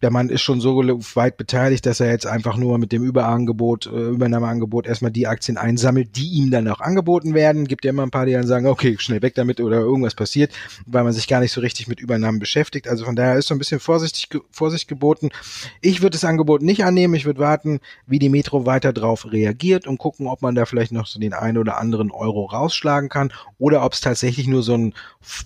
der 0.02 0.10
Mann 0.10 0.30
ist 0.30 0.40
schon 0.40 0.60
so 0.60 0.78
weit 1.14 1.36
beteiligt, 1.36 1.84
dass 1.84 2.00
er 2.00 2.10
jetzt 2.10 2.26
einfach 2.26 2.56
nur 2.56 2.78
mit 2.78 2.90
dem 2.90 3.04
Überangebot, 3.04 3.86
äh, 3.86 4.08
Übernahmeangebot 4.10 4.86
erstmal 4.86 5.10
die 5.10 5.26
Aktien 5.26 5.58
einsammelt, 5.58 6.16
die 6.16 6.28
ihm 6.30 6.50
dann 6.50 6.68
auch 6.68 6.80
angeboten 6.80 7.34
werden. 7.34 7.66
Gibt 7.66 7.84
ja 7.84 7.90
immer 7.90 8.04
ein 8.04 8.10
paar, 8.10 8.24
die 8.24 8.32
dann 8.32 8.46
sagen, 8.46 8.66
okay, 8.66 8.96
schnell 8.98 9.20
weg 9.20 9.34
damit 9.34 9.60
oder 9.60 9.78
irgendwas 9.78 10.14
passiert, 10.14 10.52
weil 10.86 11.04
man 11.04 11.12
sich 11.12 11.28
gar 11.28 11.40
nicht 11.40 11.52
so 11.52 11.60
richtig 11.60 11.86
mit 11.86 12.00
Übernahmen 12.00 12.38
beschäftigt. 12.38 12.88
Also 12.88 13.04
von 13.04 13.14
daher 13.14 13.36
ist 13.36 13.48
so 13.48 13.54
ein 13.54 13.58
bisschen 13.58 13.78
vorsichtig, 13.78 14.28
Vorsicht 14.50 14.88
geboten. 14.88 15.28
Ich 15.82 16.00
würde 16.00 16.14
das 16.14 16.24
Angebot 16.24 16.62
nicht 16.62 16.84
annehmen. 16.84 17.14
Ich 17.14 17.26
würde 17.26 17.40
warten, 17.40 17.80
wie 18.06 18.18
die 18.18 18.30
Metro 18.30 18.64
weiter 18.64 18.94
drauf 18.94 19.30
reagiert 19.30 19.86
und 19.86 19.98
gucken, 19.98 20.26
ob 20.28 20.40
man 20.40 20.54
da 20.54 20.64
vielleicht 20.64 20.92
noch 20.92 21.06
so 21.06 21.20
den 21.20 21.34
einen 21.34 21.58
oder 21.58 21.78
anderen 21.78 22.10
Euro 22.10 22.46
rausschlagen 22.46 23.10
kann 23.10 23.32
oder 23.58 23.84
ob 23.84 23.92
es 23.92 24.00
tatsächlich 24.00 24.46
nur 24.46 24.62
so 24.62 24.74
ein 24.74 24.94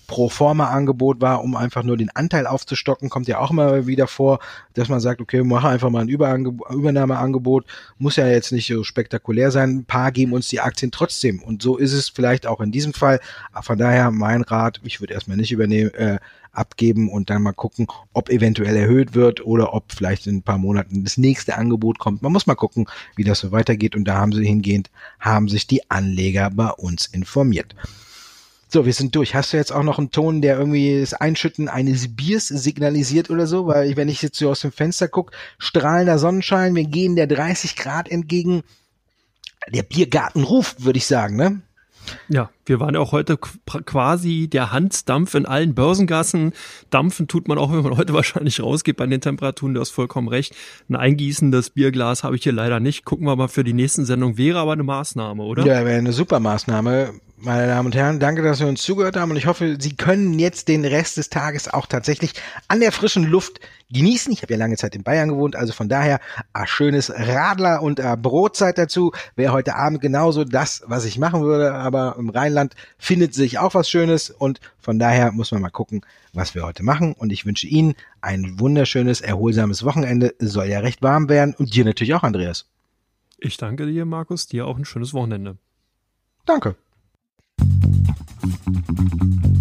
Proforma-Angebot 0.07 1.19
war, 1.19 1.43
um 1.43 1.55
einfach 1.55 1.83
nur 1.83 1.97
den 1.97 2.09
Anteil 2.15 2.47
aufzustocken. 2.47 3.09
Kommt 3.09 3.27
ja 3.27 3.39
auch 3.39 3.51
immer 3.51 3.85
wieder 3.85 4.07
vor 4.07 4.39
dass 4.73 4.89
man 4.89 4.99
sagt, 4.99 5.21
okay, 5.21 5.43
mache 5.43 5.69
einfach 5.69 5.89
mal 5.89 6.01
ein 6.01 6.09
Übernahmeangebot, 6.09 7.65
muss 7.97 8.15
ja 8.15 8.27
jetzt 8.27 8.51
nicht 8.51 8.67
so 8.67 8.83
spektakulär 8.83 9.51
sein. 9.51 9.77
Ein 9.77 9.85
paar 9.85 10.11
geben 10.11 10.33
uns 10.33 10.47
die 10.47 10.59
Aktien 10.59 10.91
trotzdem. 10.91 11.41
Und 11.41 11.61
so 11.61 11.77
ist 11.77 11.93
es 11.93 12.09
vielleicht 12.09 12.47
auch 12.47 12.61
in 12.61 12.71
diesem 12.71 12.93
Fall. 12.93 13.19
Von 13.61 13.77
daher 13.77 14.11
mein 14.11 14.41
Rat, 14.41 14.81
ich 14.83 14.99
würde 14.99 15.13
erstmal 15.13 15.37
nicht 15.37 15.51
übernehmen, 15.51 15.93
äh, 15.93 16.19
abgeben 16.55 17.09
und 17.09 17.29
dann 17.29 17.41
mal 17.41 17.53
gucken, 17.53 17.87
ob 18.13 18.29
eventuell 18.29 18.75
erhöht 18.75 19.13
wird 19.13 19.45
oder 19.45 19.73
ob 19.73 19.91
vielleicht 19.91 20.27
in 20.27 20.37
ein 20.37 20.43
paar 20.43 20.57
Monaten 20.57 21.03
das 21.03 21.17
nächste 21.17 21.57
Angebot 21.57 21.99
kommt. 21.99 22.21
Man 22.21 22.31
muss 22.31 22.47
mal 22.47 22.55
gucken, 22.55 22.87
wie 23.15 23.23
das 23.23 23.39
so 23.39 23.51
weitergeht 23.51 23.95
und 23.95 24.05
da 24.05 24.15
haben 24.15 24.31
sie 24.31 24.45
hingehend, 24.45 24.89
haben 25.19 25.49
sich 25.49 25.67
die 25.67 25.89
Anleger 25.89 26.49
bei 26.49 26.69
uns 26.69 27.05
informiert. 27.07 27.75
So, 28.67 28.85
wir 28.85 28.93
sind 28.93 29.15
durch. 29.15 29.35
Hast 29.35 29.53
du 29.53 29.57
jetzt 29.57 29.71
auch 29.71 29.83
noch 29.83 29.99
einen 29.99 30.11
Ton, 30.11 30.41
der 30.41 30.57
irgendwie 30.57 30.99
das 30.99 31.13
Einschütten 31.13 31.69
eines 31.69 32.15
Biers 32.15 32.47
signalisiert 32.47 33.29
oder 33.29 33.47
so? 33.47 33.67
Weil 33.67 33.95
wenn 33.95 34.09
ich 34.09 34.21
jetzt 34.21 34.37
so 34.37 34.49
aus 34.49 34.61
dem 34.61 34.71
Fenster 34.71 35.07
gucke, 35.07 35.35
strahlender 35.57 36.17
Sonnenschein, 36.17 36.75
wir 36.75 36.85
gehen 36.85 37.15
der 37.15 37.27
30 37.27 37.75
Grad 37.75 38.09
entgegen. 38.09 38.63
Der 39.73 39.83
Biergarten 39.83 40.43
ruft, 40.43 40.83
würde 40.83 40.97
ich 40.97 41.07
sagen, 41.07 41.35
ne? 41.35 41.61
Ja, 42.29 42.49
wir 42.65 42.79
waren 42.79 42.93
ja 42.93 42.99
auch 42.99 43.11
heute 43.11 43.37
quasi 43.37 44.47
der 44.47 44.71
Handdampf 44.71 45.33
in 45.33 45.45
allen 45.45 45.73
Börsengassen. 45.73 46.53
Dampfen 46.89 47.27
tut 47.27 47.47
man 47.47 47.57
auch, 47.57 47.71
wenn 47.71 47.81
man 47.81 47.97
heute 47.97 48.13
wahrscheinlich 48.13 48.61
rausgeht 48.61 48.97
bei 48.97 49.07
den 49.07 49.21
Temperaturen. 49.21 49.73
Du 49.73 49.81
hast 49.81 49.91
vollkommen 49.91 50.27
recht. 50.27 50.55
Ein 50.89 50.95
eingießendes 50.95 51.71
Bierglas 51.71 52.23
habe 52.23 52.35
ich 52.35 52.43
hier 52.43 52.53
leider 52.53 52.79
nicht. 52.79 53.05
Gucken 53.05 53.25
wir 53.25 53.35
mal 53.35 53.47
für 53.47 53.63
die 53.63 53.73
nächsten 53.73 54.05
Sendung. 54.05 54.37
Wäre 54.37 54.59
aber 54.59 54.73
eine 54.73 54.83
Maßnahme, 54.83 55.43
oder? 55.43 55.65
Ja, 55.65 55.85
wäre 55.85 55.97
eine 55.97 56.13
super 56.13 56.39
Maßnahme 56.39 57.13
meine 57.37 57.67
Damen 57.67 57.87
und 57.87 57.95
Herren, 57.95 58.19
danke, 58.19 58.41
dass 58.41 58.59
Sie 58.59 58.65
uns 58.65 58.81
zugehört 58.81 59.17
haben 59.17 59.31
und 59.31 59.37
ich 59.37 59.45
hoffe, 59.45 59.77
Sie 59.79 59.95
können 59.95 60.39
jetzt 60.39 60.67
den 60.67 60.85
Rest 60.85 61.17
des 61.17 61.29
Tages 61.29 61.67
auch 61.67 61.85
tatsächlich 61.85 62.33
an 62.67 62.79
der 62.79 62.91
frischen 62.91 63.23
Luft 63.25 63.59
genießen. 63.91 64.31
Ich 64.31 64.41
habe 64.41 64.53
ja 64.53 64.59
lange 64.59 64.77
Zeit 64.77 64.95
in 64.95 65.03
Bayern 65.03 65.29
gewohnt, 65.29 65.55
also 65.55 65.73
von 65.73 65.89
daher 65.89 66.19
ein 66.53 66.67
schönes 66.67 67.11
Radler 67.11 67.81
und 67.81 67.99
äh, 67.99 68.15
Brotzeit 68.19 68.77
dazu. 68.77 69.11
Wäre 69.35 69.53
heute 69.53 69.75
Abend 69.75 70.01
genauso 70.01 70.43
das, 70.43 70.83
was 70.87 71.05
ich 71.05 71.19
machen 71.19 71.41
würde, 71.41 71.73
aber 71.73 72.15
im 72.17 72.29
Rheinland 72.29 72.75
findet 72.97 73.33
sich 73.33 73.59
auch 73.59 73.73
was 73.73 73.89
Schönes 73.89 74.29
und 74.29 74.61
von 74.79 74.97
daher 74.97 75.31
muss 75.31 75.51
man 75.51 75.61
mal 75.61 75.69
gucken, 75.69 76.01
was 76.33 76.55
wir 76.55 76.63
heute 76.63 76.83
machen 76.83 77.13
und 77.13 77.31
ich 77.31 77.45
wünsche 77.45 77.67
Ihnen 77.67 77.95
ein 78.21 78.59
wunderschönes, 78.59 79.21
erholsames 79.21 79.83
Wochenende. 79.83 80.35
Soll 80.39 80.67
ja 80.67 80.79
recht 80.79 81.01
warm 81.01 81.29
werden 81.29 81.53
und 81.57 81.75
dir 81.75 81.85
natürlich 81.85 82.13
auch, 82.13 82.23
Andreas. 82.23 82.65
Ich 83.37 83.57
danke 83.57 83.85
dir, 83.85 84.05
Markus, 84.05 84.47
dir 84.47 84.65
auch 84.65 84.77
ein 84.77 84.85
schönes 84.85 85.13
Wochenende. 85.13 85.57
Danke. 86.45 86.75
Thank 87.57 89.45
you. 89.45 89.54